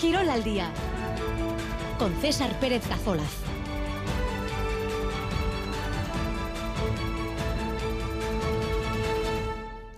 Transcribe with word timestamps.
Quirol 0.00 0.28
al 0.28 0.44
día 0.44 0.70
con 1.98 2.14
César 2.20 2.52
Pérez 2.60 2.86
Cazolaz. 2.86 3.42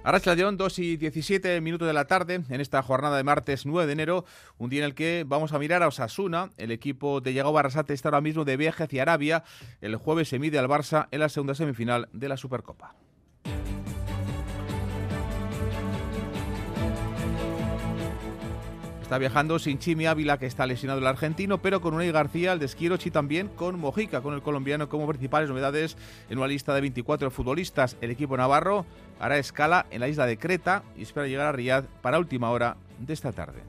Arracha 0.02 0.34
León, 0.34 0.56
2 0.56 0.78
y 0.78 0.96
17 0.96 1.60
minutos 1.60 1.86
de 1.86 1.92
la 1.92 2.06
tarde, 2.06 2.40
en 2.48 2.60
esta 2.62 2.82
jornada 2.82 3.18
de 3.18 3.24
martes 3.24 3.66
9 3.66 3.86
de 3.86 3.92
enero, 3.92 4.24
un 4.56 4.70
día 4.70 4.80
en 4.80 4.86
el 4.86 4.94
que 4.94 5.24
vamos 5.26 5.52
a 5.52 5.58
mirar 5.58 5.82
a 5.82 5.88
Osasuna. 5.88 6.48
El 6.56 6.70
equipo 6.70 7.20
de 7.20 7.34
Yago 7.34 7.52
Barrasate 7.52 7.92
está 7.92 8.08
ahora 8.08 8.22
mismo 8.22 8.46
de 8.46 8.56
viaje 8.56 8.84
hacia 8.84 9.02
Arabia. 9.02 9.44
El 9.82 9.96
jueves 9.96 10.30
se 10.30 10.38
mide 10.38 10.58
al 10.58 10.68
Barça 10.68 11.08
en 11.10 11.20
la 11.20 11.28
segunda 11.28 11.54
semifinal 11.54 12.08
de 12.14 12.28
la 12.30 12.38
Supercopa. 12.38 12.94
Está 19.10 19.18
viajando 19.18 19.58
sin 19.58 19.80
Chimi 19.80 20.06
Ávila, 20.06 20.38
que 20.38 20.46
está 20.46 20.66
lesionado 20.66 21.00
el 21.00 21.06
argentino, 21.08 21.58
pero 21.58 21.80
con 21.80 21.94
Unai 21.94 22.12
García, 22.12 22.52
el 22.52 22.60
de 22.60 22.66
Esquirochi 22.66 23.10
también 23.10 23.48
con 23.48 23.76
Mojica, 23.76 24.20
con 24.20 24.34
el 24.34 24.40
colombiano 24.40 24.88
como 24.88 25.08
principales 25.08 25.48
novedades 25.48 25.96
en 26.28 26.38
una 26.38 26.46
lista 26.46 26.72
de 26.76 26.80
24 26.80 27.32
futbolistas. 27.32 27.96
El 28.00 28.12
equipo 28.12 28.36
navarro 28.36 28.86
hará 29.18 29.36
escala 29.36 29.86
en 29.90 29.98
la 29.98 30.06
isla 30.06 30.26
de 30.26 30.38
Creta 30.38 30.84
y 30.96 31.02
espera 31.02 31.26
llegar 31.26 31.48
a 31.48 31.50
Riyadh 31.50 31.86
para 32.02 32.20
última 32.20 32.52
hora 32.52 32.76
de 33.00 33.12
esta 33.12 33.32
tarde. 33.32 33.62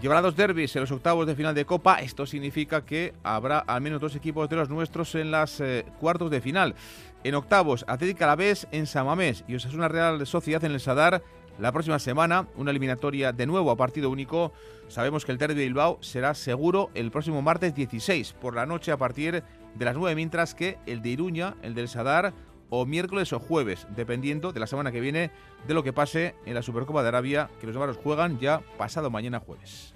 Llevará 0.00 0.20
dos 0.20 0.36
derbis 0.36 0.76
en 0.76 0.82
los 0.82 0.92
octavos 0.92 1.26
de 1.26 1.34
final 1.34 1.56
de 1.56 1.64
Copa. 1.64 1.96
Esto 1.96 2.24
significa 2.24 2.84
que 2.84 3.14
habrá 3.24 3.58
al 3.58 3.80
menos 3.80 4.00
dos 4.00 4.14
equipos 4.14 4.48
de 4.48 4.54
los 4.54 4.68
nuestros 4.68 5.12
en 5.16 5.32
las 5.32 5.60
eh, 5.60 5.84
cuartos 5.98 6.30
de 6.30 6.40
final. 6.40 6.76
En 7.24 7.34
octavos, 7.34 7.84
Atlético 7.88 8.22
Alavés 8.22 8.68
en 8.70 8.86
Samamés 8.86 9.42
y 9.48 9.56
Osasuna 9.56 9.88
Real 9.88 10.24
Sociedad 10.24 10.62
en 10.62 10.70
el 10.70 10.78
Sadar 10.78 11.20
la 11.58 11.72
próxima 11.72 11.98
semana, 11.98 12.48
una 12.56 12.70
eliminatoria 12.70 13.32
de 13.32 13.46
nuevo 13.46 13.70
a 13.70 13.76
partido 13.76 14.10
único. 14.10 14.52
Sabemos 14.88 15.24
que 15.24 15.32
el 15.32 15.38
Derby 15.38 15.54
de 15.54 15.64
Bilbao 15.64 15.98
será 16.00 16.34
seguro 16.34 16.90
el 16.94 17.10
próximo 17.10 17.42
martes 17.42 17.74
16 17.74 18.34
por 18.34 18.54
la 18.54 18.66
noche 18.66 18.92
a 18.92 18.96
partir 18.96 19.42
de 19.74 19.84
las 19.84 19.96
9, 19.96 20.14
mientras 20.14 20.54
que 20.54 20.78
el 20.86 21.02
de 21.02 21.10
Iruña, 21.10 21.56
el 21.62 21.74
del 21.74 21.88
Sadar, 21.88 22.32
o 22.70 22.84
miércoles 22.86 23.32
o 23.32 23.38
jueves, 23.38 23.86
dependiendo 23.96 24.52
de 24.52 24.60
la 24.60 24.66
semana 24.66 24.92
que 24.92 25.00
viene 25.00 25.30
de 25.66 25.74
lo 25.74 25.82
que 25.82 25.92
pase 25.92 26.34
en 26.44 26.54
la 26.54 26.62
Supercopa 26.62 27.02
de 27.02 27.08
Arabia, 27.08 27.50
que 27.60 27.66
los 27.66 27.74
navarros 27.74 27.96
juegan 27.96 28.38
ya 28.38 28.60
pasado 28.76 29.10
mañana 29.10 29.40
jueves. 29.40 29.94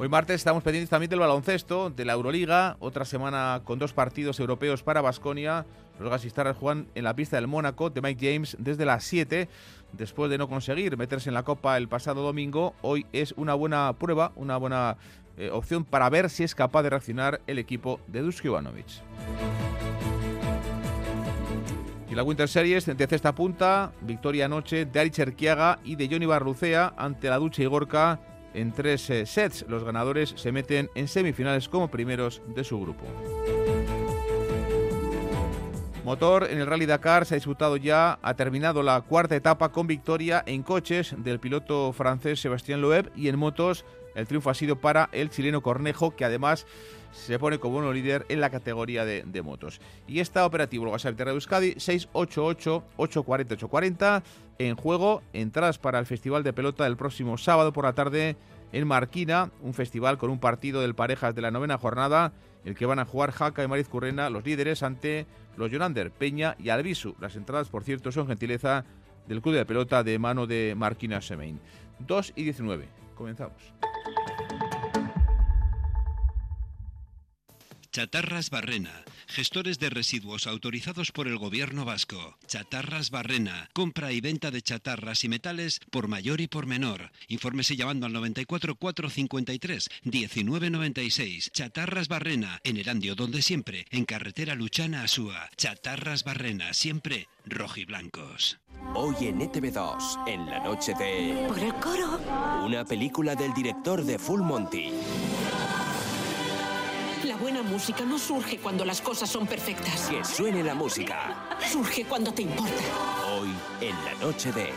Hoy 0.00 0.08
martes 0.08 0.36
estamos 0.36 0.62
pendientes 0.62 0.90
también 0.90 1.10
del 1.10 1.18
baloncesto, 1.18 1.90
de 1.90 2.04
la 2.04 2.12
Euroliga, 2.12 2.76
otra 2.78 3.04
semana 3.04 3.62
con 3.64 3.80
dos 3.80 3.92
partidos 3.92 4.38
europeos 4.38 4.84
para 4.84 5.00
Basconia. 5.00 5.66
Los 5.98 6.08
gasistarras 6.08 6.56
juegan 6.56 6.86
en 6.94 7.02
la 7.02 7.16
pista 7.16 7.34
del 7.34 7.48
Mónaco 7.48 7.90
de 7.90 8.00
Mike 8.00 8.32
James 8.32 8.56
desde 8.60 8.86
las 8.86 9.02
7. 9.02 9.48
Después 9.94 10.30
de 10.30 10.38
no 10.38 10.48
conseguir 10.48 10.96
meterse 10.96 11.30
en 11.30 11.34
la 11.34 11.42
Copa 11.42 11.76
el 11.76 11.88
pasado 11.88 12.22
domingo, 12.22 12.76
hoy 12.80 13.06
es 13.12 13.34
una 13.36 13.54
buena 13.54 13.92
prueba, 13.94 14.30
una 14.36 14.56
buena 14.56 14.98
eh, 15.36 15.50
opción 15.52 15.84
para 15.84 16.08
ver 16.10 16.30
si 16.30 16.44
es 16.44 16.54
capaz 16.54 16.84
de 16.84 16.90
reaccionar 16.90 17.40
el 17.48 17.58
equipo 17.58 17.98
de 18.06 18.20
Dusko 18.20 18.46
Ivanovic. 18.46 18.86
Y 22.08 22.14
la 22.14 22.22
Winter 22.22 22.48
Series 22.48 22.86
de 22.86 23.06
cesta 23.08 23.34
punta, 23.34 23.90
victoria 24.02 24.44
anoche 24.44 24.86
de 24.86 25.00
Ari 25.00 25.10
Cherquiaga 25.10 25.80
y 25.82 25.96
de 25.96 26.08
Johnny 26.08 26.26
Barrucea 26.26 26.94
ante 26.96 27.28
la 27.28 27.38
Ducha 27.38 27.62
y 27.64 27.66
en 28.54 28.72
tres 28.72 29.08
eh, 29.10 29.26
sets. 29.26 29.64
Los 29.68 29.84
ganadores 29.84 30.34
se 30.36 30.52
meten 30.52 30.90
en 30.94 31.08
semifinales 31.08 31.68
como 31.68 31.88
primeros 31.88 32.42
de 32.54 32.64
su 32.64 32.80
grupo. 32.80 33.04
Motor 36.04 36.48
en 36.50 36.58
el 36.58 36.66
Rally 36.66 36.86
Dakar 36.86 37.26
se 37.26 37.34
ha 37.34 37.36
disputado 37.36 37.76
ya, 37.76 38.18
ha 38.22 38.34
terminado 38.34 38.82
la 38.82 39.02
cuarta 39.02 39.36
etapa 39.36 39.70
con 39.70 39.86
victoria 39.86 40.42
en 40.46 40.62
coches 40.62 41.14
del 41.18 41.38
piloto 41.38 41.92
francés 41.92 42.40
Sebastián 42.40 42.80
Loeb 42.80 43.12
y 43.14 43.28
en 43.28 43.38
motos 43.38 43.84
el 44.14 44.26
triunfo 44.26 44.48
ha 44.48 44.54
sido 44.54 44.80
para 44.80 45.10
el 45.12 45.28
chileno 45.28 45.62
Cornejo 45.62 46.16
que 46.16 46.24
además 46.24 46.66
se 47.12 47.38
pone 47.38 47.58
como 47.58 47.76
uno 47.78 47.92
líder 47.92 48.26
en 48.28 48.40
la 48.40 48.50
categoría 48.50 49.04
de, 49.04 49.42
motos. 49.42 49.80
Y 50.06 50.20
está 50.20 50.46
operativo 50.46 50.84
el 50.84 50.92
WhatsApp 50.92 51.14
de 51.14 51.24
Radio 51.24 51.36
Euskadi 51.36 51.74
688-840-840 51.74 54.22
en 54.58 54.76
juego 54.76 55.22
entradas 55.32 55.78
para 55.78 55.98
el 55.98 56.06
Festival 56.06 56.42
de 56.42 56.52
Pelota 56.52 56.84
del 56.84 56.96
próximo 56.96 57.38
sábado 57.38 57.72
por 57.72 57.84
la 57.84 57.94
tarde 57.94 58.36
en 58.72 58.86
Marquina, 58.86 59.50
un 59.62 59.74
festival 59.74 60.18
con 60.18 60.30
un 60.30 60.40
partido 60.40 60.80
del 60.80 60.94
parejas 60.94 61.34
de 61.34 61.42
la 61.42 61.50
novena 61.50 61.78
jornada, 61.78 62.32
el 62.64 62.74
que 62.74 62.86
van 62.86 62.98
a 62.98 63.04
jugar 63.04 63.32
Jaca 63.32 63.64
y 63.64 63.68
Mariz 63.68 63.88
Currena, 63.88 64.30
los 64.30 64.44
líderes 64.44 64.82
ante 64.82 65.26
los 65.56 65.70
Jonander, 65.70 66.10
Peña 66.10 66.56
y 66.58 66.68
Albisu. 66.68 67.14
Las 67.20 67.36
entradas, 67.36 67.68
por 67.68 67.84
cierto, 67.84 68.12
son 68.12 68.26
gentileza 68.26 68.84
del 69.26 69.40
Club 69.40 69.54
de 69.54 69.64
Pelota 69.64 70.02
de 70.02 70.18
mano 70.18 70.46
de 70.46 70.74
Marquina 70.76 71.20
Semain. 71.20 71.60
2 72.00 72.32
y 72.36 72.44
19. 72.44 72.88
Comenzamos. 73.14 73.74
Chatarras 77.98 78.50
Barrena, 78.50 79.02
gestores 79.26 79.80
de 79.80 79.90
residuos 79.90 80.46
autorizados 80.46 81.10
por 81.10 81.26
el 81.26 81.36
gobierno 81.36 81.84
vasco. 81.84 82.38
Chatarras 82.46 83.10
Barrena, 83.10 83.70
compra 83.72 84.12
y 84.12 84.20
venta 84.20 84.52
de 84.52 84.62
chatarras 84.62 85.24
y 85.24 85.28
metales 85.28 85.80
por 85.90 86.06
mayor 86.06 86.40
y 86.40 86.46
por 86.46 86.66
menor. 86.66 87.10
Infórmese 87.26 87.74
llamando 87.74 88.06
al 88.06 88.12
94 88.12 88.76
453 88.76 89.88
1996. 90.04 91.50
Chatarras 91.50 92.06
Barrena, 92.06 92.60
en 92.62 92.76
Erandio 92.76 93.16
donde 93.16 93.42
siempre, 93.42 93.84
en 93.90 94.04
carretera 94.04 94.54
Luchana 94.54 95.02
Asúa. 95.02 95.50
Chatarras 95.56 96.22
Barrena, 96.22 96.74
siempre 96.74 97.26
rojiblancos. 97.46 98.60
Hoy 98.94 99.16
en 99.22 99.40
ETV2, 99.40 100.28
en 100.28 100.46
la 100.46 100.60
noche 100.60 100.94
de... 100.94 101.46
Por 101.48 101.58
el 101.58 101.74
coro. 101.74 102.20
Una 102.64 102.84
película 102.84 103.34
del 103.34 103.52
director 103.54 104.04
de 104.04 104.20
Full 104.20 104.42
Monty. 104.42 104.92
Buena 107.40 107.62
música 107.62 108.04
no 108.04 108.18
surge 108.18 108.58
cuando 108.58 108.84
las 108.84 109.00
cosas 109.00 109.30
son 109.30 109.46
perfectas. 109.46 110.08
Que 110.10 110.24
suene 110.24 110.64
la 110.64 110.74
música. 110.74 111.56
Surge 111.70 112.04
cuando 112.04 112.32
te 112.32 112.42
importa. 112.42 112.82
Hoy 113.32 113.48
en 113.80 113.94
la 114.04 114.14
noche 114.20 114.50
de... 114.50 114.70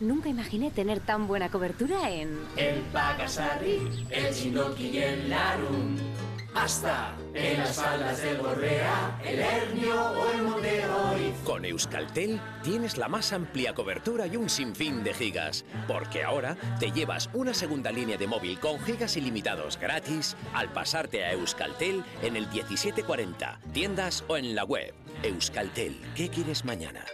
Nunca 0.00 0.30
imaginé 0.30 0.70
tener 0.70 1.00
tan 1.00 1.26
buena 1.26 1.50
cobertura 1.50 2.10
en... 2.10 2.38
El 2.56 2.80
Pagasarri, 2.92 4.06
el 4.10 4.34
Chinoki 4.34 4.86
y 4.86 4.98
el 4.98 5.28
Larum. 5.28 5.96
Hasta 6.58 7.14
en 7.34 7.58
las 7.58 7.76
faldas 7.76 8.20
del 8.20 8.36
Borrea, 8.38 9.20
el 9.24 9.38
Hernio 9.38 10.10
o 10.10 10.32
el 10.32 10.42
Monte 10.42 10.82
Con 11.44 11.64
Euskaltel 11.64 12.40
tienes 12.64 12.98
la 12.98 13.08
más 13.08 13.32
amplia 13.32 13.74
cobertura 13.74 14.26
y 14.26 14.36
un 14.36 14.50
sinfín 14.50 15.04
de 15.04 15.14
gigas, 15.14 15.64
porque 15.86 16.24
ahora 16.24 16.56
te 16.80 16.90
llevas 16.90 17.30
una 17.32 17.54
segunda 17.54 17.92
línea 17.92 18.16
de 18.16 18.26
móvil 18.26 18.58
con 18.58 18.80
gigas 18.80 19.16
ilimitados 19.16 19.78
gratis 19.78 20.36
al 20.52 20.72
pasarte 20.72 21.24
a 21.24 21.32
Euskaltel 21.32 22.04
en 22.22 22.36
el 22.36 22.48
1740, 22.48 23.60
tiendas 23.72 24.24
o 24.26 24.36
en 24.36 24.56
la 24.56 24.64
web. 24.64 24.94
Euskaltel, 25.22 25.96
¿qué 26.16 26.28
quieres 26.28 26.64
mañana? 26.64 27.04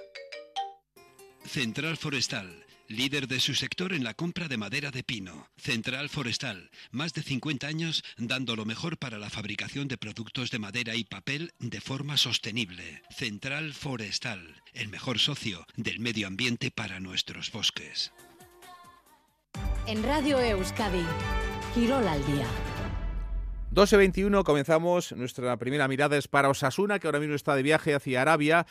Central 1.44 1.98
Forestal 1.98 2.63
líder 2.88 3.28
de 3.28 3.40
su 3.40 3.54
sector 3.54 3.92
en 3.92 4.04
la 4.04 4.14
compra 4.14 4.48
de 4.48 4.56
madera 4.56 4.90
de 4.90 5.02
pino. 5.02 5.48
Central 5.56 6.08
Forestal, 6.08 6.70
más 6.90 7.12
de 7.14 7.22
50 7.22 7.66
años 7.66 8.04
dando 8.16 8.56
lo 8.56 8.64
mejor 8.64 8.98
para 8.98 9.18
la 9.18 9.30
fabricación 9.30 9.88
de 9.88 9.98
productos 9.98 10.50
de 10.50 10.58
madera 10.58 10.94
y 10.94 11.04
papel 11.04 11.52
de 11.58 11.80
forma 11.80 12.16
sostenible. 12.16 13.02
Central 13.10 13.72
Forestal, 13.72 14.62
el 14.72 14.88
mejor 14.88 15.18
socio 15.18 15.66
del 15.76 16.00
medio 16.00 16.26
ambiente 16.26 16.70
para 16.70 17.00
nuestros 17.00 17.50
bosques. 17.52 18.12
En 19.86 20.02
Radio 20.02 20.40
Euskadi, 20.40 21.04
Girol 21.74 22.06
al 22.08 22.24
día. 22.26 22.46
12.21 23.74 24.44
comenzamos 24.44 25.10
nuestra 25.12 25.56
primera 25.56 25.88
mirada 25.88 26.16
es 26.16 26.28
para 26.28 26.48
Osasuna 26.48 27.00
que 27.00 27.08
ahora 27.08 27.18
mismo 27.18 27.34
está 27.34 27.56
de 27.56 27.64
viaje 27.64 27.92
hacia 27.92 28.22
Arabia 28.22 28.66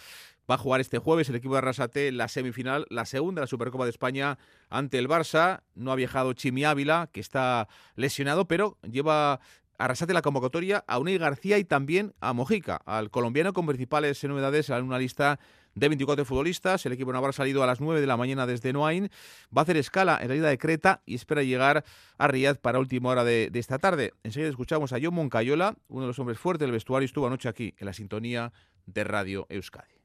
Va 0.49 0.55
a 0.55 0.57
jugar 0.57 0.81
este 0.81 0.97
jueves 0.97 1.29
el 1.29 1.35
equipo 1.35 1.53
de 1.53 1.59
Arrasate 1.59 2.11
la 2.11 2.27
semifinal, 2.27 2.85
la 2.89 3.05
segunda 3.05 3.39
de 3.39 3.43
la 3.43 3.47
Supercopa 3.47 3.85
de 3.85 3.91
España 3.91 4.37
ante 4.69 4.97
el 4.99 5.07
Barça. 5.07 5.61
No 5.73 5.91
ha 5.91 5.95
viajado 5.95 6.33
Chimi 6.33 6.65
Ávila, 6.65 7.09
que 7.13 7.21
está 7.21 7.69
lesionado, 7.95 8.45
pero 8.45 8.77
lleva 8.81 9.39
Arrasate 9.77 10.13
la 10.13 10.21
convocatoria 10.21 10.83
a 10.87 10.99
Unai 10.99 11.17
García 11.17 11.57
y 11.57 11.63
también 11.63 12.13
a 12.19 12.33
Mojica, 12.33 12.75
al 12.85 13.09
colombiano 13.09 13.53
con 13.53 13.65
principales 13.65 14.23
novedades 14.23 14.69
en 14.69 14.83
una 14.83 14.99
lista 14.99 15.39
de 15.75 15.87
24 15.87 16.25
futbolistas. 16.25 16.85
El 16.85 16.93
equipo 16.93 17.11
navarro 17.11 17.31
ha 17.31 17.33
salido 17.33 17.63
a 17.63 17.65
las 17.65 17.81
9 17.81 17.99
de 17.99 18.07
la 18.07 18.17
mañana 18.17 18.45
desde 18.45 18.71
Noain. 18.73 19.09
Va 19.55 19.61
a 19.61 19.63
hacer 19.63 19.77
escala 19.77 20.19
en 20.21 20.27
la 20.27 20.35
isla 20.35 20.49
de 20.49 20.57
Creta 20.57 21.01
y 21.05 21.15
espera 21.15 21.41
llegar 21.41 21.83
a 22.17 22.27
Riyadh 22.27 22.57
para 22.57 22.79
última 22.79 23.09
hora 23.09 23.23
de, 23.23 23.49
de 23.49 23.59
esta 23.59 23.79
tarde. 23.79 24.13
Enseguida 24.23 24.49
escuchamos 24.49 24.93
a 24.93 24.99
John 25.01 25.15
Moncayola, 25.15 25.75
uno 25.87 26.01
de 26.01 26.07
los 26.07 26.19
hombres 26.19 26.37
fuertes 26.37 26.65
del 26.65 26.71
vestuario, 26.71 27.05
estuvo 27.05 27.27
anoche 27.27 27.49
aquí 27.49 27.73
en 27.77 27.85
la 27.85 27.93
sintonía 27.93 28.53
de 28.85 29.03
Radio 29.03 29.47
Euskadi. 29.49 30.02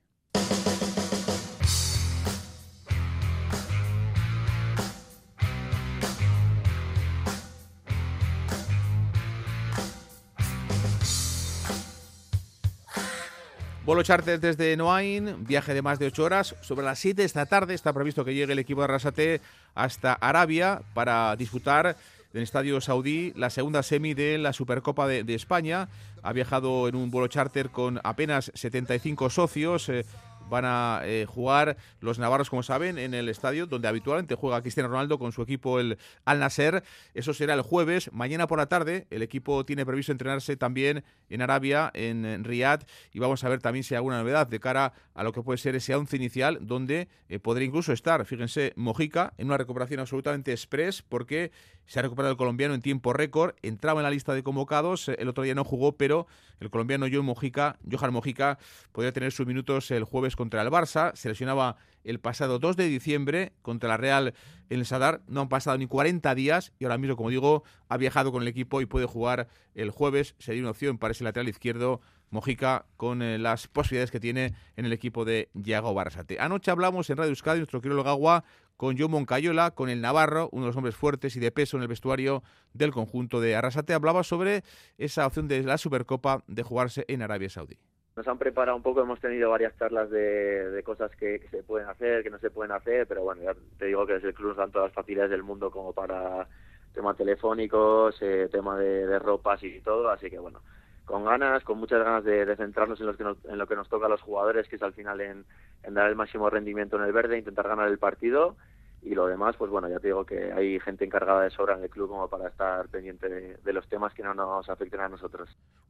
Vuelo 13.88 14.02
charter 14.02 14.38
desde 14.38 14.76
Noain, 14.76 15.46
viaje 15.46 15.72
de 15.72 15.80
más 15.80 15.98
de 15.98 16.04
8 16.08 16.22
horas. 16.22 16.54
Sobre 16.60 16.84
las 16.84 16.98
7 16.98 17.22
de 17.22 17.24
esta 17.24 17.46
tarde 17.46 17.72
está 17.72 17.90
previsto 17.94 18.22
que 18.22 18.34
llegue 18.34 18.52
el 18.52 18.58
equipo 18.58 18.82
de 18.82 18.84
Arrasate 18.84 19.40
hasta 19.74 20.12
Arabia 20.12 20.82
para 20.92 21.34
disputar 21.36 21.96
en 22.32 22.38
el 22.38 22.42
Estadio 22.42 22.80
Saudí 22.80 23.32
la 23.36 23.50
segunda 23.50 23.82
semi 23.82 24.14
de 24.14 24.38
la 24.38 24.52
Supercopa 24.52 25.06
de, 25.06 25.34
España. 25.34 25.88
Ha 26.22 26.32
viajado 26.32 26.88
en 26.88 26.96
un 26.96 27.10
vuelo 27.10 27.28
charter 27.28 27.70
con 27.70 28.00
apenas 28.04 28.50
75 28.54 29.30
socios. 29.30 29.88
Eh, 29.88 30.04
van 30.48 30.64
a 30.64 31.00
eh, 31.04 31.26
jugar 31.28 31.76
los 32.00 32.18
navarros, 32.18 32.50
como 32.50 32.62
saben, 32.62 32.98
en 32.98 33.14
el 33.14 33.28
estadio 33.28 33.66
donde 33.66 33.88
habitualmente 33.88 34.34
juega 34.34 34.62
Cristiano 34.62 34.88
Ronaldo 34.88 35.18
con 35.18 35.32
su 35.32 35.42
equipo, 35.42 35.80
el 35.80 35.98
Al 36.24 36.40
Nasser. 36.40 36.82
Eso 37.14 37.34
será 37.34 37.54
el 37.54 37.62
jueves. 37.62 38.10
Mañana 38.12 38.46
por 38.46 38.58
la 38.58 38.66
tarde, 38.66 39.06
el 39.10 39.22
equipo 39.22 39.64
tiene 39.64 39.84
previsto 39.84 40.12
entrenarse 40.12 40.56
también 40.56 41.04
en 41.28 41.42
Arabia, 41.42 41.90
en, 41.94 42.44
Riyadh, 42.44 42.84
y 43.12 43.18
vamos 43.18 43.44
a 43.44 43.48
ver 43.48 43.60
también 43.60 43.84
si 43.84 43.94
hay 43.94 43.96
alguna 43.96 44.18
novedad 44.18 44.46
de 44.46 44.60
cara 44.60 44.92
a 45.14 45.22
lo 45.22 45.32
que 45.32 45.42
puede 45.42 45.58
ser 45.58 45.76
ese 45.76 45.94
once 45.94 46.16
inicial, 46.16 46.58
donde 46.62 47.08
eh, 47.28 47.38
podría 47.38 47.66
incluso 47.66 47.92
estar, 47.92 48.24
fíjense, 48.24 48.72
Mojica, 48.76 49.34
en 49.38 49.46
una 49.46 49.58
recuperación 49.58 50.00
absolutamente 50.00 50.52
express, 50.52 51.02
porque 51.02 51.50
se 51.86 51.98
ha 51.98 52.02
recuperado 52.02 52.32
el 52.32 52.36
colombiano 52.36 52.74
en 52.74 52.82
tiempo 52.82 53.12
récord, 53.12 53.54
entraba 53.62 54.00
en 54.00 54.04
la 54.04 54.10
lista 54.10 54.34
de 54.34 54.42
convocados, 54.42 55.08
el 55.08 55.28
otro 55.28 55.42
día 55.42 55.54
no 55.54 55.64
jugó, 55.64 55.96
pero 55.96 56.26
el 56.60 56.70
colombiano 56.70 57.06
Johan 57.10 57.24
Mojica, 57.24 57.78
Johan 57.90 58.12
Mojica 58.12 58.58
podría 58.92 59.12
tener 59.12 59.32
sus 59.32 59.46
minutos 59.46 59.90
el 59.90 60.04
jueves 60.04 60.36
contra 60.38 60.62
el 60.62 60.70
Barça, 60.70 61.16
se 61.16 61.28
lesionaba 61.28 61.74
el 62.04 62.20
pasado 62.20 62.60
2 62.60 62.76
de 62.76 62.86
diciembre 62.86 63.54
contra 63.60 63.88
la 63.88 63.96
Real 63.96 64.34
en 64.70 64.78
el 64.78 64.86
Sadar, 64.86 65.20
no 65.26 65.40
han 65.40 65.48
pasado 65.48 65.76
ni 65.76 65.88
40 65.88 66.32
días 66.36 66.72
y 66.78 66.84
ahora 66.84 66.96
mismo, 66.96 67.16
como 67.16 67.30
digo, 67.30 67.64
ha 67.88 67.96
viajado 67.96 68.30
con 68.30 68.42
el 68.42 68.48
equipo 68.48 68.80
y 68.80 68.86
puede 68.86 69.06
jugar 69.06 69.48
el 69.74 69.90
jueves, 69.90 70.36
sería 70.38 70.62
una 70.62 70.70
opción 70.70 70.96
para 70.96 71.10
ese 71.10 71.24
lateral 71.24 71.48
izquierdo 71.48 72.00
Mojica 72.30 72.86
con 72.96 73.20
eh, 73.20 73.36
las 73.36 73.66
posibilidades 73.66 74.12
que 74.12 74.20
tiene 74.20 74.54
en 74.76 74.84
el 74.84 74.92
equipo 74.92 75.24
de 75.24 75.48
Yago 75.54 75.92
Barrasate. 75.92 76.38
Anoche 76.38 76.70
hablamos 76.70 77.10
en 77.10 77.16
Radio 77.16 77.30
Euskadi, 77.30 77.58
nuestro 77.58 77.80
querido 77.80 78.06
Agua, 78.06 78.44
con 78.76 78.96
John 78.96 79.10
Moncayola, 79.10 79.72
con 79.72 79.90
el 79.90 80.00
Navarro, 80.00 80.50
uno 80.52 80.66
de 80.66 80.68
los 80.68 80.76
hombres 80.76 80.94
fuertes 80.94 81.34
y 81.34 81.40
de 81.40 81.50
peso 81.50 81.78
en 81.78 81.82
el 81.82 81.88
vestuario 81.88 82.44
del 82.74 82.92
conjunto 82.92 83.40
de 83.40 83.56
Arrasate. 83.56 83.92
Hablaba 83.92 84.22
sobre 84.22 84.62
esa 84.98 85.26
opción 85.26 85.48
de 85.48 85.64
la 85.64 85.78
Supercopa 85.78 86.44
de 86.46 86.62
jugarse 86.62 87.04
en 87.08 87.22
Arabia 87.22 87.50
Saudí. 87.50 87.80
Nos 88.18 88.26
han 88.26 88.36
preparado 88.36 88.76
un 88.76 88.82
poco, 88.82 89.00
hemos 89.00 89.20
tenido 89.20 89.48
varias 89.48 89.78
charlas 89.78 90.10
de, 90.10 90.82
cosas 90.84 91.14
que, 91.14 91.38
se 91.52 91.62
pueden 91.62 91.88
hacer, 91.88 92.24
que 92.24 92.30
no 92.30 92.38
se 92.40 92.50
pueden 92.50 92.72
hacer, 92.72 93.06
pero 93.06 93.22
bueno, 93.22 93.42
ya 93.44 93.54
te 93.78 93.84
digo 93.84 94.04
que 94.08 94.14
desde 94.14 94.30
el 94.30 94.34
club 94.34 94.48
nos 94.48 94.56
dan 94.56 94.72
todas 94.72 94.88
las 94.88 94.94
facilidades 94.96 95.30
del 95.30 95.44
mundo 95.44 95.70
como 95.70 95.92
para 95.92 96.48
temas 96.92 97.16
telefónicos, 97.16 98.20
eh, 98.20 98.48
tema 98.50 98.76
de, 98.76 99.20
ropas 99.20 99.62
y 99.62 99.80
todo, 99.82 100.10
así 100.10 100.28
que 100.28 100.40
bueno, 100.40 100.62
con 101.04 101.24
ganas, 101.24 101.62
con 101.62 101.78
muchas 101.78 102.02
ganas 102.02 102.24
de, 102.24 102.56
centrarnos 102.56 102.98
en, 102.98 103.06
los 103.06 103.16
que 103.16 103.22
en 103.22 103.56
lo 103.56 103.68
que 103.68 103.76
nos 103.76 103.88
toca 103.88 104.06
a 104.06 104.08
los 104.08 104.20
jugadores, 104.20 104.66
que 104.66 104.74
es 104.74 104.82
al 104.82 104.94
final 104.94 105.20
en 105.20 105.44
dar 105.88 106.08
el 106.08 106.16
máximo 106.16 106.50
rendimiento 106.50 106.96
en 106.96 107.04
el 107.04 107.12
verde, 107.12 107.38
intentar 107.38 107.68
ganar 107.68 107.86
el 107.86 107.98
partido 107.98 108.56
y 109.02 109.14
lo 109.14 109.26
demás, 109.26 109.54
pues 109.56 109.70
bueno, 109.70 109.88
ya 109.88 110.00
te 110.00 110.08
digo 110.08 110.24
que 110.24 110.52
hay 110.52 110.80
gente 110.80 111.04
encargada 111.04 111.42
de 111.42 111.50
sobra 111.50 111.74
en 111.76 111.82
el 111.82 111.90
club 111.90 112.08
como 112.08 112.28
para 112.28 112.48
estar 112.48 112.88
pendiente 112.88 113.28
de, 113.28 113.72
los 113.72 113.88
temas 113.88 114.12
que 114.12 114.22
no 114.22 114.34
nos 114.34 114.68
afecten 114.68 115.00
a 115.00 115.08
nosotros. 115.08 115.48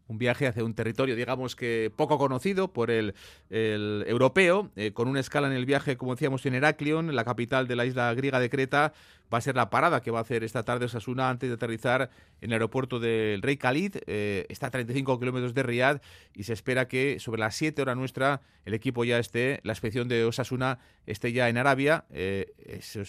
Un 0.09 0.19
viaje 0.19 0.47
hacia 0.47 0.65
un 0.65 0.75
territorio, 0.75 1.17
digamos 1.17 1.57
que 1.57 1.91
poco 1.95 2.19
conocido 2.19 2.69
por 2.69 2.91
el, 2.91 3.15
europeo, 3.51 4.71
eh, 4.77 4.93
con 4.93 5.09
una 5.09 5.21
escala 5.21 5.47
en 5.49 5.55
el 5.55 5.65
viaje, 5.65 5.97
como 5.97 6.15
decíamos, 6.15 6.45
en 6.47 6.55
Heraklion, 6.55 7.15
la 7.15 7.25
capital 7.25 7.67
de 7.67 7.77
la 7.77 7.87
isla 7.87 8.13
griega 8.15 8.41
de 8.41 8.51
Creta, 8.51 8.93
va 9.33 9.39
a 9.39 9.41
ser 9.41 9.57
la 9.57 9.71
parada 9.71 10.01
que 10.03 10.11
va 10.11 10.19
a 10.19 10.23
hacer 10.23 10.45
esta 10.45 10.63
tarde 10.63 10.87
Osasuna 10.87 11.29
antes 11.29 11.49
de 11.49 11.55
aterrizar 11.55 12.11
en 12.41 12.51
el 12.51 12.55
aeropuerto 12.55 12.99
del 12.99 13.43
Rey 13.43 13.57
Khalid. 13.57 13.97
Eh, 14.07 14.47
está 14.49 14.69
a 14.69 14.71
35 14.71 15.19
kilómetros 15.19 15.55
de 15.55 15.63
Riyadh 15.63 16.01
y 16.35 16.45
se 16.45 16.53
espera 16.53 16.89
que 16.89 17.19
sobre 17.21 17.41
las 17.41 17.55
7 17.57 17.83
horas 17.83 17.97
nuestra 17.97 18.41
el 18.65 18.75
equipo 18.75 19.05
ya 19.05 19.19
esté, 19.19 19.61
la 19.63 19.73
expedición 19.73 20.09
de 20.09 20.25
Osasuna 20.25 20.79
esté 21.07 21.33
ya 21.33 21.49
en 21.49 21.59
Arabia. 21.59 22.05
Eh, 22.11 22.53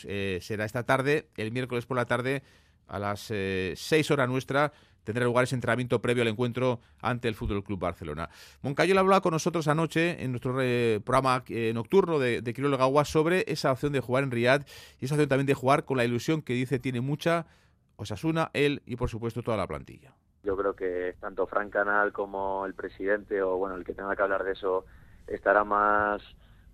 eh, 0.05 0.39
será 0.41 0.65
esta 0.65 0.83
tarde, 0.83 1.27
el 1.37 1.51
miércoles 1.51 1.85
por 1.85 1.97
la 1.97 2.05
tarde 2.05 2.43
a 2.87 2.99
las 2.99 3.21
6 3.21 4.11
horas 4.11 4.27
nuestra 4.27 4.73
tendrá 5.09 5.25
lugar 5.25 5.45
ese 5.45 5.55
entrenamiento 5.55 6.03
previo 6.03 6.21
al 6.21 6.27
encuentro 6.27 6.81
ante 7.01 7.27
el 7.27 7.33
Fútbol 7.33 7.63
Club 7.63 7.79
Barcelona. 7.79 8.29
Moncayola 8.61 9.01
hablaba 9.01 9.21
con 9.21 9.31
nosotros 9.31 9.67
anoche 9.67 10.23
en 10.23 10.29
nuestro 10.29 10.55
eh, 10.61 11.01
programa 11.03 11.43
eh, 11.49 11.71
nocturno 11.73 12.19
de, 12.19 12.43
de 12.43 12.53
Quirolo 12.53 12.77
Gagua 12.77 13.05
sobre 13.05 13.43
esa 13.47 13.71
opción 13.71 13.91
de 13.91 14.01
jugar 14.01 14.23
en 14.23 14.29
Riyadh 14.29 14.67
y 14.99 15.05
esa 15.05 15.15
opción 15.15 15.27
también 15.27 15.47
de 15.47 15.55
jugar 15.55 15.83
con 15.83 15.97
la 15.97 16.05
ilusión 16.05 16.43
que 16.43 16.53
dice 16.53 16.77
tiene 16.77 17.01
mucha 17.01 17.47
Osasuna, 17.95 18.51
él 18.53 18.83
y 18.85 18.97
por 18.97 19.09
supuesto 19.09 19.41
toda 19.41 19.57
la 19.57 19.65
plantilla. 19.65 20.13
Yo 20.43 20.55
creo 20.55 20.75
que 20.75 21.15
tanto 21.19 21.47
Frank 21.47 21.71
Canal 21.71 22.13
como 22.13 22.67
el 22.67 22.75
presidente 22.75 23.41
o 23.41 23.57
bueno 23.57 23.77
el 23.77 23.83
que 23.83 23.95
tenga 23.95 24.15
que 24.15 24.21
hablar 24.21 24.43
de 24.43 24.51
eso 24.51 24.85
estará 25.25 25.63
más 25.63 26.21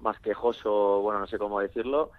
más 0.01 0.19
quejoso, 0.19 0.99
bueno 1.01 1.19
no 1.19 1.27
sé 1.27 1.37
cómo 1.37 1.61
decirlo. 1.61 2.11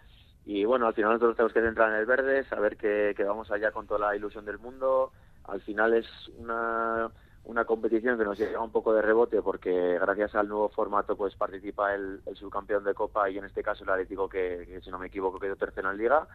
Y 0.46 0.64
bueno, 0.64 0.86
al 0.86 0.94
final 0.94 1.10
nosotros 1.10 1.36
tenemos 1.36 1.52
que 1.52 1.60
centrar 1.60 1.90
en 1.90 1.96
el 1.96 2.06
verde, 2.06 2.44
saber 2.44 2.78
que, 2.78 3.14
que 3.16 3.24
vamos 3.24 3.50
allá 3.50 3.72
con 3.72 3.86
toda 3.88 3.98
la 3.98 4.16
ilusión 4.16 4.44
del 4.44 4.60
mundo, 4.60 5.12
al 5.48 5.60
final 5.60 5.94
es 5.94 6.06
una, 6.38 7.10
una 7.44 7.64
competición 7.64 8.18
que 8.18 8.24
nos 8.24 8.38
llega 8.38 8.60
un 8.60 8.72
poco 8.72 8.92
de 8.92 9.02
rebote 9.02 9.40
porque 9.42 9.98
gracias 9.98 10.34
al 10.34 10.48
nuevo 10.48 10.68
formato 10.68 11.16
pues 11.16 11.34
participa 11.34 11.94
el, 11.94 12.20
subcampeón 12.34 12.84
de 12.84 12.94
Copa 12.94 13.30
y 13.30 13.38
en 13.38 13.44
este 13.44 13.62
caso 13.62 13.84
el 13.84 13.90
Atlético 13.90 14.28
que, 14.28 14.80
si 14.82 14.90
no 14.90 14.98
me 14.98 15.06
equivoco 15.06 15.38
quedó 15.38 15.56
tercero 15.56 15.90
en 15.90 15.98
Liga. 15.98 16.26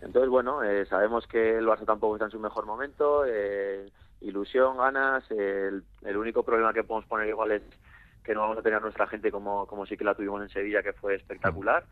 Entonces 0.00 0.28
bueno, 0.28 0.62
eh, 0.62 0.86
sabemos 0.86 1.26
que 1.26 1.56
el 1.56 1.66
Barça 1.66 1.86
tampoco 1.86 2.16
está 2.16 2.26
en 2.26 2.30
su 2.30 2.40
mejor 2.40 2.66
momento, 2.66 3.24
eh, 3.26 3.90
ilusión, 4.20 4.76
ganas, 4.78 5.30
el, 5.30 5.84
el 6.02 6.16
único 6.16 6.42
problema 6.42 6.72
que 6.72 6.84
podemos 6.84 7.08
poner 7.08 7.28
igual 7.28 7.52
es 7.52 7.62
que 8.24 8.34
no 8.34 8.40
vamos 8.40 8.58
a 8.58 8.62
tener 8.62 8.82
nuestra 8.82 9.06
gente 9.06 9.30
como, 9.30 9.66
como 9.66 9.86
sí 9.86 9.96
que 9.96 10.04
la 10.04 10.14
tuvimos 10.14 10.42
en 10.42 10.48
Sevilla 10.48 10.82
que 10.82 10.92
fue 10.92 11.14
espectacular 11.14 11.84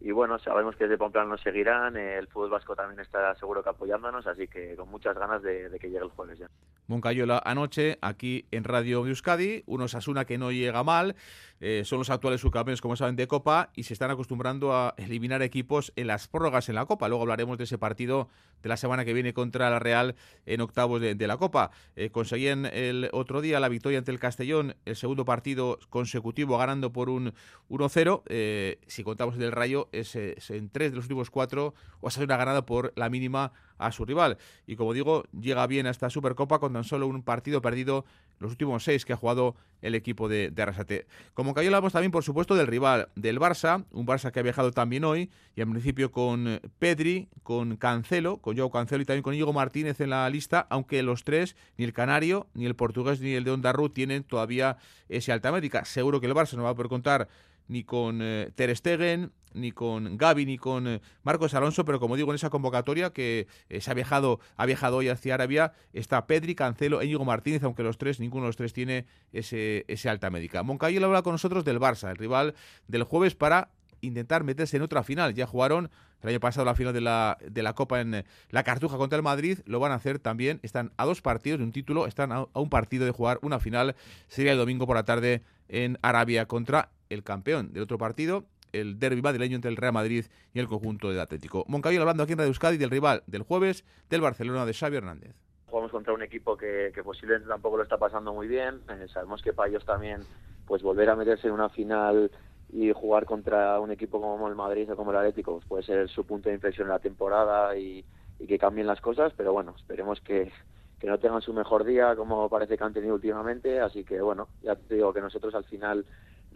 y 0.00 0.12
bueno, 0.12 0.38
sabemos 0.38 0.76
que 0.76 0.84
desde 0.84 0.96
Pamplona 0.96 1.28
nos 1.28 1.40
seguirán, 1.40 1.96
el 1.96 2.28
fútbol 2.28 2.50
vasco 2.50 2.76
también 2.76 3.00
está 3.00 3.34
seguro 3.34 3.62
que 3.62 3.70
apoyándonos, 3.70 4.26
así 4.26 4.46
que 4.46 4.76
con 4.76 4.88
muchas 4.88 5.18
ganas 5.18 5.42
de, 5.42 5.68
que 5.80 5.88
llegue 5.88 6.04
el 6.04 6.10
jueves 6.10 6.38
ya. 6.38 6.48
Moncayola 6.86 7.42
anoche 7.44 7.98
aquí 8.00 8.46
en 8.50 8.64
Radio 8.64 9.06
Euskadi, 9.06 9.64
unos 9.66 9.94
Asuna 9.94 10.24
que 10.24 10.38
no 10.38 10.52
llega 10.52 10.84
mal, 10.84 11.16
eh, 11.60 11.82
son 11.84 11.98
los 11.98 12.10
actuales 12.10 12.40
subcampeones, 12.40 12.80
como 12.80 12.96
saben, 12.96 13.16
de 13.16 13.26
Copa 13.26 13.70
y 13.74 13.82
se 13.84 13.92
están 13.92 14.10
acostumbrando 14.10 14.74
a 14.74 14.94
eliminar 14.96 15.42
equipos 15.42 15.92
en 15.96 16.06
las 16.06 16.28
prórrogas 16.28 16.68
en 16.68 16.76
la 16.76 16.86
Copa. 16.86 17.08
Luego 17.08 17.22
hablaremos 17.22 17.58
de 17.58 17.64
ese 17.64 17.78
partido 17.78 18.28
de 18.62 18.68
la 18.68 18.76
semana 18.76 19.04
que 19.04 19.12
viene 19.12 19.32
contra 19.32 19.70
la 19.70 19.78
Real 19.78 20.14
en 20.46 20.60
octavos 20.60 21.00
de, 21.00 21.26
la 21.26 21.36
Copa. 21.36 21.70
Eh, 21.96 22.10
conseguían 22.10 22.66
el 22.66 23.10
otro 23.12 23.40
día 23.40 23.60
la 23.60 23.68
victoria 23.68 23.98
ante 23.98 24.10
el 24.10 24.18
Castellón, 24.18 24.76
el 24.84 24.96
segundo 24.96 25.24
partido 25.24 25.78
consecutivo 25.90 26.58
ganando 26.58 26.92
por 26.92 27.10
un 27.10 27.34
1-0. 27.68 28.22
Eh, 28.26 28.78
si 28.86 29.02
contamos 29.02 29.34
el 29.34 29.40
del 29.40 29.52
Rayo, 29.52 29.88
es, 29.92 30.14
en 30.16 30.70
tres 30.70 30.90
de 30.90 30.96
los 30.96 31.04
últimos 31.06 31.30
cuatro 31.30 31.74
o 32.00 32.10
sido 32.10 32.24
una 32.24 32.36
ganada 32.36 32.64
por 32.64 32.92
la 32.96 33.08
mínima 33.08 33.52
a 33.78 33.92
su 33.92 34.04
rival. 34.04 34.38
Y 34.66 34.76
como 34.76 34.92
digo, 34.92 35.24
llega 35.38 35.66
bien 35.66 35.86
a 35.86 35.90
esta 35.90 36.10
Supercopa 36.10 36.58
con 36.58 36.72
tan 36.72 36.84
solo 36.84 37.06
un 37.06 37.22
partido 37.22 37.62
perdido 37.62 38.04
los 38.38 38.50
últimos 38.50 38.84
seis 38.84 39.04
que 39.04 39.12
ha 39.12 39.16
jugado 39.16 39.56
el 39.82 39.94
equipo 39.94 40.28
de, 40.28 40.50
de 40.50 40.62
Arrasate. 40.62 41.06
Que 41.54 41.60
hablamos 41.60 41.92
también, 41.92 42.10
por 42.10 42.24
supuesto, 42.24 42.54
del 42.54 42.66
rival 42.66 43.08
del 43.14 43.38
Barça, 43.38 43.84
un 43.92 44.06
Barça 44.06 44.30
que 44.32 44.40
ha 44.40 44.42
viajado 44.42 44.72
también 44.72 45.04
hoy, 45.04 45.30
y 45.54 45.60
en 45.60 45.70
principio 45.70 46.10
con 46.10 46.60
Pedri, 46.78 47.28
con 47.42 47.76
Cancelo, 47.76 48.38
con 48.38 48.56
Joao 48.56 48.70
Cancelo 48.70 49.02
y 49.02 49.04
también 49.04 49.22
con 49.22 49.34
Diego 49.34 49.52
Martínez 49.52 50.00
en 50.00 50.10
la 50.10 50.28
lista, 50.30 50.66
aunque 50.70 51.02
los 51.02 51.24
tres, 51.24 51.56
ni 51.76 51.84
el 51.84 51.92
canario, 51.92 52.46
ni 52.54 52.66
el 52.66 52.74
portugués, 52.74 53.20
ni 53.20 53.32
el 53.32 53.44
de 53.44 53.50
Ondarru, 53.52 53.88
tienen 53.88 54.24
todavía 54.24 54.78
ese 55.08 55.32
alta 55.32 55.52
médica. 55.52 55.84
Seguro 55.84 56.20
que 56.20 56.26
el 56.26 56.34
Barça 56.34 56.54
no 56.54 56.64
va 56.64 56.70
a 56.70 56.74
poder 56.74 56.88
contar 56.88 57.28
ni 57.68 57.84
con 57.84 58.20
eh, 58.20 58.50
Ter 58.54 58.74
Stegen, 58.76 59.32
ni 59.54 59.72
con 59.72 60.16
Gaby, 60.16 60.46
ni 60.46 60.58
con 60.58 60.86
eh, 60.86 61.00
Marcos 61.22 61.54
Alonso, 61.54 61.84
pero 61.84 62.00
como 62.00 62.16
digo, 62.16 62.30
en 62.30 62.36
esa 62.36 62.50
convocatoria 62.50 63.10
que 63.10 63.46
eh, 63.68 63.80
se 63.80 63.90
ha 63.90 63.94
viajado, 63.94 64.40
ha 64.56 64.66
viajado 64.66 64.98
hoy 64.98 65.08
hacia 65.08 65.34
Arabia, 65.34 65.72
está 65.92 66.26
Pedri, 66.26 66.54
Cancelo 66.54 67.00
e 67.00 67.06
Íñigo 67.06 67.24
Martínez, 67.24 67.62
aunque 67.62 67.82
los 67.82 67.98
tres, 67.98 68.20
ninguno 68.20 68.44
de 68.44 68.48
los 68.48 68.56
tres 68.56 68.72
tiene 68.72 69.06
ese, 69.32 69.84
ese 69.88 70.08
alta 70.08 70.30
médica. 70.30 70.62
Moncayo 70.62 71.04
habla 71.04 71.22
con 71.22 71.32
nosotros 71.32 71.64
del 71.64 71.80
Barça, 71.80 72.10
el 72.10 72.16
rival 72.16 72.54
del 72.88 73.04
jueves 73.04 73.34
para 73.34 73.70
intentar 74.00 74.44
meterse 74.44 74.76
en 74.76 74.82
otra 74.82 75.02
final. 75.02 75.34
Ya 75.34 75.46
jugaron 75.46 75.90
el 76.22 76.28
año 76.28 76.40
pasado 76.40 76.64
la 76.64 76.74
final 76.74 76.92
de 76.92 77.00
la, 77.00 77.38
de 77.40 77.62
la 77.62 77.74
Copa 77.74 78.00
en 78.00 78.24
la 78.50 78.62
Cartuja 78.62 78.96
contra 78.96 79.16
el 79.16 79.22
Madrid, 79.22 79.58
lo 79.66 79.80
van 79.80 79.92
a 79.92 79.96
hacer 79.96 80.18
también. 80.18 80.60
Están 80.62 80.92
a 80.96 81.04
dos 81.04 81.20
partidos 81.20 81.58
de 81.58 81.64
un 81.64 81.72
título, 81.72 82.06
están 82.06 82.32
a, 82.32 82.46
a 82.52 82.60
un 82.60 82.70
partido 82.70 83.04
de 83.04 83.10
jugar 83.10 83.38
una 83.42 83.60
final. 83.60 83.96
Sería 84.28 84.52
el 84.52 84.58
domingo 84.58 84.86
por 84.86 84.96
la 84.96 85.04
tarde 85.04 85.42
en 85.68 85.98
Arabia 86.02 86.46
contra 86.46 86.90
el 87.10 87.22
campeón 87.22 87.72
del 87.72 87.82
otro 87.82 87.98
partido, 87.98 88.44
el 88.72 88.98
derbi 88.98 89.22
madrileño 89.22 89.56
entre 89.56 89.70
el 89.70 89.76
Real 89.76 89.92
Madrid 89.92 90.26
y 90.52 90.58
el 90.58 90.68
conjunto 90.68 91.10
del 91.10 91.20
Atlético. 91.20 91.64
Moncayo 91.68 92.00
hablando 92.00 92.22
aquí 92.22 92.32
en 92.32 92.38
Radio 92.38 92.48
Euskadi 92.48 92.76
del 92.76 92.90
rival 92.90 93.22
del 93.26 93.42
jueves 93.42 93.84
del 94.10 94.20
Barcelona 94.20 94.66
de 94.66 94.74
Xavi 94.74 94.96
Hernández. 94.96 95.34
Jugamos 95.66 95.90
contra 95.90 96.12
un 96.12 96.22
equipo 96.22 96.56
que, 96.56 96.92
posiblemente 97.04 97.48
tampoco 97.48 97.76
lo 97.76 97.82
está 97.82 97.98
pasando 97.98 98.32
muy 98.32 98.48
bien. 98.48 98.80
Eh, 98.88 99.06
sabemos 99.12 99.42
que 99.42 99.52
para 99.52 99.68
ellos 99.68 99.84
también 99.84 100.22
pues 100.66 100.82
volver 100.82 101.08
a 101.10 101.16
meterse 101.16 101.48
en 101.48 101.54
una 101.54 101.68
final 101.68 102.30
y 102.70 102.92
jugar 102.92 103.24
contra 103.24 103.80
un 103.80 103.90
equipo 103.90 104.20
como 104.20 104.48
el 104.48 104.54
Madrid 104.54 104.90
o 104.92 104.96
como 104.96 105.10
el 105.10 105.16
Atlético 105.16 105.54
pues 105.54 105.66
puede 105.66 105.82
ser 105.82 106.08
su 106.08 106.26
punto 106.26 106.48
de 106.48 106.56
inflexión 106.56 106.86
en 106.86 106.92
la 106.92 106.98
temporada 106.98 107.76
y, 107.76 108.04
que 108.46 108.58
cambien 108.58 108.86
las 108.86 109.00
cosas, 109.00 109.32
pero 109.36 109.52
bueno, 109.52 109.74
esperemos 109.76 110.20
que, 110.20 110.52
que 111.00 111.06
no 111.08 111.18
tengan 111.18 111.42
su 111.42 111.52
mejor 111.52 111.84
día 111.84 112.14
como 112.14 112.48
parece 112.48 112.78
que 112.78 112.84
han 112.84 112.92
tenido 112.92 113.14
últimamente, 113.14 113.80
así 113.80 114.04
que 114.04 114.20
bueno, 114.20 114.48
ya 114.62 114.76
te 114.76 114.94
digo 114.94 115.12
que 115.12 115.20
nosotros 115.20 115.54
al 115.56 115.64
final 115.64 116.06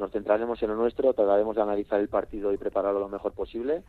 nos 0.02 0.10
centraremos 0.10 0.60
en 0.62 0.68
lo 0.70 0.76
nuestro, 0.76 1.14
trataremos 1.14 1.54
de 1.54 1.62
analizar 1.62 2.00
el 2.00 2.08
partido 2.08 2.52
y 2.52 2.58
prepararlo 2.58 3.00
lo 3.00 3.08
mejor 3.08 3.32
posible. 3.32 3.84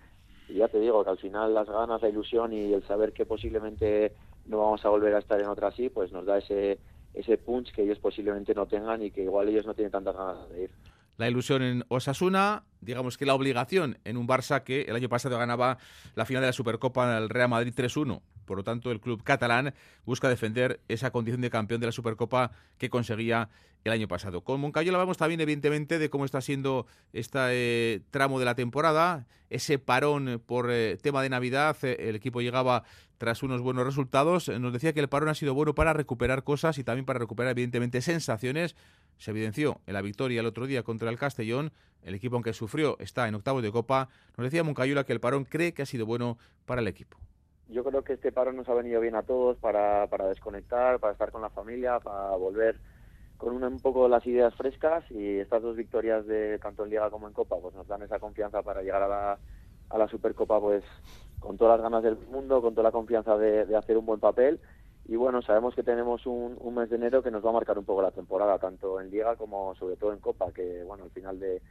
Y 0.48 0.55
ya 0.55 0.67
te 0.67 0.79
digo 0.79 1.03
que 1.03 1.10
al 1.10 1.17
final 1.17 1.53
las 1.53 1.67
ganas, 1.67 2.01
la 2.01 2.10
ilusión 2.10 2.53
y 2.53 2.72
el 2.72 2.84
saber 2.84 3.13
que 3.13 3.25
posiblemente 3.25 4.13
no 4.46 4.60
vamos 4.60 4.86
a 4.86 4.89
volver 4.89 5.15
a 5.15 5.20
estar 5.20 5.41
en 5.41 5.48
otra 5.48 5.70
así, 5.70 5.89
pues 5.89 6.12
nos 6.12 6.25
da 6.25 6.38
ese, 6.38 6.79
ese 7.13 7.38
punch 7.38 7.74
que 7.74 7.84
ellos 7.84 7.98
posiblemente 8.00 8.53
no 8.53 8.67
tengan 8.67 9.01
y 9.01 9.10
que 9.10 9.24
igual 9.24 9.50
ellos 9.50 9.65
no 9.65 9.74
tienen 9.74 9.91
tantas 9.91 10.15
ganas 10.15 10.50
de 10.50 10.63
ir 10.63 10.72
la 11.17 11.29
ilusión 11.29 11.62
en 11.62 11.86
Osasuna, 11.89 12.63
digamos 12.82 13.17
que 13.17 13.25
la 13.25 13.36
obligación 13.36 14.00
en 14.03 14.17
un 14.17 14.27
Barça 14.27 14.63
que 14.63 14.82
el 14.82 14.96
año 14.96 15.10
pasado 15.10 15.38
ganaba 15.38 15.77
la 16.15 16.25
final 16.25 16.41
de 16.41 16.48
la 16.48 16.53
Supercopa 16.53 17.17
el 17.17 17.29
Real 17.29 17.50
Madrid 17.50 17.74
3-1. 17.75 18.22
Por 18.46 18.58
lo 18.58 18.63
tanto, 18.63 18.91
el 18.91 19.00
club 19.00 19.24
catalán 19.24 19.74
busca 20.05 20.27
defender 20.27 20.82
esa 20.88 21.12
condición 21.12 21.41
de 21.41 21.50
campeón 21.50 21.79
de 21.79 21.88
la 21.88 21.91
Supercopa 21.91 22.51
que 22.77 22.89
conseguía 22.89 23.50
el 23.84 23.91
año 23.91 24.08
pasado. 24.08 24.43
Con 24.43 24.62
Moncayola 24.62 24.98
hablamos 24.98 25.17
también, 25.17 25.41
evidentemente, 25.41 26.00
de 26.00 26.10
cómo 26.10 26.25
está 26.25 26.41
siendo 26.41 26.88
este 27.12 28.01
tramo 28.12 28.39
de 28.39 28.46
la 28.46 28.55
temporada, 28.55 29.27
ese 29.50 29.77
parón 29.77 30.41
por 30.46 30.72
eh, 30.72 30.98
tema 31.01 31.22
de 31.22 31.29
Navidad. 31.29 31.77
Eh, 31.84 31.98
el 32.10 32.15
equipo 32.15 32.41
llegaba 32.41 32.84
tras 33.17 33.43
unos 33.43 33.62
buenos 33.62 33.86
resultados. 33.86 34.50
Nos 34.50 34.74
decía 34.74 34.93
que 34.93 35.00
el 35.00 35.10
parón 35.10 35.29
ha 35.29 35.36
sido 35.36 35.53
bueno 35.53 35.75
para 35.75 35.93
recuperar 35.93 36.43
cosas 36.43 36.77
y 36.77 36.84
también 36.84 37.05
para 37.05 37.20
recuperar, 37.20 37.51
evidentemente, 37.51 38.01
sensaciones 38.01 38.75
se 39.17 39.32
evidenció 39.32 39.79
en 39.88 39.93
la 39.93 40.01
victoria 40.01 40.41
el 40.41 40.46
otro 40.46 40.67
día 40.67 40.84
contra 40.84 41.10
el 41.10 41.17
Castellón. 41.17 41.72
El 42.01 42.15
equipo, 42.15 42.36
aunque 42.36 42.53
sufrió, 42.53 42.98
está 43.00 43.27
en 43.27 43.36
octavos 43.36 43.63
de 43.63 43.72
Copa. 43.72 44.10
Nos 44.38 44.46
decía 44.46 44.63
Moncayula 44.63 45.05
que 45.05 45.13
el 45.13 45.20
parón 45.20 45.46
cree 45.46 45.74
que 45.74 45.82
ha 45.82 45.86
sido 45.86 46.05
bueno 46.05 46.38
para 46.65 46.82
el 46.82 46.88
equipo. 46.88 47.17
Yo 47.70 47.84
creo 47.84 48.03
que 48.03 48.13
este 48.13 48.32
parón 48.32 48.58
nos 48.58 48.67
ha 48.67 48.74
venido 48.74 49.00
bien 49.00 49.15
a 49.15 49.24
todos 49.24 49.58
para, 49.58 50.08
para 50.08 50.27
desconectar, 50.27 51.00
para 51.00 51.13
estar 51.13 51.32
con 51.32 51.41
la 51.41 51.50
familia, 51.50 52.00
para 52.00 52.36
volver 52.36 52.79
con 53.38 53.62
un, 53.63 53.79
poco 53.79 54.08
las 54.08 54.25
ideas 54.27 54.53
frescas 54.55 55.03
y 55.10 55.39
estas 55.39 55.62
dos 55.62 55.75
victorias 55.75 56.25
de 56.27 56.60
tanto 56.60 56.84
en 56.84 56.91
Liga 56.91 57.10
como 57.10 57.27
en 57.27 57.34
Copa 57.34 57.58
pues 57.62 57.74
nos 57.74 57.88
dan 57.88 58.01
esa 58.01 58.20
confianza 58.20 58.62
para 58.62 58.82
llegar 58.82 59.01
a 59.01 59.08
la, 59.08 59.39
a 59.89 59.98
la 59.98 60.08
Supercopa 60.08 60.62
pues 60.62 60.84
con 61.39 61.58
todas 61.58 61.77
las 61.77 61.84
ganas 61.84 62.03
del 62.03 62.17
mundo, 62.32 62.62
con 62.62 62.74
toda 62.74 62.84
la 62.84 62.91
confianza 62.91 63.38
de 63.38 63.75
hacer 63.75 63.98
un 63.98 64.05
buen 64.05 64.20
papel 64.20 64.62
y 65.05 65.15
bueno, 65.15 65.41
sabemos 65.41 65.75
que 65.75 65.83
tenemos 65.83 66.25
un, 66.25 66.57
mes 66.74 66.89
de 66.89 66.95
enero 66.95 67.22
que 67.22 67.31
nos 67.31 67.45
va 67.45 67.50
a 67.50 67.53
marcar 67.53 67.77
un 67.77 67.86
poco 67.86 68.01
la 68.01 68.12
temporada, 68.12 68.57
tanto 68.57 69.01
en 69.01 69.12
Liga 69.12 69.36
como 69.36 69.75
sobre 69.75 69.98
todo 69.98 70.13
en 70.13 70.19
Copa, 70.19 70.51
que 70.53 70.83
bueno, 70.83 71.03
al 71.03 71.12
final 71.12 71.39
de, 71.39 71.62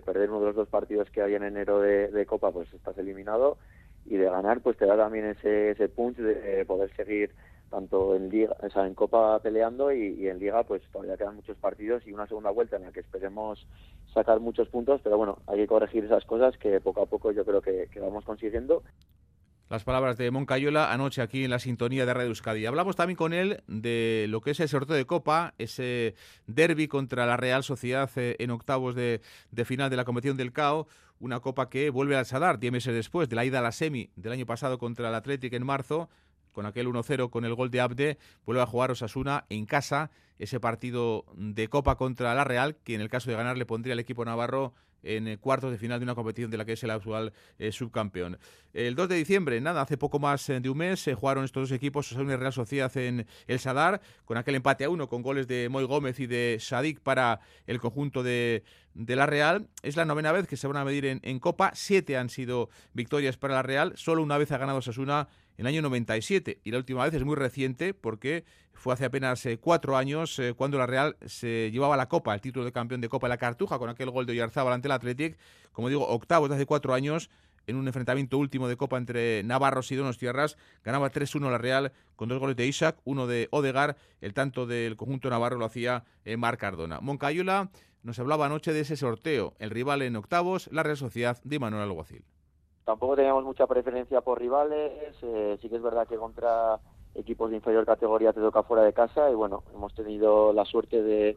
perder 0.00 0.30
uno 0.30 0.40
de 0.40 0.46
los 0.46 0.56
dos 0.56 0.68
partidos 0.68 1.10
que 1.10 1.22
hay 1.22 1.34
en 1.34 1.42
enero 1.42 1.80
de, 1.80 2.26
Copa, 2.26 2.50
pues 2.50 2.72
estás 2.72 2.96
eliminado, 2.96 3.58
y 4.06 4.16
de 4.16 4.24
ganar, 4.24 4.60
pues 4.60 4.76
te 4.78 4.86
da 4.86 4.96
también 4.96 5.26
ese, 5.26 5.70
ese 5.70 5.88
punch 5.88 6.16
de 6.16 6.64
poder 6.64 6.94
seguir 6.96 7.34
tanto 7.68 8.16
en 8.16 8.30
Liga, 8.30 8.56
o 8.60 8.70
sea, 8.70 8.86
en 8.86 8.94
Copa 8.94 9.38
peleando 9.40 9.92
y, 9.92 10.26
en 10.26 10.38
Liga, 10.38 10.62
pues 10.62 10.82
todavía 10.90 11.16
quedan 11.16 11.36
muchos 11.36 11.56
partidos 11.58 12.06
y 12.06 12.12
una 12.12 12.26
segunda 12.26 12.50
vuelta 12.50 12.76
en 12.76 12.84
la 12.84 12.92
que 12.92 13.00
esperemos 13.00 13.66
sacar 14.14 14.40
muchos 14.40 14.68
puntos, 14.68 15.00
pero 15.04 15.18
bueno, 15.18 15.38
hay 15.46 15.58
que 15.58 15.66
corregir 15.66 16.04
esas 16.04 16.24
cosas 16.24 16.56
que 16.56 16.80
poco 16.80 17.02
a 17.02 17.06
poco 17.06 17.30
yo 17.32 17.44
creo 17.44 17.60
que, 17.60 17.88
que 17.92 18.00
vamos 18.00 18.24
consiguiendo 18.24 18.82
las 19.68 19.84
palabras 19.84 20.16
de 20.16 20.30
Moncayola 20.30 20.92
anoche 20.92 21.20
aquí 21.20 21.44
en 21.44 21.50
la 21.50 21.58
sintonía 21.58 22.06
de 22.06 22.14
Radio 22.14 22.30
Euskadi. 22.30 22.64
Hablamos 22.64 22.96
también 22.96 23.16
con 23.16 23.32
él 23.34 23.62
de 23.66 24.26
lo 24.28 24.40
que 24.40 24.52
es 24.52 24.60
el 24.60 24.68
sorteo 24.68 24.96
de 24.96 25.04
Copa, 25.04 25.54
ese 25.58 26.14
derby 26.46 26.88
contra 26.88 27.26
la 27.26 27.36
Real 27.36 27.62
Sociedad 27.62 28.10
eh, 28.16 28.36
en 28.38 28.50
octavos 28.50 28.94
de, 28.94 29.20
final 29.64 29.90
de 29.90 29.96
la 29.96 30.04
competición 30.04 30.38
del 30.38 30.52
CAO, 30.52 30.88
una 31.20 31.40
Copa 31.40 31.68
que 31.68 31.90
vuelve 31.90 32.16
al 32.16 32.24
Sadar 32.24 32.58
diez 32.58 32.72
meses 32.72 32.94
después 32.94 33.28
de 33.28 33.36
la 33.36 33.44
ida 33.44 33.58
a 33.58 33.62
la 33.62 33.72
semi 33.72 34.10
del 34.16 34.32
año 34.32 34.46
pasado 34.46 34.78
contra 34.78 35.08
el 35.08 35.14
Athletic 35.14 35.52
en 35.52 35.66
marzo, 35.66 36.08
con 36.52 36.64
aquel 36.64 36.88
1-0 36.88 37.28
con 37.28 37.44
el 37.44 37.54
gol 37.54 37.70
de 37.70 37.80
Abde, 37.80 38.18
vuelve 38.46 38.62
a 38.62 38.66
jugar 38.66 38.90
Osasuna 38.90 39.44
en 39.50 39.66
casa, 39.66 40.10
ese 40.38 40.60
partido 40.60 41.26
de 41.34 41.68
Copa 41.68 41.96
contra 41.96 42.34
la 42.34 42.44
Real, 42.44 42.76
que 42.84 42.94
en 42.94 43.00
el 43.00 43.10
caso 43.10 43.30
de 43.30 43.36
ganar 43.36 43.58
le 43.58 43.66
pondría 43.66 43.92
al 43.92 44.00
equipo 44.00 44.24
navarro 44.24 44.72
en 45.02 45.28
eh, 45.28 45.38
cuartos 45.38 45.70
de 45.70 45.78
final 45.78 45.98
de 45.98 46.04
una 46.04 46.14
competición 46.14 46.50
de 46.50 46.56
la 46.56 46.64
que 46.64 46.72
es 46.72 46.82
el 46.84 46.90
actual 46.90 47.32
eh, 47.58 47.72
subcampeón. 47.72 48.38
El 48.72 48.94
2 48.94 49.08
de 49.08 49.16
diciembre, 49.16 49.60
nada, 49.60 49.80
hace 49.80 49.96
poco 49.96 50.18
más 50.18 50.48
eh, 50.48 50.60
de 50.60 50.68
un 50.68 50.78
mes, 50.78 51.00
se 51.00 51.14
jugaron 51.14 51.44
estos 51.44 51.68
dos 51.68 51.76
equipos, 51.76 52.06
Osasuna 52.06 52.34
y 52.34 52.36
Real 52.36 52.52
Sociedad 52.52 52.94
en 52.96 53.26
el 53.46 53.58
Sadar, 53.58 54.00
con 54.24 54.36
aquel 54.36 54.56
empate 54.56 54.84
a 54.84 54.90
uno, 54.90 55.08
con 55.08 55.22
goles 55.22 55.48
de 55.48 55.68
Moy 55.68 55.84
Gómez 55.84 56.20
y 56.20 56.26
de 56.26 56.58
Sadik 56.60 57.00
para 57.00 57.40
el 57.66 57.80
conjunto 57.80 58.22
de, 58.22 58.64
de 58.94 59.16
la 59.16 59.26
Real. 59.26 59.68
Es 59.82 59.96
la 59.96 60.04
novena 60.04 60.32
vez 60.32 60.46
que 60.46 60.56
se 60.56 60.66
van 60.66 60.76
a 60.76 60.84
medir 60.84 61.06
en, 61.06 61.20
en 61.22 61.38
Copa, 61.38 61.72
siete 61.74 62.16
han 62.16 62.28
sido 62.28 62.68
victorias 62.92 63.36
para 63.36 63.54
la 63.54 63.62
Real, 63.62 63.92
solo 63.96 64.22
una 64.22 64.38
vez 64.38 64.52
ha 64.52 64.58
ganado 64.58 64.78
Osasuna 64.78 65.28
en 65.58 65.66
el 65.66 65.74
año 65.74 65.82
97 65.82 66.60
y 66.64 66.70
la 66.70 66.78
última 66.78 67.04
vez 67.04 67.12
es 67.12 67.24
muy 67.24 67.34
reciente 67.34 67.92
porque 67.92 68.44
fue 68.72 68.94
hace 68.94 69.04
apenas 69.04 69.44
eh, 69.44 69.58
cuatro 69.58 69.96
años 69.96 70.38
eh, 70.38 70.54
cuando 70.56 70.78
la 70.78 70.86
Real 70.86 71.16
se 71.26 71.70
llevaba 71.72 71.96
la 71.96 72.08
Copa, 72.08 72.32
el 72.32 72.40
título 72.40 72.64
de 72.64 72.70
campeón 72.72 73.00
de 73.00 73.08
Copa 73.08 73.26
de 73.26 73.30
la 73.30 73.38
Cartuja 73.38 73.76
con 73.78 73.90
aquel 73.90 74.10
gol 74.10 74.24
de 74.24 74.32
Oyarzábal 74.32 74.72
ante 74.72 74.86
el 74.86 74.92
Athletic, 74.92 75.36
como 75.72 75.88
digo, 75.88 76.06
octavos 76.06 76.48
de 76.48 76.54
hace 76.54 76.64
cuatro 76.64 76.94
años 76.94 77.28
en 77.66 77.76
un 77.76 77.86
enfrentamiento 77.88 78.38
último 78.38 78.68
de 78.68 78.76
Copa 78.76 78.96
entre 78.96 79.42
Navarros 79.42 79.90
y 79.92 79.98
Tierras, 80.16 80.56
ganaba 80.84 81.10
3-1 81.10 81.50
la 81.50 81.58
Real 81.58 81.92
con 82.16 82.28
dos 82.28 82.38
goles 82.38 82.56
de 82.56 82.66
Isaac, 82.66 82.96
uno 83.04 83.26
de 83.26 83.48
Odegar, 83.50 83.96
el 84.20 84.32
tanto 84.32 84.64
del 84.64 84.96
conjunto 84.96 85.28
navarro 85.28 85.58
lo 85.58 85.66
hacía 85.66 86.04
eh, 86.24 86.36
Marc 86.36 86.60
Cardona. 86.60 87.00
Moncayola 87.00 87.70
nos 88.04 88.18
hablaba 88.20 88.46
anoche 88.46 88.72
de 88.72 88.80
ese 88.80 88.96
sorteo, 88.96 89.54
el 89.58 89.70
rival 89.70 90.02
en 90.02 90.16
octavos, 90.16 90.70
la 90.72 90.84
Real 90.84 90.96
Sociedad 90.96 91.38
de 91.42 91.58
Manuel 91.58 91.82
Alguacil 91.82 92.24
tampoco 92.88 93.16
teníamos 93.16 93.44
mucha 93.44 93.66
preferencia 93.66 94.22
por 94.22 94.40
rivales. 94.40 95.14
Eh, 95.20 95.58
sí 95.60 95.68
que 95.68 95.76
es 95.76 95.82
verdad 95.82 96.08
que 96.08 96.16
contra 96.16 96.80
equipos 97.14 97.50
de 97.50 97.56
inferior 97.56 97.84
categoría 97.84 98.32
te 98.32 98.40
toca 98.40 98.62
fuera 98.62 98.82
de 98.82 98.94
casa 98.94 99.30
y 99.30 99.34
bueno, 99.34 99.62
hemos 99.74 99.94
tenido 99.94 100.54
la 100.54 100.64
suerte 100.64 101.02
de, 101.02 101.36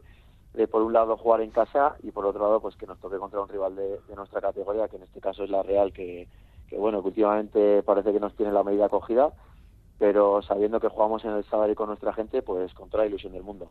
por 0.68 0.80
un 0.80 0.94
lado 0.94 1.18
jugar 1.18 1.42
en 1.42 1.50
casa 1.50 1.96
y 2.02 2.10
por 2.10 2.24
otro 2.24 2.40
lado 2.40 2.60
pues 2.62 2.74
que 2.76 2.86
nos 2.86 2.98
toque 3.00 3.18
contra 3.18 3.42
un 3.42 3.50
rival 3.50 3.76
de, 3.76 4.00
nuestra 4.16 4.40
categoría, 4.40 4.88
que 4.88 4.96
en 4.96 5.02
este 5.02 5.20
caso 5.20 5.44
es 5.44 5.50
la 5.50 5.62
Real, 5.62 5.92
que, 5.92 6.26
bueno, 6.78 7.02
que 7.02 7.08
últimamente 7.08 7.82
parece 7.82 8.14
que 8.14 8.20
nos 8.20 8.34
tiene 8.34 8.50
la 8.50 8.64
medida 8.64 8.86
acogida, 8.86 9.34
pero 9.98 10.40
sabiendo 10.40 10.80
que 10.80 10.88
jugamos 10.88 11.22
en 11.26 11.32
el 11.32 11.44
Sabadell 11.44 11.76
con 11.76 11.88
nuestra 11.88 12.14
gente, 12.14 12.40
pues 12.40 12.72
con 12.72 12.88
toda 12.88 13.04
la 13.04 13.10
ilusión 13.10 13.34
del 13.34 13.42
mundo 13.42 13.68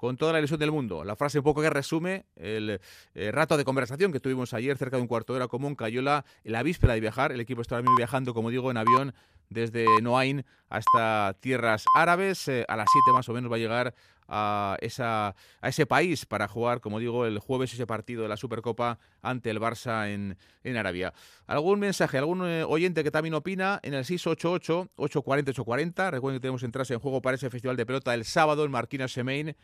con 0.00 0.16
toda 0.16 0.32
la 0.32 0.38
ilusión 0.38 0.58
del 0.58 0.72
mundo. 0.72 1.04
La 1.04 1.14
frase 1.14 1.40
un 1.40 1.44
poco 1.44 1.60
que 1.60 1.68
resume 1.68 2.24
el 2.34 2.80
eh, 3.14 3.32
rato 3.32 3.58
de 3.58 3.66
conversación 3.66 4.12
que 4.12 4.18
tuvimos 4.18 4.54
ayer, 4.54 4.78
cerca 4.78 4.96
de 4.96 5.02
un 5.02 5.08
cuarto 5.08 5.34
de 5.34 5.40
hora 5.40 5.48
común, 5.48 5.74
Cayola, 5.74 6.24
en 6.42 6.52
la 6.52 6.62
víspera 6.62 6.94
de 6.94 7.00
viajar. 7.00 7.32
El 7.32 7.40
equipo 7.40 7.60
está 7.60 7.74
ahora 7.74 7.82
mismo 7.82 7.98
viajando, 7.98 8.32
como 8.32 8.48
digo, 8.48 8.70
en 8.70 8.78
avión 8.78 9.12
desde 9.50 9.84
Noain 10.00 10.46
hasta 10.70 11.36
tierras 11.40 11.84
árabes. 11.94 12.48
Eh, 12.48 12.64
a 12.66 12.76
las 12.76 12.86
7 12.90 13.12
más 13.12 13.28
o 13.28 13.34
menos 13.34 13.52
va 13.52 13.56
a 13.56 13.58
llegar 13.58 13.94
a, 14.26 14.78
esa, 14.80 15.34
a 15.60 15.68
ese 15.68 15.84
país 15.84 16.24
para 16.24 16.48
jugar, 16.48 16.80
como 16.80 16.98
digo, 16.98 17.26
el 17.26 17.38
jueves 17.38 17.74
ese 17.74 17.86
partido 17.86 18.22
de 18.22 18.30
la 18.30 18.38
Supercopa 18.38 18.98
ante 19.20 19.50
el 19.50 19.60
Barça 19.60 20.08
en, 20.08 20.38
en 20.64 20.76
Arabia. 20.78 21.12
¿Algún 21.46 21.80
mensaje, 21.80 22.16
algún 22.16 22.46
eh, 22.46 22.64
oyente 22.64 23.04
que 23.04 23.10
también 23.10 23.34
opina 23.34 23.78
en 23.82 23.92
el 23.92 24.04
688-840-840? 24.04 26.10
Recuerden 26.10 26.38
que 26.38 26.42
tenemos 26.42 26.62
entradas 26.62 26.90
en 26.92 27.00
juego 27.00 27.20
para 27.20 27.34
ese 27.34 27.50
festival 27.50 27.76
de 27.76 27.84
pelota 27.84 28.14
el 28.14 28.24
sábado 28.24 28.64
en 28.64 28.70
Marquina 28.70 29.06
Semain 29.06 29.54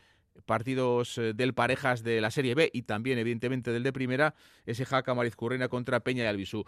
partidos 0.45 1.17
eh, 1.17 1.33
del 1.33 1.53
parejas 1.53 2.03
de 2.03 2.21
la 2.21 2.31
Serie 2.31 2.55
B 2.55 2.69
y 2.73 2.83
también, 2.83 3.17
evidentemente, 3.17 3.71
del 3.71 3.83
de 3.83 3.93
primera, 3.93 4.35
ese 4.65 4.85
Jaca 4.85 5.13
Marizcurrena 5.13 5.67
contra 5.67 5.99
Peña 6.01 6.23
y 6.23 6.27
Albisú. 6.27 6.65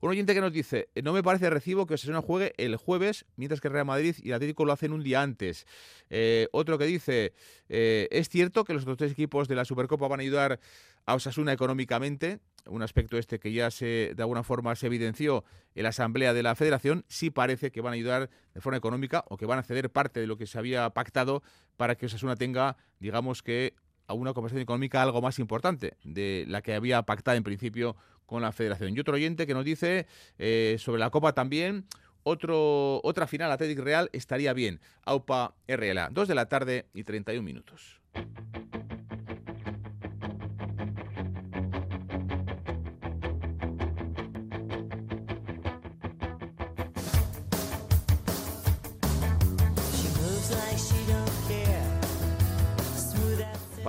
Un 0.00 0.10
oyente 0.10 0.34
que 0.34 0.40
nos 0.40 0.52
dice, 0.52 0.88
eh, 0.94 1.02
no 1.02 1.12
me 1.12 1.22
parece 1.22 1.50
recibo 1.50 1.86
que 1.86 1.94
Osasuna 1.94 2.22
juegue 2.22 2.54
el 2.56 2.76
jueves, 2.76 3.26
mientras 3.36 3.60
que 3.60 3.68
Real 3.68 3.84
Madrid 3.84 4.16
y 4.22 4.32
Atlético 4.32 4.64
lo 4.64 4.72
hacen 4.72 4.92
un 4.92 5.02
día 5.02 5.20
antes. 5.20 5.66
Eh, 6.08 6.48
otro 6.52 6.78
que 6.78 6.86
dice, 6.86 7.34
es 7.68 8.28
cierto 8.28 8.64
que 8.64 8.72
los 8.72 8.82
otros 8.82 8.96
tres 8.96 9.12
equipos 9.12 9.46
de 9.46 9.54
la 9.54 9.64
Supercopa 9.64 10.08
van 10.08 10.20
a 10.20 10.22
ayudar 10.22 10.58
a 11.06 11.14
Osasuna 11.14 11.52
económicamente, 11.52 12.40
un 12.66 12.82
aspecto 12.82 13.18
este 13.18 13.38
que 13.38 13.52
ya 13.52 13.70
se 13.70 14.12
de 14.14 14.22
alguna 14.22 14.42
forma 14.42 14.74
se 14.76 14.86
evidenció 14.86 15.44
en 15.74 15.84
la 15.84 15.90
asamblea 15.90 16.34
de 16.34 16.42
la 16.42 16.54
Federación, 16.54 17.04
sí 17.08 17.30
parece 17.30 17.70
que 17.70 17.80
van 17.80 17.92
a 17.92 17.96
ayudar 17.96 18.30
de 18.54 18.60
forma 18.60 18.76
económica 18.76 19.24
o 19.28 19.36
que 19.36 19.46
van 19.46 19.58
a 19.58 19.62
ceder 19.62 19.90
parte 19.90 20.20
de 20.20 20.26
lo 20.26 20.36
que 20.36 20.46
se 20.46 20.58
había 20.58 20.88
pactado 20.90 21.42
para 21.80 21.94
que 21.94 22.04
Osasuna 22.04 22.36
tenga, 22.36 22.76
digamos 22.98 23.42
que 23.42 23.72
a 24.06 24.12
una 24.12 24.34
conversación 24.34 24.60
económica 24.60 25.00
algo 25.00 25.22
más 25.22 25.38
importante 25.38 25.94
de 26.04 26.44
la 26.46 26.60
que 26.60 26.74
había 26.74 27.00
pactado 27.04 27.38
en 27.38 27.42
principio 27.42 27.96
con 28.26 28.42
la 28.42 28.52
Federación. 28.52 28.94
Y 28.94 29.00
otro 29.00 29.14
oyente 29.14 29.46
que 29.46 29.54
nos 29.54 29.64
dice 29.64 30.06
eh, 30.38 30.76
sobre 30.78 30.98
la 30.98 31.08
Copa 31.08 31.32
también, 31.32 31.86
otro, 32.22 33.00
otra 33.02 33.26
final 33.26 33.50
Atlético 33.50 33.82
Real 33.82 34.10
estaría 34.12 34.52
bien. 34.52 34.78
AUPA 35.06 35.54
RLA, 35.66 36.10
2 36.10 36.28
de 36.28 36.34
la 36.34 36.50
tarde 36.50 36.84
y 36.92 37.04
31 37.04 37.42
minutos. 37.42 37.98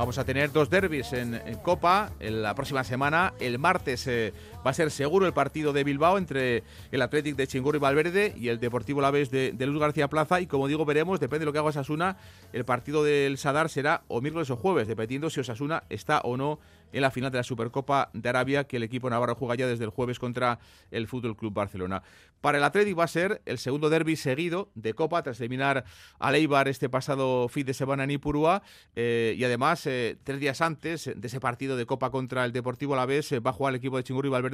Vamos 0.02 0.18
a 0.18 0.26
tener 0.26 0.52
dos 0.52 0.72
derbis 0.72 1.14
en, 1.14 1.40
Copa 1.62 2.10
en 2.20 2.42
la 2.42 2.56
próxima 2.56 2.84
semana. 2.84 3.36
El 3.40 3.60
martes 3.60 4.08
eh, 4.08 4.34
va 4.66 4.72
a 4.72 4.74
ser 4.74 4.92
seguro 4.92 5.26
el 5.26 5.34
partido 5.34 5.74
de 5.74 5.84
Bilbao 5.84 6.18
entre 6.18 6.64
el 6.92 7.02
Athletic 7.02 7.36
de 7.36 7.48
Chingurri 7.48 7.80
Valverde 7.80 8.34
y 8.38 8.50
el 8.50 8.60
Deportivo 8.60 9.02
La 9.02 9.12
de, 9.12 9.54
de 9.54 9.66
Luz 9.66 9.80
García 9.80 10.10
Plaza. 10.10 10.42
Y 10.42 10.48
como 10.48 10.68
digo, 10.68 10.86
veremos, 10.86 11.20
depende 11.20 11.42
de 11.42 11.46
lo 11.48 11.54
que 11.54 11.60
haga 11.60 11.70
Osasuna, 11.70 12.18
el 12.54 12.66
partido 12.66 13.04
del 13.04 13.38
Sadar 13.38 13.70
será 13.70 14.04
o 14.08 14.22
miércoles 14.22 14.50
o 14.50 14.56
jueves, 14.56 14.88
dependiendo 14.88 15.30
si 15.30 15.40
Osasuna 15.40 15.84
está 15.90 16.22
o 16.22 16.38
no 16.38 16.60
en 16.94 17.02
la 17.02 17.12
final 17.12 17.32
de 17.32 17.38
la 17.38 17.44
Supercopa 17.44 18.10
de 18.14 18.30
Arabia 18.30 18.66
que 18.66 18.78
el 18.78 18.84
equipo 18.84 19.10
navarro 19.10 19.36
juega 19.36 19.56
ya 19.56 19.68
desde 19.68 19.86
el 19.86 19.90
jueves 19.90 20.20
contra 20.20 20.60
el 20.92 21.08
Fútbol 21.08 21.36
Club 21.36 21.54
Barcelona. 21.54 22.04
Para 22.42 22.58
el 22.58 22.64
Atlético 22.64 22.98
va 22.98 23.06
a 23.06 23.08
ser 23.08 23.42
el 23.46 23.58
segundo 23.60 23.90
derby 23.90 24.16
seguido 24.16 24.72
de 24.76 24.94
Copa 24.94 25.22
tras 25.22 25.40
eliminar 25.40 25.86
a 26.20 26.32
Leibar 26.32 26.68
este 26.68 26.90
pasado 26.90 27.48
fin 27.50 27.66
de 27.66 27.74
semana 27.74 28.04
en 28.04 28.12
Ipurúa 28.12 28.64
eh, 28.96 29.36
y 29.38 29.44
además 29.44 29.86
eh, 29.86 30.18
tres 30.24 30.40
días 30.40 30.62
antes 30.62 31.12
de 31.16 31.28
ese 31.28 31.40
partido 31.40 31.78
de 31.78 31.86
Copa 31.86 32.10
contra 32.10 32.44
el 32.44 32.52
Deportivo 32.52 32.94
Alavés 32.94 33.32
va 33.46 33.52
a 33.52 33.54
jugar 33.54 33.74
el 33.74 33.78
equipo 33.78 33.98
de 33.98 34.04
Chingurri 34.04 34.30
Valverde 34.30 34.51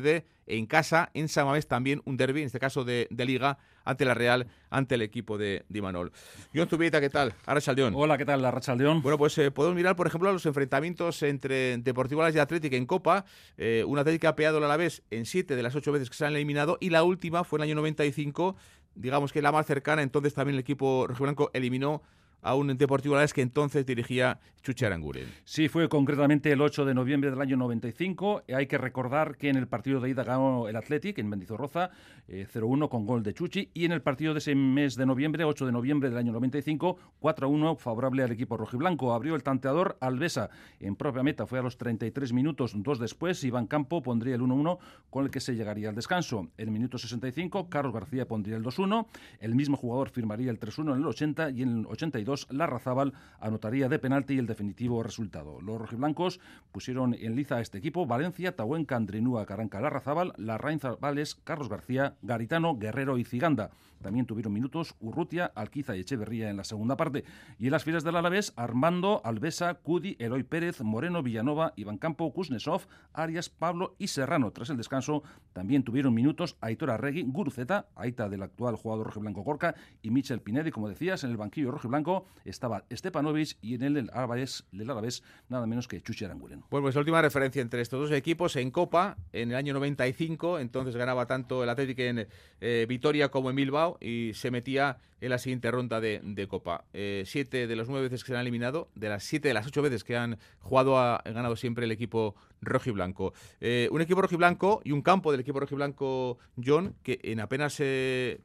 en 0.47 0.65
casa 0.65 1.09
en 1.13 1.27
Samamés 1.27 1.67
también 1.67 2.01
un 2.05 2.17
derby, 2.17 2.41
en 2.41 2.47
este 2.47 2.59
caso 2.59 2.83
de, 2.83 3.07
de 3.09 3.25
Liga 3.25 3.57
ante 3.83 4.05
la 4.05 4.13
Real, 4.13 4.47
ante 4.69 4.95
el 4.95 5.01
equipo 5.01 5.37
de 5.37 5.65
Dimanol. 5.69 6.11
John 6.53 6.67
Zubieta, 6.67 6.99
¿qué 6.99 7.09
tal? 7.09 7.33
Arrachaldeón. 7.45 7.93
Hola, 7.95 8.17
¿qué 8.17 8.25
tal, 8.25 8.43
Arrachaldeón? 8.43 9.01
Bueno, 9.01 9.17
pues 9.17 9.37
eh, 9.37 9.51
podemos 9.51 9.75
mirar, 9.75 9.95
por 9.95 10.07
ejemplo, 10.07 10.31
los 10.31 10.45
enfrentamientos 10.45 11.23
entre 11.23 11.77
Deportivo 11.77 12.21
Alavés 12.21 12.35
y 12.35 12.39
Atlético 12.39 12.75
en 12.75 12.85
Copa. 12.85 13.25
Eh, 13.57 13.83
un 13.87 13.97
Atlético 13.97 14.21
que 14.21 14.27
ha 14.27 14.35
peado 14.35 14.57
el 14.57 14.63
Alavés 14.65 15.03
en 15.09 15.25
siete 15.25 15.55
de 15.55 15.63
las 15.63 15.75
ocho 15.75 15.91
veces 15.91 16.09
que 16.09 16.15
se 16.15 16.25
han 16.25 16.35
eliminado 16.35 16.77
y 16.81 16.89
la 16.89 17.03
última 17.03 17.43
fue 17.43 17.59
en 17.59 17.63
el 17.63 17.69
año 17.69 17.75
95, 17.75 18.55
digamos 18.95 19.31
que 19.31 19.41
la 19.41 19.51
más 19.51 19.65
cercana, 19.65 20.01
entonces 20.01 20.33
también 20.33 20.55
el 20.55 20.59
equipo 20.59 21.07
rojiblanco 21.07 21.49
eliminó 21.53 22.01
a 22.41 22.55
un 22.55 22.77
Deportivo 22.77 23.15
Alavés 23.15 23.33
que 23.33 23.41
entonces 23.41 23.85
dirigía 23.85 24.39
Chuchi 24.67 24.83
Aranguren. 24.83 25.27
Sí, 25.45 25.69
fue 25.69 25.87
concretamente 25.87 26.51
el 26.51 26.61
8 26.61 26.83
de 26.83 26.93
noviembre 26.93 27.29
del 27.29 27.39
año 27.39 27.55
95. 27.55 28.43
Hay 28.53 28.67
que 28.67 28.77
recordar 28.77 29.37
que 29.37 29.49
en 29.49 29.55
el 29.55 29.67
partido 29.67 30.01
de 30.01 30.09
ida 30.09 30.25
ganó 30.25 30.67
el 30.67 30.75
Athletic 30.75 31.17
en 31.19 31.29
Mendizorroza 31.29 31.89
0-1 32.27 32.85
eh, 32.85 32.89
con 32.89 33.05
gol 33.05 33.23
de 33.23 33.33
Chuchi 33.33 33.69
y 33.73 33.85
en 33.85 33.93
el 33.93 34.01
partido 34.01 34.33
de 34.33 34.39
ese 34.39 34.55
mes 34.55 34.95
de 34.95 35.05
noviembre, 35.05 35.45
8 35.45 35.65
de 35.65 35.71
noviembre 35.71 36.09
del 36.09 36.17
año 36.17 36.33
95, 36.33 36.97
4-1 37.21 37.77
favorable 37.77 38.23
al 38.23 38.31
equipo 38.31 38.57
rojiblanco. 38.57 39.13
Abrió 39.13 39.35
el 39.35 39.43
tanteador 39.43 39.97
Alvesa 40.01 40.49
en 40.81 40.97
propia 40.97 41.23
meta. 41.23 41.47
Fue 41.47 41.59
a 41.59 41.61
los 41.61 41.77
33 41.77 42.33
minutos, 42.33 42.73
dos 42.75 42.99
después. 42.99 43.41
Iván 43.45 43.67
Campo 43.67 44.01
pondría 44.01 44.35
el 44.35 44.41
1-1 44.41 44.79
con 45.09 45.23
el 45.23 45.31
que 45.31 45.39
se 45.39 45.55
llegaría 45.55 45.87
al 45.87 45.95
descanso. 45.95 46.49
En 46.57 46.67
el 46.67 46.71
minuto 46.71 46.97
65, 46.97 47.69
Carlos 47.69 47.93
García 47.93 48.27
pondría 48.27 48.57
el 48.57 48.63
2-1. 48.63 49.07
El 49.39 49.55
mismo 49.55 49.77
jugador 49.77 50.09
firmaría 50.09 50.51
el 50.51 50.59
3-1 50.59 50.91
en 50.91 50.97
el 50.97 51.05
80 51.05 51.51
y 51.51 51.61
en 51.61 51.69
el 51.79 51.85
82 51.85 52.26
Larrazábal 52.49 53.13
anotaría 53.39 53.89
de 53.89 53.99
penalti 53.99 54.37
el 54.37 54.47
definitivo 54.47 55.01
resultado. 55.01 55.61
Los 55.61 55.79
rojiblancos 55.79 56.39
pusieron 56.71 57.13
en 57.13 57.35
liza 57.35 57.55
a 57.55 57.61
este 57.61 57.77
equipo 57.77 58.05
Valencia, 58.05 58.55
Tahuenca, 58.55 58.95
Andrinúa, 58.95 59.45
Caranca, 59.45 59.79
Larrazábal, 59.79 60.33
Larrainza, 60.37 60.95
Vales, 60.99 61.35
Carlos 61.43 61.69
García, 61.69 62.15
Garitano, 62.21 62.77
Guerrero 62.77 63.17
y 63.17 63.23
Ciganda. 63.23 63.71
También 64.01 64.25
tuvieron 64.25 64.53
minutos 64.53 64.95
Urrutia, 64.99 65.45
Alquiza 65.55 65.95
y 65.95 66.01
Echeverría 66.01 66.49
en 66.49 66.57
la 66.57 66.63
segunda 66.63 66.97
parte. 66.97 67.23
Y 67.57 67.65
en 67.65 67.71
las 67.71 67.83
filas 67.83 68.03
del 68.03 68.15
Alavés, 68.15 68.53
Armando, 68.55 69.21
Alvesa, 69.23 69.73
Cudi, 69.75 70.15
Eloy 70.19 70.43
Pérez, 70.43 70.81
Moreno, 70.81 71.23
Villanova, 71.23 71.73
Iván 71.75 71.97
Campo, 71.97 72.31
Kuznetsov, 72.31 72.81
Arias, 73.13 73.49
Pablo 73.49 73.95
y 73.97 74.07
Serrano. 74.07 74.51
Tras 74.51 74.69
el 74.69 74.77
descanso, 74.77 75.23
también 75.53 75.83
tuvieron 75.83 76.13
minutos 76.13 76.57
Aitor 76.61 76.91
Arregui, 76.91 77.23
Guruceta, 77.23 77.87
Aita 77.95 78.29
del 78.29 78.43
actual 78.43 78.75
jugador 78.75 79.07
rojiblanco 79.07 79.41
Gorka 79.41 79.75
y 80.01 80.11
Michel 80.11 80.41
Pinedi. 80.41 80.71
Como 80.71 80.89
decías, 80.89 81.23
en 81.23 81.31
el 81.31 81.37
banquillo 81.37 81.71
rojiblanco 81.71 82.16
estaba 82.45 82.85
Stepanovic 82.91 83.57
y 83.61 83.75
en 83.75 83.83
el 83.83 83.93
del 83.93 84.09
Alavés, 84.13 84.65
del 84.71 84.89
Alavés 84.89 85.23
nada 85.49 85.65
menos 85.67 85.87
que 85.87 86.01
Chuchi 86.01 86.25
Aranguren. 86.25 86.63
Bueno, 86.69 86.83
pues 86.83 86.95
la 86.95 86.99
última 86.99 87.21
referencia 87.21 87.61
entre 87.61 87.81
estos 87.81 87.99
dos 87.99 88.11
equipos 88.11 88.55
en 88.55 88.71
Copa, 88.71 89.17
en 89.33 89.51
el 89.51 89.55
año 89.55 89.73
95, 89.73 90.59
entonces 90.59 90.95
ganaba 90.95 91.25
tanto 91.25 91.63
el 91.63 91.69
Atlético 91.69 92.01
en 92.01 92.27
eh, 92.61 92.85
Vitoria 92.87 93.29
como 93.29 93.49
en 93.49 93.55
Bilbao 93.55 93.97
y 93.99 94.31
se 94.33 94.51
metía 94.51 94.97
en 95.19 95.31
la 95.31 95.39
siguiente 95.39 95.71
ronda 95.71 95.99
de, 95.99 96.47
Copa. 96.47 96.85
Eh, 96.93 97.23
siete 97.25 97.65
de 97.65 97.75
las 97.75 97.89
nueve 97.89 98.03
veces 98.03 98.23
que 98.23 98.31
se 98.31 98.35
han 98.35 98.41
eliminado, 98.41 98.89
de 98.93 99.09
las 99.09 99.23
siete 99.23 99.47
de 99.47 99.55
las 99.55 99.65
ocho 99.65 99.81
veces 99.81 100.03
que 100.03 100.15
han 100.15 100.37
jugado, 100.59 100.99
ha 100.99 101.21
ganado 101.25 101.55
siempre 101.55 101.85
el 101.85 101.91
equipo 101.91 102.35
rojiblanco. 102.61 103.33
Eh, 103.59 103.89
un 103.91 104.01
equipo 104.01 104.21
rojiblanco 104.21 104.81
y 104.83 104.91
un 104.91 105.01
campo 105.01 105.31
del 105.31 105.41
equipo 105.41 105.59
rojiblanco, 105.59 106.37
John, 106.63 106.95
que 107.01 107.19
en 107.23 107.39
apenas 107.39 107.81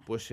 pues 0.07 0.33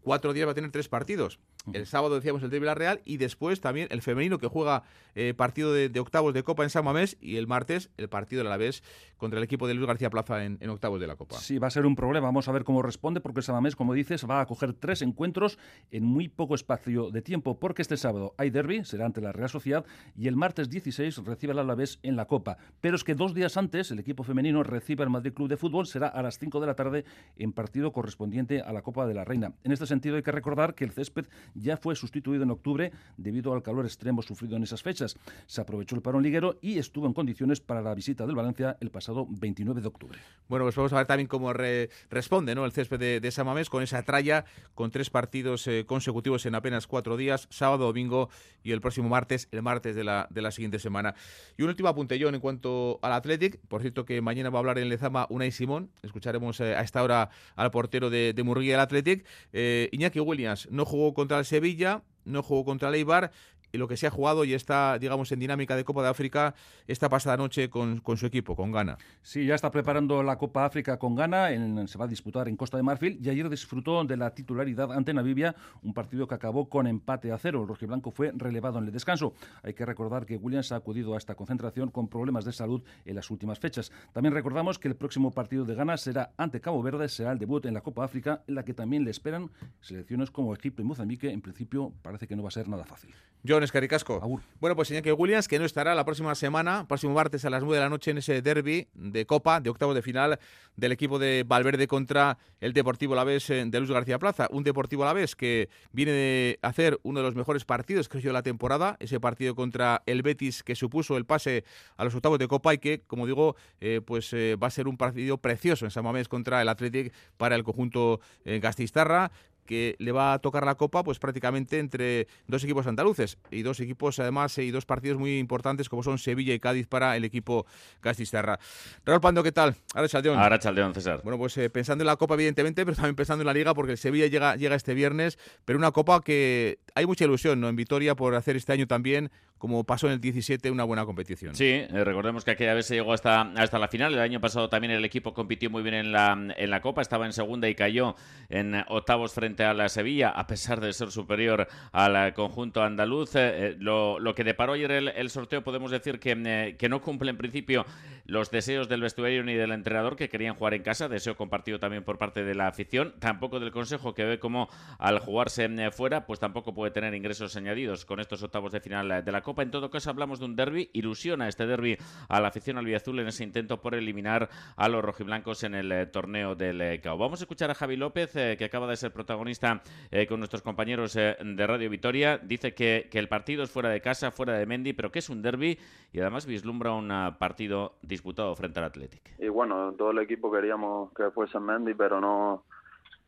cuatro 0.00 0.32
días 0.32 0.46
va 0.46 0.52
a 0.52 0.54
tener 0.54 0.70
tres 0.70 0.88
partidos. 0.88 1.40
El 1.72 1.86
sábado 1.86 2.14
decíamos 2.14 2.42
el 2.42 2.50
de 2.50 2.58
Villarreal 2.58 3.00
y 3.04 3.18
después 3.18 3.60
también 3.60 3.88
el 3.90 4.02
femenino 4.02 4.38
que 4.38 4.46
juega 4.46 4.82
eh, 5.14 5.34
partido 5.34 5.72
de, 5.72 6.00
octavos 6.00 6.32
de 6.32 6.42
Copa 6.42 6.62
en 6.62 6.70
San 6.70 6.84
Mamés 6.84 7.16
y 7.20 7.36
el 7.36 7.46
martes 7.46 7.90
el 7.96 8.08
partido 8.08 8.42
de 8.42 8.48
la 8.48 8.56
vez 8.56 8.82
contra 9.18 9.38
el 9.38 9.44
equipo 9.44 9.68
de 9.68 9.74
Luis 9.74 9.86
García 9.86 10.08
Plaza 10.08 10.44
en, 10.44 10.58
octavos 10.70 11.00
de 11.00 11.06
la 11.06 11.16
Copa. 11.16 11.36
Sí, 11.36 11.58
va 11.58 11.66
a 11.66 11.70
ser 11.70 11.84
un 11.84 11.94
problema. 11.94 12.28
Vamos 12.28 12.48
a 12.48 12.52
ver 12.52 12.64
cómo 12.64 12.80
responde 12.80 13.20
porque 13.20 13.42
San 13.42 13.54
Mamés, 13.54 13.76
como 13.76 13.92
dices, 13.92 14.24
va 14.28 14.40
a 14.40 14.46
coger 14.46 14.72
tres 14.72 15.02
encuentros 15.02 15.58
en 15.90 16.04
muy 16.04 16.28
poco 16.28 16.54
espacio 16.54 17.10
de 17.10 17.20
tiempo 17.20 17.58
porque 17.58 17.82
este 17.82 17.96
sábado 17.96 18.34
hay 18.38 18.50
derby, 18.50 18.84
será 18.84 19.06
ante 19.06 19.20
la 19.20 19.32
Real 19.32 19.50
Sociedad 19.50 19.84
y 20.16 20.28
el 20.28 20.36
martes 20.36 20.70
16 20.70 21.18
recibe 21.24 21.52
al 21.52 21.58
Alavés 21.58 21.98
en 22.02 22.16
la 22.16 22.26
Copa. 22.26 22.56
Pero 22.80 22.96
es 22.96 23.04
que 23.04 23.14
dos 23.14 23.34
días 23.34 23.56
antes 23.56 23.90
el 23.90 23.98
equipo 23.98 24.24
femenino 24.24 24.62
recibe 24.62 25.02
al 25.02 25.10
Madrid 25.10 25.34
Club 25.34 25.48
de 25.48 25.56
Fútbol, 25.58 25.86
será 25.86 26.08
a 26.08 26.22
las 26.22 26.38
5 26.38 26.60
de 26.60 26.66
la 26.66 26.74
tarde 26.74 27.04
en 27.36 27.52
partido 27.52 27.92
correspondiente 27.92 28.62
a 28.62 28.72
la 28.72 28.82
Copa 28.82 29.06
de 29.06 29.14
la 29.14 29.24
Reina. 29.24 29.52
En 29.64 29.72
este 29.72 29.86
sentido 29.86 30.16
hay 30.16 30.22
que 30.22 30.32
recordar 30.32 30.74
que 30.74 30.84
el 30.84 30.92
césped 30.92 31.26
ya 31.54 31.76
fue 31.76 31.96
sustituido 31.96 32.42
en 32.42 32.50
octubre 32.50 32.92
debido 33.16 33.52
al 33.52 33.62
calor 33.62 33.84
extremo 33.84 34.22
sufrido 34.22 34.56
en 34.56 34.62
esas 34.62 34.82
fechas. 34.82 35.16
Se 35.46 35.60
aprovechó 35.60 35.96
el 35.96 36.02
parón 36.02 36.22
liguero 36.22 36.58
y 36.60 36.78
estuvo 36.78 37.06
en 37.06 37.12
condiciones 37.12 37.60
para 37.60 37.82
la 37.82 37.94
visita 37.94 38.26
del 38.26 38.36
Valencia 38.36 38.76
el 38.80 38.90
pasado 38.90 39.26
29 39.28 39.80
de 39.80 39.88
octubre. 39.88 40.18
Bueno, 40.48 40.64
pues 40.64 40.76
vamos 40.76 40.92
a 40.92 40.96
ver 40.96 41.06
también 41.06 41.28
cómo 41.28 41.52
responde 41.52 42.54
¿no? 42.54 42.64
el 42.64 42.72
césped 42.72 42.98
de, 42.98 43.20
de 43.20 43.30
Samamés 43.30 43.70
con 43.70 43.82
esa 43.82 44.02
tralla, 44.02 44.44
con 44.74 44.90
tres 44.90 45.10
partidos 45.10 45.66
eh, 45.66 45.84
consecutivos 45.86 46.46
en 46.46 46.54
apenas 46.54 46.86
cuatro 46.86 47.16
días, 47.16 47.46
sábado, 47.50 47.86
domingo 47.86 48.28
y 48.62 48.72
el 48.72 48.80
próximo 48.80 49.08
martes, 49.08 49.48
el 49.52 49.62
martes 49.62 49.96
de 49.96 50.04
la, 50.04 50.28
de 50.30 50.42
la 50.42 50.50
siguiente 50.50 50.78
semana. 50.78 51.14
Y 51.56 51.62
un 51.62 51.68
último 51.68 51.88
apuntellón 51.88 52.34
en 52.34 52.40
cuanto 52.40 52.98
al 53.02 53.12
Athletic. 53.12 53.58
Por 53.68 53.80
cierto 53.80 54.04
que 54.04 54.20
mañana 54.20 54.50
va 54.50 54.58
a 54.58 54.60
hablar 54.60 54.78
en 54.78 54.88
Lezama 54.88 55.26
Unai 55.30 55.50
Simón. 55.50 55.90
Escucharemos 56.02 56.60
eh, 56.60 56.74
a 56.74 56.82
esta 56.82 57.02
hora 57.02 57.30
al 57.56 57.70
portero 57.70 58.10
de, 58.10 58.32
de 58.32 58.42
Murguía 58.42 58.72
del 58.72 58.80
Athletic. 58.80 59.24
Eh, 59.52 59.88
Iñaki 59.92 60.20
Williams 60.20 60.68
no 60.70 60.84
jugó 60.84 61.14
contra 61.14 61.39
el 61.40 61.46
Sevilla, 61.46 62.02
no 62.24 62.42
jugó 62.42 62.64
contra 62.64 62.88
el 62.88 62.94
Eibar 62.94 63.32
lo 63.78 63.88
que 63.88 63.96
se 63.96 64.06
ha 64.06 64.10
jugado 64.10 64.44
y 64.44 64.54
está, 64.54 64.98
digamos, 64.98 65.30
en 65.32 65.40
dinámica 65.40 65.76
de 65.76 65.84
Copa 65.84 66.02
de 66.02 66.08
África 66.08 66.54
esta 66.86 67.08
pasada 67.08 67.36
noche 67.36 67.70
con, 67.70 68.02
su 68.16 68.26
equipo, 68.26 68.56
con 68.56 68.72
Ghana. 68.72 68.98
Sí, 69.22 69.46
ya 69.46 69.54
está 69.54 69.70
preparando 69.70 70.22
la 70.22 70.36
Copa 70.36 70.64
África 70.64 70.98
con 70.98 71.14
Ghana, 71.14 71.52
en, 71.52 71.86
se 71.88 71.98
va 71.98 72.04
a 72.04 72.08
disputar 72.08 72.48
en 72.48 72.56
Costa 72.56 72.76
de 72.76 72.82
Marfil 72.82 73.18
y 73.22 73.28
ayer 73.28 73.48
disfrutó 73.48 74.04
de 74.04 74.16
la 74.16 74.34
titularidad 74.34 74.92
ante 74.92 75.14
Namibia, 75.14 75.54
un 75.82 75.94
partido 75.94 76.26
que 76.26 76.34
acabó 76.34 76.68
con 76.68 76.86
empate 76.86 77.32
a 77.32 77.38
cero. 77.38 77.62
El 77.62 77.68
rojiblanco 77.68 78.10
fue 78.10 78.32
relevado 78.34 78.78
en 78.78 78.86
el 78.86 78.92
descanso. 78.92 79.34
Hay 79.62 79.74
que 79.74 79.84
recordar 79.84 80.26
que 80.26 80.36
Williams 80.36 80.72
ha 80.72 80.76
acudido 80.76 81.14
a 81.14 81.18
esta 81.18 81.34
concentración 81.34 81.90
con 81.90 82.08
problemas 82.08 82.44
de 82.44 82.52
salud 82.52 82.82
en 83.04 83.14
las 83.14 83.30
últimas 83.30 83.58
fechas. 83.58 83.92
También 84.12 84.34
recordamos 84.34 84.78
que 84.78 84.88
el 84.88 84.96
próximo 84.96 85.30
partido 85.30 85.64
de 85.64 85.74
Ghana 85.74 85.96
será 85.96 86.32
ante 86.36 86.60
Cabo 86.60 86.82
Verde, 86.82 87.08
será 87.08 87.32
el 87.32 87.38
debut 87.38 87.64
en 87.66 87.74
la 87.74 87.80
Copa 87.80 88.04
África, 88.04 88.42
en 88.46 88.54
la 88.54 88.64
que 88.64 88.74
también 88.74 89.04
le 89.04 89.10
esperan 89.10 89.50
selecciones 89.80 90.30
como 90.30 90.54
Egipto 90.54 90.82
y 90.82 90.84
Mozambique. 90.84 91.30
En 91.30 91.40
principio 91.40 91.92
parece 92.02 92.26
que 92.26 92.36
no 92.36 92.42
va 92.42 92.48
a 92.48 92.52
ser 92.52 92.68
nada 92.68 92.84
fácil. 92.84 93.14
John 93.60 93.64
Escaricasco. 93.64 94.40
Bueno, 94.58 94.74
pues 94.74 94.88
que 94.88 95.12
Williams, 95.12 95.46
que 95.46 95.58
no 95.58 95.66
estará 95.66 95.94
la 95.94 96.06
próxima 96.06 96.34
semana, 96.34 96.88
próximo 96.88 97.12
martes 97.12 97.44
a 97.44 97.50
las 97.50 97.62
9 97.62 97.76
de 97.76 97.82
la 97.82 97.90
noche 97.90 98.10
en 98.10 98.18
ese 98.18 98.40
derby 98.40 98.88
de 98.94 99.26
Copa, 99.26 99.60
de 99.60 99.68
octavo 99.68 99.92
de 99.92 100.00
final 100.00 100.38
del 100.76 100.92
equipo 100.92 101.18
de 101.18 101.44
Valverde 101.46 101.86
contra 101.86 102.38
el 102.60 102.72
Deportivo 102.72 103.12
Alavés 103.12 103.50
eh, 103.50 103.62
de 103.66 103.80
Luz 103.80 103.90
García 103.90 104.18
Plaza. 104.18 104.48
Un 104.50 104.64
Deportivo 104.64 105.02
Alavés 105.02 105.36
que 105.36 105.68
viene 105.92 106.12
de 106.12 106.58
hacer 106.62 106.98
uno 107.02 107.20
de 107.20 107.26
los 107.26 107.34
mejores 107.34 107.66
partidos, 107.66 108.08
creo 108.08 108.22
yo, 108.22 108.30
de 108.30 108.34
la 108.34 108.42
temporada. 108.42 108.96
Ese 108.98 109.20
partido 109.20 109.54
contra 109.54 110.02
el 110.06 110.22
Betis 110.22 110.62
que 110.62 110.74
supuso 110.74 111.18
el 111.18 111.26
pase 111.26 111.64
a 111.98 112.04
los 112.04 112.14
octavos 112.14 112.38
de 112.38 112.48
Copa 112.48 112.72
y 112.72 112.78
que, 112.78 113.02
como 113.02 113.26
digo, 113.26 113.56
eh, 113.82 114.00
pues 114.02 114.32
eh, 114.32 114.56
va 114.56 114.68
a 114.68 114.70
ser 114.70 114.88
un 114.88 114.96
partido 114.96 115.36
precioso 115.36 115.84
en 115.84 115.90
San 115.90 116.04
Mamés 116.04 116.28
contra 116.28 116.62
el 116.62 116.68
Athletic 116.70 117.12
para 117.36 117.56
el 117.56 117.62
conjunto 117.62 118.20
Gastistarra 118.44 119.30
que 119.70 119.94
le 120.00 120.10
va 120.10 120.32
a 120.32 120.40
tocar 120.40 120.66
la 120.66 120.74
copa 120.74 121.04
pues 121.04 121.20
prácticamente 121.20 121.78
entre 121.78 122.26
dos 122.48 122.64
equipos 122.64 122.88
andaluces 122.88 123.38
y 123.52 123.62
dos 123.62 123.78
equipos 123.78 124.18
además 124.18 124.58
y 124.58 124.72
dos 124.72 124.84
partidos 124.84 125.16
muy 125.16 125.38
importantes 125.38 125.88
como 125.88 126.02
son 126.02 126.18
Sevilla 126.18 126.52
y 126.52 126.58
Cádiz 126.58 126.88
para 126.88 127.16
el 127.16 127.24
equipo 127.24 127.66
Castisterra. 128.00 128.58
Raúl 129.04 129.20
Pando, 129.20 129.44
¿qué 129.44 129.52
tal? 129.52 129.76
Ahora 129.94 130.08
Chaldeón. 130.08 130.40
Ahora 130.40 130.58
Chaldeón, 130.58 130.92
César. 130.92 131.20
Bueno, 131.22 131.38
pues 131.38 131.56
eh, 131.56 131.70
pensando 131.70 132.02
en 132.02 132.06
la 132.06 132.16
copa 132.16 132.34
evidentemente, 132.34 132.84
pero 132.84 132.96
también 132.96 133.14
pensando 133.14 133.42
en 133.42 133.46
la 133.46 133.54
liga 133.54 133.72
porque 133.72 133.92
el 133.92 133.98
Sevilla 133.98 134.26
llega, 134.26 134.56
llega 134.56 134.74
este 134.74 134.92
viernes, 134.92 135.38
pero 135.64 135.78
una 135.78 135.92
copa 135.92 136.20
que 136.20 136.80
hay 136.96 137.06
mucha 137.06 137.24
ilusión 137.24 137.60
¿no? 137.60 137.68
en 137.68 137.76
Vitoria 137.76 138.16
por 138.16 138.34
hacer 138.34 138.56
este 138.56 138.72
año 138.72 138.88
también 138.88 139.30
como 139.60 139.84
pasó 139.84 140.06
en 140.06 140.14
el 140.14 140.20
17, 140.22 140.70
una 140.70 140.84
buena 140.84 141.04
competición. 141.04 141.54
Sí, 141.54 141.66
eh, 141.66 141.88
recordemos 142.02 142.46
que 142.46 142.52
aquella 142.52 142.72
vez 142.72 142.86
se 142.86 142.94
llegó 142.94 143.12
hasta, 143.12 143.42
hasta 143.42 143.78
la 143.78 143.88
final. 143.88 144.14
El 144.14 144.20
año 144.20 144.40
pasado 144.40 144.70
también 144.70 144.90
el 144.90 145.04
equipo 145.04 145.34
compitió 145.34 145.68
muy 145.68 145.82
bien 145.82 145.94
en 145.96 146.12
la, 146.12 146.32
en 146.56 146.70
la 146.70 146.80
Copa, 146.80 147.02
estaba 147.02 147.26
en 147.26 147.34
segunda 147.34 147.68
y 147.68 147.74
cayó 147.74 148.16
en 148.48 148.74
octavos 148.88 149.34
frente 149.34 149.62
a 149.62 149.74
la 149.74 149.90
Sevilla, 149.90 150.30
a 150.30 150.46
pesar 150.46 150.80
de 150.80 150.94
ser 150.94 151.10
superior 151.10 151.68
al 151.92 152.32
conjunto 152.32 152.82
andaluz. 152.82 153.36
Eh, 153.36 153.50
eh, 153.52 153.76
lo, 153.78 154.18
lo, 154.18 154.34
que 154.34 154.44
deparó 154.44 154.72
ayer 154.72 154.90
el, 154.92 155.28
sorteo, 155.28 155.62
podemos 155.62 155.90
decir 155.90 156.18
que, 156.18 156.74
que 156.78 156.88
no 156.88 157.02
cumple 157.02 157.30
en 157.30 157.36
principio 157.36 157.84
los 158.24 158.50
deseos 158.50 158.88
del 158.88 159.02
vestuario 159.02 159.42
ni 159.42 159.54
del 159.54 159.72
entrenador 159.72 160.16
que 160.16 160.28
querían 160.28 160.54
jugar 160.54 160.74
en 160.74 160.82
casa, 160.82 161.08
deseo 161.08 161.36
compartido 161.36 161.78
también 161.78 162.04
por 162.04 162.18
parte 162.18 162.44
de 162.44 162.54
la 162.54 162.68
afición, 162.68 163.14
tampoco 163.18 163.60
del 163.60 163.70
Consejo 163.70 164.14
que 164.14 164.24
ve 164.24 164.38
como 164.38 164.68
al 164.98 165.18
jugarse 165.18 165.64
eh, 165.64 165.90
fuera, 165.90 166.26
pues 166.26 166.40
tampoco 166.40 166.74
puede 166.74 166.90
tener 166.90 167.14
ingresos 167.14 167.56
añadidos 167.56 168.04
con 168.04 168.20
estos 168.20 168.42
octavos 168.42 168.72
de 168.72 168.80
final 168.80 169.10
eh, 169.10 169.22
de 169.22 169.32
la 169.32 169.42
Copa. 169.42 169.62
En 169.62 169.70
todo 169.70 169.90
caso, 169.90 170.10
hablamos 170.10 170.38
de 170.38 170.46
un 170.46 170.56
derby, 170.56 170.90
ilusiona 170.92 171.48
este 171.48 171.66
derby 171.66 171.96
a 172.28 172.40
la 172.40 172.48
afición 172.48 172.78
albiazul 172.78 173.18
en 173.20 173.28
ese 173.28 173.44
intento 173.44 173.80
por 173.80 173.94
eliminar 173.94 174.48
a 174.76 174.88
los 174.88 175.04
rojiblancos 175.04 175.64
en 175.64 175.74
el 175.74 175.92
eh, 175.92 176.06
torneo 176.06 176.54
del 176.54 177.00
CAO. 177.00 177.18
Vamos 177.18 177.40
a 177.40 177.44
escuchar 177.44 177.70
a 177.70 177.74
Javi 177.74 177.96
López, 177.96 178.32
que 178.32 178.64
acaba 178.64 178.86
de 178.86 178.96
ser 178.96 179.12
protagonista 179.12 179.82
con 180.28 180.38
nuestros 180.38 180.62
compañeros 180.62 181.14
de 181.14 181.66
Radio 181.66 181.90
Vitoria. 181.90 182.38
Dice 182.38 182.74
que, 182.74 183.08
que 183.10 183.18
el 183.18 183.28
partido 183.28 183.62
es 183.62 183.70
fuera 183.70 183.90
de 183.90 184.00
casa, 184.00 184.30
fuera 184.30 184.54
de 184.54 184.66
Mendy, 184.66 184.92
pero 184.92 185.10
que 185.10 185.18
es 185.18 185.28
un 185.28 185.42
derby 185.42 185.78
y 186.12 186.20
además 186.20 186.46
vislumbra 186.46 186.92
un 186.92 187.08
partido 187.38 187.98
disputado 188.02 188.19
frente 188.56 188.78
al 188.78 188.86
Athletic. 188.86 189.34
Y 189.38 189.48
bueno, 189.48 189.92
todo 189.94 190.10
el 190.10 190.18
equipo 190.18 190.50
queríamos 190.50 191.12
que 191.14 191.30
fuese 191.30 191.58
Mendy, 191.58 191.94
pero 191.94 192.20
no, 192.20 192.64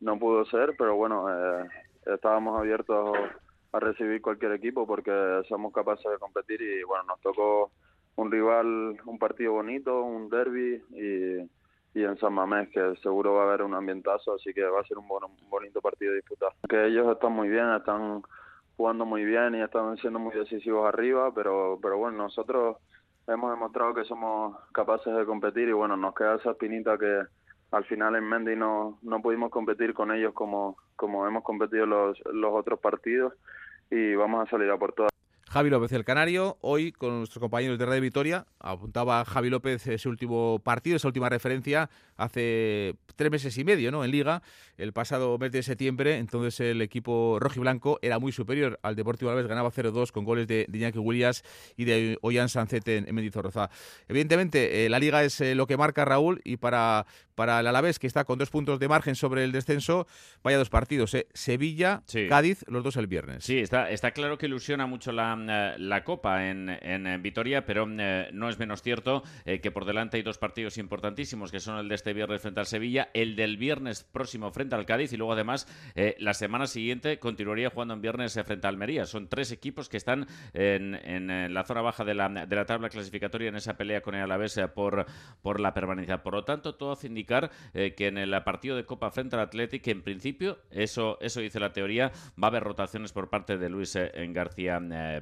no 0.01 0.19
pudo 0.19 0.45
ser, 0.45 0.75
pero 0.77 0.95
bueno, 0.95 1.27
eh, 1.29 1.67
estábamos 2.05 2.59
abiertos 2.59 3.17
a 3.71 3.79
recibir 3.79 4.21
cualquier 4.21 4.51
equipo 4.53 4.85
porque 4.85 5.41
somos 5.49 5.73
capaces 5.73 6.09
de 6.09 6.17
competir 6.17 6.61
y 6.61 6.83
bueno, 6.83 7.05
nos 7.05 7.21
tocó 7.21 7.71
un 8.15 8.31
rival, 8.31 8.97
un 9.05 9.17
partido 9.17 9.53
bonito, 9.53 10.03
un 10.03 10.29
derby 10.29 10.81
y, 10.91 11.49
en 11.95 12.17
San 12.17 12.33
Mamés 12.33 12.69
que 12.69 12.95
seguro 13.03 13.35
va 13.35 13.43
a 13.43 13.47
haber 13.47 13.61
un 13.61 13.75
ambientazo, 13.75 14.33
así 14.33 14.51
que 14.53 14.63
va 14.63 14.81
a 14.81 14.85
ser 14.85 14.97
un, 14.97 15.05
un 15.05 15.49
bonito 15.49 15.79
partido 15.79 16.11
de 16.11 16.17
disputar. 16.17 16.51
Que 16.67 16.87
ellos 16.87 17.11
están 17.11 17.33
muy 17.33 17.49
bien, 17.49 17.71
están 17.71 18.23
jugando 18.77 19.05
muy 19.05 19.23
bien 19.23 19.55
y 19.55 19.61
están 19.61 19.97
siendo 19.97 20.19
muy 20.19 20.33
decisivos 20.35 20.87
arriba, 20.87 21.31
pero, 21.33 21.79
pero 21.81 21.97
bueno, 21.97 22.17
nosotros 22.17 22.77
hemos 23.27 23.51
demostrado 23.51 23.93
que 23.93 24.03
somos 24.05 24.57
capaces 24.71 25.13
de 25.15 25.25
competir 25.25 25.69
y 25.69 25.73
bueno, 25.73 25.95
nos 25.97 26.13
queda 26.15 26.35
esa 26.35 26.51
espinita 26.51 26.97
que 26.97 27.23
al 27.71 27.85
final 27.85 28.15
en 28.15 28.27
Mendy 28.27 28.55
no, 28.55 28.99
no 29.01 29.21
pudimos 29.21 29.49
competir 29.49 29.93
con 29.93 30.11
ellos 30.11 30.33
como, 30.33 30.77
como 30.95 31.25
hemos 31.25 31.43
competido 31.43 31.85
los, 31.85 32.19
los 32.31 32.53
otros 32.53 32.79
partidos 32.79 33.33
y 33.89 34.15
vamos 34.15 34.45
a 34.45 34.49
salir 34.49 34.69
a 34.69 34.77
por 34.77 34.93
todas. 34.93 35.11
Javi 35.53 35.69
López, 35.69 35.91
el 35.91 36.03
Canario, 36.03 36.57
hoy 36.61 36.91
con 36.91 37.19
nuestros 37.19 37.39
compañeros 37.39 37.77
de 37.77 37.85
Red 37.85 38.01
Vitoria, 38.01 38.47
apuntaba 38.57 39.23
Javi 39.23 39.51
López 39.51 39.85
ese 39.85 40.09
último 40.09 40.57
partido, 40.63 40.95
esa 40.95 41.07
última 41.07 41.29
referencia, 41.29 41.91
hace 42.17 42.95
tres 43.15 43.29
meses 43.29 43.55
y 43.59 43.63
medio, 43.63 43.91
¿no? 43.91 44.03
En 44.03 44.09
Liga, 44.09 44.41
el 44.77 44.93
pasado 44.93 45.37
mes 45.37 45.51
de 45.51 45.61
septiembre, 45.61 46.17
entonces 46.17 46.59
el 46.59 46.81
equipo 46.81 47.37
rojiblanco 47.39 47.99
era 48.01 48.17
muy 48.17 48.31
superior 48.31 48.79
al 48.81 48.95
Deportivo 48.95 49.29
Alavés, 49.29 49.47
ganaba 49.47 49.69
0-2 49.69 50.11
con 50.11 50.25
goles 50.25 50.47
de, 50.47 50.67
Iñaki 50.73 50.97
Williams 50.97 51.43
y 51.77 51.85
de 51.85 52.17
Ollán 52.21 52.49
Sancete 52.49 52.97
en, 52.97 53.13
Mendizorroza. 53.13 53.69
Evidentemente, 54.07 54.87
eh, 54.87 54.89
la 54.89 54.97
Liga 54.97 55.23
es 55.23 55.39
eh, 55.39 55.53
lo 55.53 55.67
que 55.67 55.77
marca 55.77 56.03
Raúl 56.03 56.41
y 56.43 56.57
para, 56.57 57.05
para 57.35 57.59
el 57.59 57.67
Alavés, 57.67 57.99
que 57.99 58.07
está 58.07 58.23
con 58.23 58.39
dos 58.39 58.49
puntos 58.49 58.79
de 58.79 58.87
margen 58.87 59.15
sobre 59.15 59.43
el 59.43 59.51
descenso, 59.51 60.07
vaya 60.43 60.57
dos 60.57 60.69
partidos, 60.69 61.13
¿eh? 61.13 61.27
Sevilla, 61.33 62.03
Cádiz, 62.29 62.63
los 62.67 62.83
dos 62.83 62.97
el 62.97 63.07
viernes. 63.07 63.43
Sí, 63.43 63.59
está, 63.59 63.89
está 63.89 64.11
claro 64.11 64.37
que 64.37 64.45
ilusiona 64.45 64.85
mucho 64.85 65.11
la 65.11 65.33
eh, 65.33 65.75
la 65.77 66.03
Copa 66.03 66.47
en, 66.47 66.69
en 66.69 67.21
Vitoria, 67.21 67.65
pero 67.65 67.87
eh, 67.89 68.29
no 68.33 68.49
es 68.49 68.59
menos 68.59 68.81
cierto 68.81 69.23
eh, 69.45 69.59
que 69.61 69.71
por 69.71 69.85
delante 69.85 70.17
hay 70.17 70.23
dos 70.23 70.37
partidos 70.37 70.77
importantísimos, 70.77 71.51
que 71.51 71.59
son 71.59 71.77
el 71.77 71.89
de 71.89 71.95
este 71.95 72.13
viernes 72.13 72.41
frente 72.41 72.59
al 72.59 72.65
Sevilla, 72.65 73.09
el 73.13 73.35
del 73.35 73.57
viernes 73.57 74.03
próximo 74.03 74.51
frente 74.51 74.75
al 74.75 74.85
Cádiz 74.85 75.13
y 75.13 75.17
luego 75.17 75.33
además 75.33 75.67
la 76.17 76.33
semana 76.33 76.67
siguiente 76.67 77.19
continuaría 77.19 77.69
jugando 77.69 77.93
en 77.93 78.01
viernes 78.01 78.33
frente 78.45 78.67
a 78.67 78.69
Almería. 78.69 79.05
Son 79.05 79.27
tres 79.27 79.51
equipos 79.51 79.89
que 79.89 79.97
están 79.97 80.27
en, 80.53 80.95
en 80.95 81.53
la 81.53 81.63
zona 81.63 81.81
baja 81.81 82.03
de 82.03 82.13
la, 82.13 82.29
de 82.29 82.55
la, 82.55 82.65
tabla 82.65 82.89
clasificatoria 82.89 83.49
en 83.49 83.55
esa 83.55 83.77
pelea 83.77 84.01
con 84.01 84.15
el 84.15 84.21
Alavés 84.21 84.59
por, 84.73 85.05
por 85.41 85.59
la 85.59 85.73
permanencia. 85.73 86.23
Por 86.23 86.33
lo 86.33 86.43
tanto, 86.43 86.75
todo 86.75 86.93
hace 86.93 87.07
indicar 87.23 87.49
que 87.73 88.07
en 88.07 88.17
el 88.17 88.43
partido 88.43 88.75
de 88.75 88.85
Copa 88.85 89.11
frente 89.11 89.35
al 89.35 89.43
Athletic, 89.43 89.87
en 89.87 90.03
principio, 90.03 90.57
eso, 90.69 91.17
eso 91.21 91.39
dice 91.39 91.59
la 91.59 91.71
teoría, 91.71 92.11
va 92.41 92.47
a 92.47 92.51
haber 92.51 92.63
rotaciones 92.63 93.13
por 93.13 93.29
parte 93.29 93.57
de 93.57 93.69
Luis 93.69 93.97
García 94.29 94.79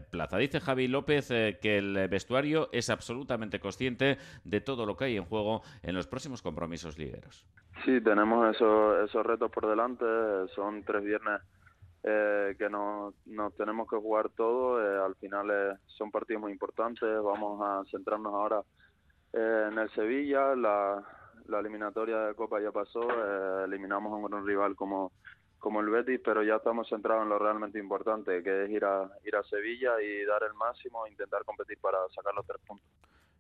Plaza. 0.10 0.38
Dice 0.38 0.60
Javi 0.60 0.88
López 0.88 1.32
eh, 1.32 1.60
que 1.62 1.78
el 1.78 2.08
vestuario 2.08 2.70
es 2.72 2.90
absolutamente 2.90 3.60
consciente 3.60 4.18
de 4.44 4.62
todo 4.62 4.86
lo 4.86 4.96
que 4.96 5.06
hay 5.06 5.18
en 5.18 5.26
juego 5.26 5.62
en 5.84 5.96
los 5.96 6.08
próximos 6.08 6.42
compromisos 6.42 6.98
ligueros. 6.98 7.46
Sí, 7.86 8.02
tenemos 8.02 8.56
esos, 8.56 9.10
esos 9.10 9.26
retos 9.26 9.52
por 9.52 9.68
delante. 9.68 10.06
Son 10.56 10.84
tres 10.84 11.04
viernes 11.04 11.42
eh, 12.04 12.56
que 12.58 12.70
nos, 12.70 13.14
tenemos 13.58 13.88
que 13.90 13.98
jugar 13.98 14.30
todo. 14.30 14.82
Eh, 14.82 15.06
al 15.06 15.16
final 15.16 15.80
son 15.86 16.12
partidos 16.12 16.42
muy 16.42 16.52
importantes. 16.52 17.10
Vamos 17.24 17.62
a 17.62 17.84
centrarnos 17.90 18.34
ahora 18.34 18.62
en 19.34 19.78
el 19.78 19.90
Sevilla. 19.92 20.56
La, 20.56 21.04
la 21.48 21.60
eliminatoria 21.60 22.20
de 22.20 22.36
Copa 22.36 22.60
ya 22.62 22.72
pasó. 22.72 23.02
eliminamos 23.66 24.12
a 24.12 24.36
un 24.36 24.46
rival 24.46 24.76
como 24.76 25.12
como 25.60 25.80
el 25.80 25.90
Betis, 25.90 26.20
pero 26.26 26.42
ya 26.42 26.56
estamos 26.56 26.90
centrados 26.90 27.22
en 27.22 27.30
lo 27.30 27.38
realmente 27.38 27.78
importante, 27.78 28.42
que 28.42 28.64
es 28.64 28.70
ir 28.72 28.84
a, 28.84 29.08
ir 29.24 29.36
a 29.36 29.44
Sevilla 29.44 30.02
y 30.02 30.26
dar 30.26 30.42
el 30.42 30.56
máximo 30.56 31.06
e 31.06 31.12
intentar 31.12 31.46
competir 31.46 31.78
para 31.80 32.00
sacar 32.10 32.34
los 32.34 32.48
tres 32.48 32.60
puntos 32.66 32.88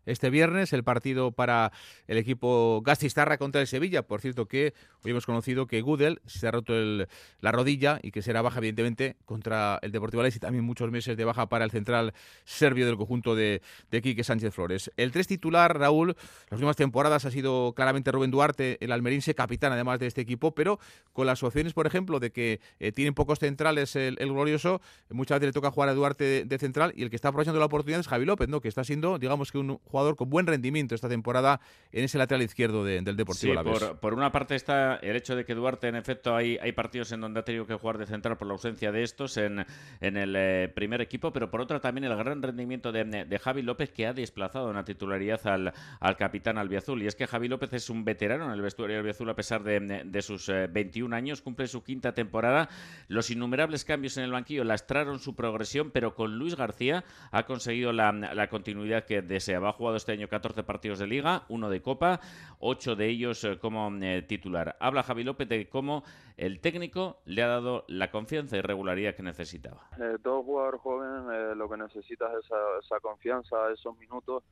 este 0.05 0.29
viernes, 0.29 0.73
el 0.73 0.83
partido 0.83 1.31
para 1.31 1.71
el 2.07 2.17
equipo 2.17 2.81
Gastistarra 2.83 3.37
contra 3.37 3.61
el 3.61 3.67
Sevilla. 3.67 4.03
Por 4.03 4.21
cierto, 4.21 4.47
que 4.47 4.73
hoy 5.03 5.11
hemos 5.11 5.25
conocido 5.25 5.67
que 5.67 5.81
Gudel 5.81 6.21
se 6.25 6.47
ha 6.47 6.51
roto 6.51 6.73
la 6.73 7.51
rodilla 7.51 7.99
y 8.01 8.11
que 8.11 8.21
será 8.21 8.41
baja, 8.41 8.59
evidentemente, 8.59 9.17
contra 9.25 9.79
el 9.81 9.91
Deportivo 9.91 10.21
Alavés 10.21 10.35
y 10.35 10.39
también 10.39 10.63
muchos 10.63 10.91
meses 10.91 11.17
de 11.17 11.25
baja 11.25 11.49
para 11.49 11.65
el 11.65 11.71
central 11.71 12.13
serbio 12.45 12.85
del 12.85 12.97
conjunto 12.97 13.35
de, 13.35 13.61
de 13.89 14.01
Quique 14.01 14.23
Sánchez 14.23 14.53
Flores. 14.53 14.91
El 14.97 15.11
tres 15.11 15.27
titular, 15.27 15.77
Raúl, 15.77 16.15
las 16.49 16.53
últimas 16.53 16.75
temporadas 16.75 17.25
ha 17.25 17.31
sido 17.31 17.73
claramente 17.73 18.11
Rubén 18.11 18.31
Duarte, 18.31 18.77
el 18.81 18.91
almerinse, 18.91 19.35
capitán 19.35 19.71
además 19.71 19.99
de 19.99 20.07
este 20.07 20.21
equipo, 20.21 20.53
pero 20.53 20.79
con 21.13 21.27
las 21.27 21.43
opciones, 21.43 21.73
por 21.73 21.87
ejemplo, 21.87 22.19
de 22.19 22.31
que 22.31 22.59
eh, 22.79 22.91
tienen 22.91 23.13
pocos 23.13 23.39
centrales 23.39 23.95
el, 23.95 24.15
glorioso, 24.15 24.81
muchas 25.09 25.39
veces 25.39 25.49
le 25.49 25.53
toca 25.53 25.71
jugar 25.71 25.89
a 25.89 25.93
Duarte 25.93 26.45
de, 26.45 26.57
central 26.57 26.93
y 26.95 27.03
el 27.03 27.09
que 27.09 27.15
está 27.15 27.29
aprovechando 27.29 27.59
la 27.59 27.65
oportunidad 27.65 27.99
es 27.99 28.07
Javi 28.07 28.25
López, 28.25 28.47
¿no? 28.47 28.61
que 28.61 28.67
está 28.67 28.83
siendo, 28.83 29.17
digamos 29.19 29.51
que 29.51 29.57
un 29.57 29.79
jugador 29.91 30.15
con 30.15 30.29
buen 30.29 30.47
rendimiento 30.47 30.95
esta 30.95 31.09
temporada 31.09 31.59
en 31.91 32.03
ese 32.03 32.17
lateral 32.17 32.41
izquierdo 32.41 32.83
del 32.83 33.15
Deportivo 33.15 33.53
sí, 33.53 33.63
por, 33.63 33.99
por, 33.99 34.13
una 34.13 34.31
parte 34.31 34.55
está 34.55 34.95
el 34.95 35.15
hecho 35.15 35.35
de 35.35 35.45
que 35.45 35.53
Duarte, 35.53 35.87
en 35.87 35.95
efecto, 35.95 36.35
hay, 36.35 36.57
hay 36.61 36.71
partidos 36.71 37.11
en 37.11 37.21
donde 37.21 37.39
ha 37.39 37.43
tenido 37.43 37.67
que 37.67 37.75
jugar 37.75 37.97
de 37.97 38.05
central 38.05 38.37
por 38.37 38.47
la 38.47 38.53
ausencia 38.53 38.91
de 38.91 39.03
estos 39.03 39.37
en, 39.37 39.65
en 39.99 40.17
el 40.17 40.35
eh, 40.35 40.71
primer 40.73 41.01
equipo, 41.01 41.31
pero 41.33 41.51
por 41.51 41.61
otra 41.61 41.79
también 41.79 42.05
el 42.05 42.15
gran 42.15 42.41
rendimiento 42.41 42.91
de, 42.91 43.03
de, 43.03 43.39
Javi 43.39 43.61
López 43.61 43.91
que 43.91 44.07
ha 44.07 44.13
desplazado 44.13 44.69
en 44.69 44.75
la 44.75 44.83
titularidad 44.83 45.45
al, 45.47 45.73
al 45.99 46.17
capitán 46.17 46.57
albiazul. 46.57 47.01
Y 47.03 47.07
es 47.07 47.15
que 47.15 47.27
Javi 47.27 47.47
López 47.47 47.73
es 47.73 47.89
un 47.89 48.05
veterano 48.05 48.45
en 48.45 48.51
el 48.51 48.61
vestuario 48.61 48.97
albiazul 48.97 49.29
a 49.29 49.35
pesar 49.35 49.63
de, 49.63 50.03
de 50.05 50.21
sus 50.21 50.47
21 50.47 51.13
eh, 51.13 51.17
años, 51.17 51.41
cumple 51.41 51.67
su 51.67 51.83
quinta 51.83 52.13
temporada. 52.13 52.69
Los 53.07 53.31
innumerables 53.31 53.85
cambios 53.85 54.17
en 54.17 54.23
el 54.23 54.31
banquillo 54.31 54.63
lastraron 54.63 55.19
su 55.19 55.35
progresión, 55.35 55.91
pero 55.91 56.15
con 56.15 56.37
Luis 56.37 56.55
García 56.55 57.03
ha 57.31 57.43
conseguido 57.43 57.91
la, 57.91 58.11
la 58.11 58.47
continuidad 58.47 59.05
que 59.05 59.21
deseaba. 59.21 59.73
Jugado 59.81 59.97
este 59.97 60.11
año 60.11 60.27
14 60.27 60.61
partidos 60.61 60.99
de 60.99 61.07
liga, 61.07 61.41
uno 61.49 61.67
de 61.67 61.81
copa, 61.81 62.19
ocho 62.59 62.95
de 62.95 63.07
ellos 63.07 63.43
eh, 63.45 63.57
como 63.57 63.89
eh, 63.99 64.21
titular. 64.21 64.77
Habla 64.79 65.01
Javi 65.01 65.23
López 65.23 65.49
de 65.49 65.67
cómo 65.69 66.03
el 66.37 66.61
técnico 66.61 67.23
le 67.25 67.41
ha 67.41 67.47
dado 67.47 67.83
la 67.87 68.11
confianza 68.11 68.55
y 68.57 68.61
regularidad 68.61 69.15
que 69.15 69.23
necesitaba. 69.23 69.89
Eh, 69.99 70.19
todo 70.21 70.43
jugador 70.43 70.77
joven 70.77 71.57
lo 71.57 71.67
que 71.67 71.77
necesita 71.77 72.27
es 72.37 72.45
esa, 72.85 72.99
confianza, 72.99 73.71
esos 73.73 73.97
minutos 73.97 74.43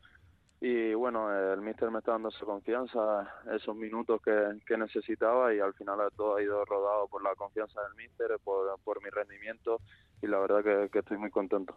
y 0.59 0.95
bueno, 0.95 1.31
el 1.31 1.61
míster 1.61 1.91
me 1.91 1.99
está 1.99 2.13
dando 2.13 2.29
esa 2.29 2.43
confianza, 2.43 3.31
esos 3.55 3.75
minutos 3.75 4.19
que, 4.23 4.77
necesitaba 4.79 5.53
y 5.53 5.59
al 5.59 5.75
final 5.75 5.99
todo 6.17 6.37
ha 6.37 6.41
ido 6.41 6.65
rodado 6.65 7.07
por 7.07 7.21
la 7.21 7.35
confianza 7.35 7.79
del 7.83 7.93
míster, 7.93 8.31
por, 8.43 9.03
mi 9.03 9.11
rendimiento 9.11 9.79
y 10.23 10.25
la 10.25 10.39
verdad 10.39 10.89
que 10.89 10.97
estoy 10.97 11.19
muy 11.19 11.29
contento. 11.29 11.75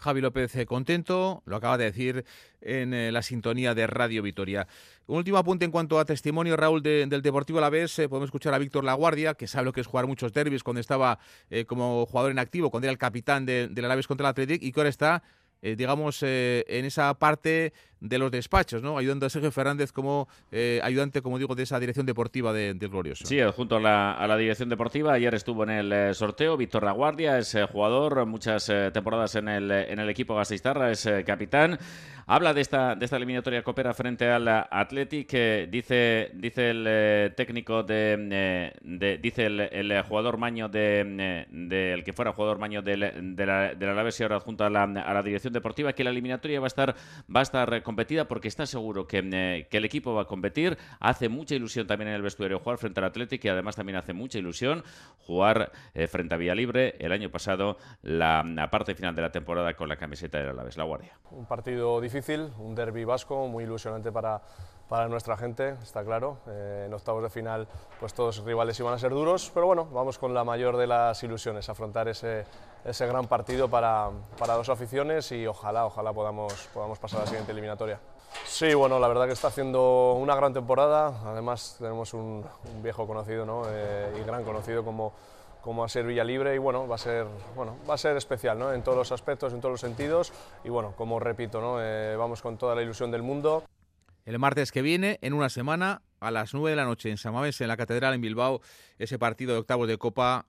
Javi 0.00 0.22
López 0.22 0.56
eh, 0.56 0.66
contento, 0.66 1.42
lo 1.44 1.56
acaba 1.56 1.76
de 1.76 1.84
decir 1.84 2.24
en 2.62 2.94
eh, 2.94 3.12
la 3.12 3.22
sintonía 3.22 3.74
de 3.74 3.86
Radio 3.86 4.22
Vitoria. 4.22 4.66
Un 5.06 5.18
último 5.18 5.36
apunte 5.36 5.64
en 5.64 5.70
cuanto 5.70 5.98
a 5.98 6.04
testimonio, 6.04 6.56
Raúl, 6.56 6.82
del 6.82 7.22
Deportivo 7.22 7.58
Alavés. 7.58 7.98
Eh, 7.98 8.08
podemos 8.08 8.28
escuchar 8.28 8.54
a 8.54 8.58
Víctor 8.58 8.84
Laguardia, 8.84 9.34
que 9.34 9.46
sabe 9.46 9.66
lo 9.66 9.72
que 9.72 9.82
es 9.82 9.86
jugar 9.86 10.06
muchos 10.06 10.32
derbis 10.32 10.62
cuando 10.62 10.80
estaba 10.80 11.18
como 11.66 12.06
jugador 12.06 12.30
en 12.30 12.38
activo, 12.38 12.70
cuando 12.70 12.86
era 12.86 12.92
el 12.92 12.98
capitán 12.98 13.44
del 13.44 13.84
Alavés 13.84 14.06
contra 14.06 14.28
el 14.28 14.30
Athletic 14.30 14.62
y 14.62 14.72
que 14.72 14.80
ahora 14.80 14.90
está 14.90 15.22
digamos, 15.62 16.22
en 16.22 16.84
esa 16.84 17.12
parte 17.14 17.72
de 18.00 18.18
los 18.18 18.30
despachos, 18.30 18.82
¿no? 18.82 18.98
Ayudando 18.98 19.26
a 19.26 19.30
Sergio 19.30 19.52
Fernández 19.52 19.92
como 19.92 20.28
eh, 20.50 20.80
ayudante, 20.82 21.22
como 21.22 21.38
digo, 21.38 21.54
de 21.54 21.62
esa 21.62 21.78
dirección 21.78 22.06
deportiva 22.06 22.52
de, 22.52 22.74
Glorioso. 22.90 23.26
Sí, 23.26 23.38
junto 23.54 23.76
a 23.76 23.80
la, 23.80 24.12
a 24.12 24.26
la, 24.26 24.36
dirección 24.36 24.68
deportiva. 24.68 25.12
Ayer 25.12 25.34
estuvo 25.34 25.62
en 25.64 25.70
el 25.70 25.92
eh, 25.92 26.14
sorteo 26.14 26.56
Víctor 26.56 26.82
Laguardia, 26.82 27.38
es 27.38 27.54
eh, 27.54 27.66
jugador, 27.70 28.24
muchas 28.26 28.70
temporadas 28.92 29.34
en 29.34 29.48
el, 29.48 29.70
en 29.70 29.98
el 29.98 30.08
equipo 30.08 30.34
Gastistarra, 30.34 30.90
es 30.90 31.08
capitán. 31.26 31.78
Habla 32.26 32.54
de 32.54 32.60
esta, 32.60 32.94
de 32.94 33.04
esta 33.04 33.16
eliminatoria 33.16 33.62
coopera 33.62 33.92
frente 33.92 34.28
al 34.30 34.46
Athletic. 34.48 35.30
dice, 35.68 36.30
dice 36.34 36.70
el 36.70 37.34
técnico 37.34 37.82
de, 37.82 38.72
dice 39.20 39.46
el, 39.46 40.02
jugador 40.02 40.38
maño 40.38 40.68
de, 40.68 41.46
el 41.94 42.04
que 42.04 42.12
fuera 42.12 42.32
jugador 42.32 42.58
maño 42.58 42.82
del, 42.82 43.34
de 43.36 43.46
la, 43.46 43.74
de 43.74 43.86
la 43.86 44.10
y 44.10 44.22
ahora 44.22 44.40
junto 44.40 44.64
a 44.64 44.70
la, 44.70 44.84
a 44.84 45.14
la 45.14 45.22
dirección 45.22 45.49
deportiva 45.50 45.92
que 45.92 46.04
la 46.04 46.10
eliminatoria 46.10 46.60
va 46.60 46.66
a 46.66 46.68
estar, 46.68 46.94
va 47.34 47.40
a 47.40 47.42
estar 47.42 47.82
competida 47.82 48.26
porque 48.26 48.48
está 48.48 48.66
seguro 48.66 49.06
que, 49.06 49.18
eh, 49.32 49.66
que 49.70 49.76
el 49.76 49.84
equipo 49.84 50.14
va 50.14 50.22
a 50.22 50.26
competir. 50.26 50.78
Hace 51.00 51.28
mucha 51.28 51.54
ilusión 51.54 51.86
también 51.86 52.08
en 52.08 52.14
el 52.14 52.22
vestuario 52.22 52.58
jugar 52.58 52.78
frente 52.78 53.00
al 53.00 53.06
Atlético 53.06 53.46
y 53.46 53.50
además 53.50 53.76
también 53.76 53.96
hace 53.96 54.12
mucha 54.12 54.38
ilusión 54.38 54.84
jugar 55.18 55.72
eh, 55.94 56.06
frente 56.06 56.34
a 56.34 56.38
Villalibre 56.38 56.96
el 56.98 57.12
año 57.12 57.30
pasado 57.30 57.76
la, 58.02 58.42
la, 58.44 58.70
parte 58.70 58.94
final 58.94 59.14
de 59.14 59.22
la 59.22 59.30
temporada 59.30 59.74
con 59.74 59.88
la 59.88 59.96
camiseta 59.96 60.38
de 60.38 60.50
Alavés, 60.50 60.76
La 60.76 60.84
Guardia. 60.84 61.12
Un 61.30 61.46
partido 61.46 62.00
difícil, 62.00 62.50
un 62.58 62.74
derby 62.74 63.04
vasco 63.04 63.46
muy 63.48 63.64
ilusionante 63.64 64.12
para, 64.12 64.42
para 64.90 65.08
nuestra 65.08 65.36
gente, 65.36 65.76
está 65.82 66.04
claro. 66.04 66.38
Eh, 66.48 66.84
en 66.86 66.92
octavos 66.92 67.22
de 67.22 67.30
final 67.30 67.68
pues 68.00 68.12
todos 68.12 68.38
los 68.38 68.46
rivales 68.46 68.78
iban 68.80 68.92
a 68.92 68.98
ser 68.98 69.12
duros, 69.12 69.50
pero 69.54 69.66
bueno, 69.66 69.86
vamos 69.86 70.18
con 70.18 70.34
la 70.34 70.42
mayor 70.42 70.76
de 70.76 70.88
las 70.88 71.22
ilusiones, 71.22 71.68
afrontar 71.68 72.08
ese, 72.08 72.44
ese 72.84 73.06
gran 73.06 73.26
partido 73.26 73.68
para, 73.68 74.10
para 74.38 74.54
dos 74.54 74.68
aficiones 74.68 75.30
y 75.32 75.46
ojalá, 75.46 75.86
ojalá 75.86 76.12
podamos, 76.12 76.68
podamos 76.72 76.98
pasar 76.98 77.20
a 77.20 77.22
la 77.24 77.26
siguiente 77.28 77.52
eliminatoria. 77.52 78.00
Sí, 78.44 78.74
bueno, 78.74 78.98
la 78.98 79.08
verdad 79.08 79.26
que 79.26 79.32
está 79.32 79.48
haciendo 79.48 80.14
una 80.14 80.34
gran 80.34 80.52
temporada. 80.52 81.20
Además, 81.26 81.76
tenemos 81.78 82.14
un, 82.14 82.44
viejo 82.82 83.06
conocido 83.06 83.44
¿no? 83.44 83.64
eh, 83.68 84.18
y 84.20 84.24
gran 84.24 84.44
conocido 84.44 84.84
como, 84.84 85.12
como 85.60 85.84
a 85.84 85.88
ser 85.88 86.06
Villalibre 86.06 86.54
y 86.54 86.58
bueno, 86.58 86.86
va 86.86 86.94
a 86.94 86.98
ser, 86.98 87.26
bueno, 87.54 87.76
va 87.88 87.94
a 87.94 87.98
ser 87.98 88.16
especial 88.16 88.58
¿no? 88.58 88.72
en 88.72 88.82
todos 88.82 88.96
los 88.96 89.12
aspectos, 89.12 89.52
en 89.52 89.60
todos 89.60 89.72
los 89.72 89.80
sentidos. 89.80 90.32
Y 90.64 90.68
bueno, 90.68 90.94
como 90.96 91.18
repito, 91.18 91.60
¿no? 91.60 91.78
Eh, 91.80 92.16
vamos 92.16 92.40
con 92.42 92.56
toda 92.56 92.74
la 92.74 92.82
ilusión 92.82 93.10
del 93.10 93.22
mundo. 93.22 93.64
El 94.24 94.38
martes 94.38 94.70
que 94.70 94.82
viene, 94.82 95.18
en 95.22 95.32
una 95.32 95.48
semana, 95.48 96.02
a 96.20 96.30
las 96.30 96.54
9 96.54 96.70
de 96.70 96.76
la 96.76 96.84
noche 96.84 97.10
en 97.10 97.16
Samamés, 97.16 97.60
en 97.60 97.68
la 97.68 97.76
Catedral 97.76 98.14
en 98.14 98.20
Bilbao, 98.20 98.60
ese 98.98 99.18
partido 99.18 99.54
de 99.54 99.58
octavos 99.60 99.88
de 99.88 99.96
Copa 99.98 100.46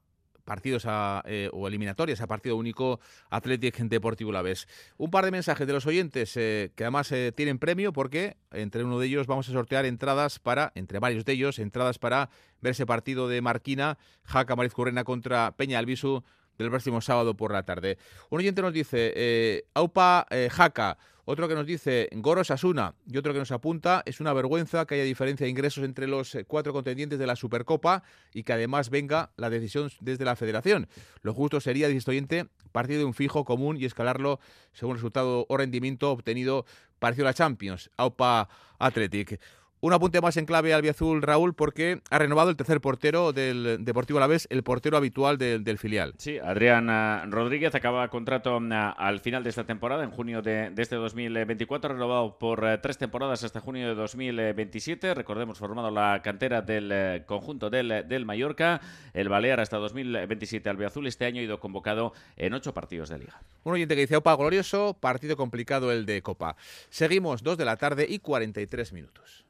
partidos 0.52 0.84
a, 0.86 1.24
eh, 1.28 1.48
o 1.54 1.66
eliminatorias 1.66 2.20
a 2.20 2.28
partido 2.28 2.58
único 2.58 3.00
Athletic 3.30 3.78
Deportivo 3.88 4.34
La 4.34 4.42
Vez. 4.42 4.68
Un 4.98 5.10
par 5.10 5.24
de 5.24 5.32
mensajes 5.32 5.66
de 5.66 5.72
los 5.72 5.86
oyentes 5.86 6.36
eh, 6.36 6.74
que 6.76 6.84
además 6.84 7.10
eh, 7.14 7.32
tienen 7.32 7.58
premio 7.58 7.94
porque 7.94 8.36
entre 8.52 8.84
uno 8.84 9.00
de 9.00 9.08
ellos 9.08 9.28
vamos 9.28 9.48
a 9.48 9.54
sortear 9.54 9.86
entradas 9.86 10.40
para, 10.40 10.74
entre 10.76 11.00
varios 11.00 11.24
de 11.24 11.32
ellos, 11.32 11.58
entradas 11.58 12.00
para 12.00 12.30
ver 12.60 12.72
ese 12.72 12.86
partido 12.86 13.30
de 13.30 13.40
Marquina, 13.40 13.98
Jaca 14.26 14.58
Mariz 14.58 14.74
Currena 14.74 15.06
contra 15.06 15.56
Peña 15.56 15.80
Albisu 15.80 16.22
del 16.62 16.72
próximo 16.72 17.02
sábado 17.02 17.36
por 17.36 17.52
la 17.52 17.64
tarde. 17.64 17.98
Un 18.30 18.40
oyente 18.40 18.62
nos 18.62 18.74
dice, 18.74 19.66
Aupa 19.74 20.26
Jaca, 20.50 20.98
otro 21.26 21.48
que 21.48 21.56
nos 21.56 21.66
dice 21.66 22.10
Goro 22.14 22.44
Sasuna 22.44 22.96
y 23.08 23.18
otro 23.18 23.32
que 23.32 23.40
nos 23.40 23.52
apunta 23.52 24.02
es 24.06 24.20
una 24.20 24.34
vergüenza 24.34 24.86
que 24.86 24.96
haya 24.96 25.04
diferencia 25.04 25.46
de 25.46 25.52
ingresos 25.52 25.84
entre 25.84 26.08
los 26.08 26.38
cuatro 26.48 26.74
contendientes 26.74 27.20
de 27.20 27.28
la 27.28 27.36
Supercopa 27.36 28.04
y 28.34 28.44
que 28.44 28.54
además 28.54 28.90
venga 28.90 29.32
la 29.38 29.50
decisión 29.50 29.92
desde 30.00 30.26
la 30.26 30.36
federación. 30.36 30.90
Lo 31.22 31.34
justo 31.34 31.62
sería, 31.62 31.88
dice 31.88 32.00
este 32.00 32.12
oyente, 32.12 32.48
partir 32.72 32.98
de 32.98 33.06
un 33.06 33.14
fijo 33.14 33.46
común 33.46 33.78
y 33.78 33.86
escalarlo 33.86 34.40
según 34.74 34.96
resultado 34.96 35.46
o 35.48 35.58
rendimiento 35.58 36.12
obtenido 36.12 36.66
parecido 37.00 37.26
la 37.26 37.34
Champions, 37.34 37.90
AUPA 37.98 38.50
Athletic. 38.80 39.40
Un 39.84 39.94
apunte 39.94 40.22
más 40.22 40.38
en 40.38 40.46
clave 40.46 40.76
al 40.76 40.84
Biazul, 40.84 41.24
Raúl, 41.24 41.56
porque 41.56 42.02
ha 42.12 42.20
renovado 42.20 42.52
el 42.52 42.56
tercer 42.56 42.80
portero 42.82 43.34
del 43.34 43.84
Deportivo 43.84 44.20
Alavés, 44.20 44.48
el 44.52 44.62
portero 44.62 44.96
habitual 44.96 45.40
del, 45.40 45.64
del 45.64 45.80
filial. 45.80 46.14
Sí, 46.20 46.38
Adrián 46.38 46.88
uh, 46.88 47.32
Rodríguez 47.32 47.74
acaba 47.74 48.08
contrato 48.10 48.56
uh, 48.58 48.62
al 48.96 49.22
final 49.22 49.44
de 49.44 49.50
esta 49.50 49.64
temporada, 49.64 50.04
en 50.04 50.12
junio 50.12 50.44
de, 50.44 50.70
de 50.70 50.84
este 50.84 50.98
2024, 50.98 51.96
renovado 51.96 52.38
por 52.38 52.64
uh, 52.64 52.78
tres 52.80 53.00
temporadas 53.00 53.44
hasta 53.44 53.60
junio 53.60 53.88
de 53.88 53.96
2027. 53.96 55.16
Recordemos, 55.16 55.58
formado 55.58 55.90
la 55.90 56.22
cantera 56.22 56.62
del 56.62 57.26
conjunto 57.26 57.72
del, 57.72 58.08
del 58.08 58.24
Mallorca, 58.24 58.82
el 59.16 59.30
Balear 59.30 59.62
hasta 59.62 59.78
2027 59.78 60.70
al 60.70 60.78
Biazul. 60.78 61.08
Este 61.08 61.26
año 61.26 61.42
ha 61.42 61.44
ido 61.44 61.60
convocado 61.60 62.14
en 62.38 62.54
ocho 62.54 62.72
partidos 62.76 63.10
de 63.10 63.18
liga. 63.18 63.42
Un 63.64 63.74
oyente 63.74 63.96
que 63.96 64.02
dice, 64.02 64.16
Opa, 64.16 64.36
glorioso, 64.36 64.94
partido 64.94 65.36
complicado 65.36 65.92
el 65.92 66.06
de 66.06 66.22
Copa. 66.22 66.56
Seguimos, 66.92 67.42
dos 67.42 67.58
de 67.58 67.66
la 67.66 67.78
tarde 67.78 68.06
y 68.08 68.20
43 68.20 68.94
minutos. 68.94 69.44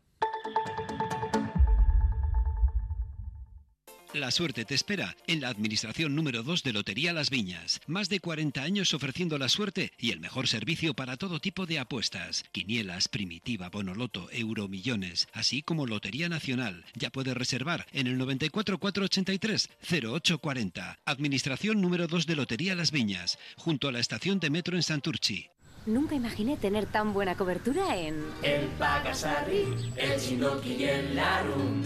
La 4.14 4.30
suerte 4.30 4.66
te 4.66 4.76
espera 4.76 5.16
en 5.26 5.40
la 5.40 5.48
administración 5.48 6.16
número 6.16 6.44
2 6.44 6.64
de 6.64 6.74
Lotería 6.74 7.14
Las 7.14 7.30
Viñas. 7.30 7.80
Más 7.88 8.10
de 8.10 8.20
40 8.20 8.62
años 8.62 8.94
ofreciendo 8.94 9.38
la 9.38 9.48
suerte 9.48 9.94
y 9.98 10.12
el 10.12 10.20
mejor 10.20 10.50
servicio 10.50 10.94
para 10.94 11.16
todo 11.16 11.40
tipo 11.40 11.66
de 11.66 11.80
apuestas. 11.80 12.44
Quinielas, 12.52 13.08
primitiva, 13.08 13.70
bonoloto, 13.70 14.28
euromillones, 14.32 15.30
así 15.32 15.64
como 15.64 15.88
Lotería 15.88 16.28
Nacional. 16.28 16.84
Ya 16.94 17.10
puedes 17.10 17.38
reservar 17.38 17.88
en 17.94 18.08
el 18.08 18.18
94 18.18 18.80
483 18.80 19.70
0840. 19.90 21.00
Administración 21.06 21.80
número 21.80 22.08
2 22.08 22.28
de 22.28 22.36
Lotería 22.36 22.76
Las 22.76 22.92
Viñas, 22.92 23.40
junto 23.56 23.88
a 23.88 23.94
la 23.94 24.00
estación 24.00 24.42
de 24.42 24.50
metro 24.50 24.76
en 24.76 24.84
Santurchi. 24.84 25.48
Nunca 25.86 26.16
imaginé 26.16 26.58
tener 26.58 26.86
tan 26.86 27.14
buena 27.14 27.38
cobertura 27.38 27.96
en... 27.96 28.22
El 28.44 28.66
Pagasarri, 28.78 29.64
el 29.96 30.20
Chinoki 30.20 30.74
y 30.74 30.84
el 30.84 31.16
Larum. 31.16 31.82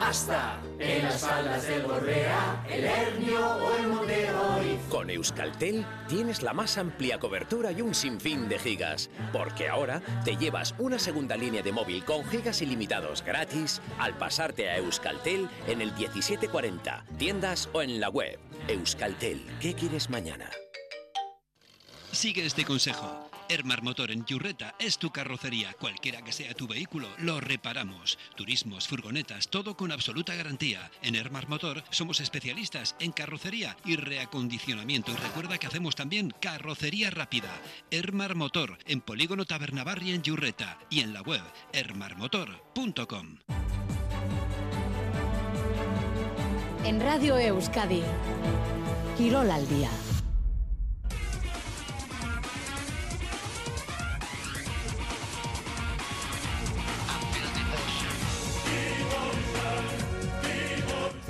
Hasta 0.00 0.58
en 0.78 1.04
las 1.04 1.20
faldas 1.20 1.68
del 1.68 1.82
Borrea, 1.82 2.64
el 2.68 2.84
Hernio 2.84 3.46
o 3.56 3.76
el 3.76 3.86
Monte 3.86 4.30
Oriz. 4.32 4.80
Con 4.88 5.10
Euskaltel 5.10 5.84
tienes 6.08 6.42
la 6.42 6.54
más 6.54 6.78
amplia 6.78 7.18
cobertura 7.18 7.70
y 7.70 7.82
un 7.82 7.94
sinfín 7.94 8.48
de 8.48 8.58
gigas, 8.58 9.10
porque 9.30 9.68
ahora 9.68 10.00
te 10.24 10.36
llevas 10.36 10.74
una 10.78 10.98
segunda 10.98 11.36
línea 11.36 11.62
de 11.62 11.72
móvil 11.72 12.02
con 12.04 12.24
gigas 12.24 12.62
ilimitados 12.62 13.22
gratis 13.22 13.82
al 13.98 14.16
pasarte 14.16 14.70
a 14.70 14.78
Euskaltel 14.78 15.48
en 15.68 15.82
el 15.82 15.92
1740, 15.92 17.04
tiendas 17.18 17.68
o 17.72 17.82
en 17.82 18.00
la 18.00 18.08
web. 18.08 18.38
Euskaltel, 18.68 19.46
¿qué 19.60 19.74
quieres 19.74 20.08
mañana? 20.08 20.50
Sigue 22.10 22.44
este 22.44 22.64
consejo. 22.64 23.29
Ermar 23.50 23.82
Motor 23.82 24.12
en 24.12 24.24
Yurreta 24.24 24.76
es 24.78 24.96
tu 24.98 25.10
carrocería. 25.10 25.72
Cualquiera 25.72 26.22
que 26.22 26.30
sea 26.30 26.54
tu 26.54 26.68
vehículo, 26.68 27.08
lo 27.18 27.40
reparamos. 27.40 28.16
Turismos, 28.36 28.86
furgonetas, 28.86 29.48
todo 29.48 29.76
con 29.76 29.90
absoluta 29.90 30.36
garantía. 30.36 30.88
En 31.02 31.16
Ermar 31.16 31.48
Motor 31.48 31.82
somos 31.90 32.20
especialistas 32.20 32.94
en 33.00 33.10
carrocería 33.10 33.76
y 33.84 33.96
reacondicionamiento. 33.96 35.10
Y 35.10 35.16
recuerda 35.16 35.58
que 35.58 35.66
hacemos 35.66 35.96
también 35.96 36.32
carrocería 36.40 37.10
rápida. 37.10 37.50
Ermar 37.90 38.36
Motor 38.36 38.78
en 38.86 39.00
Polígono 39.00 39.44
Tabernabarri 39.44 40.12
en 40.12 40.22
Yurreta 40.22 40.78
y 40.88 41.00
en 41.00 41.12
la 41.12 41.22
web 41.22 41.42
ermarmotor.com. 41.72 43.38
En 46.84 47.00
Radio 47.00 47.36
Euskadi, 47.36 48.02
Quirol 49.18 49.50
al 49.50 49.68
día. 49.68 49.90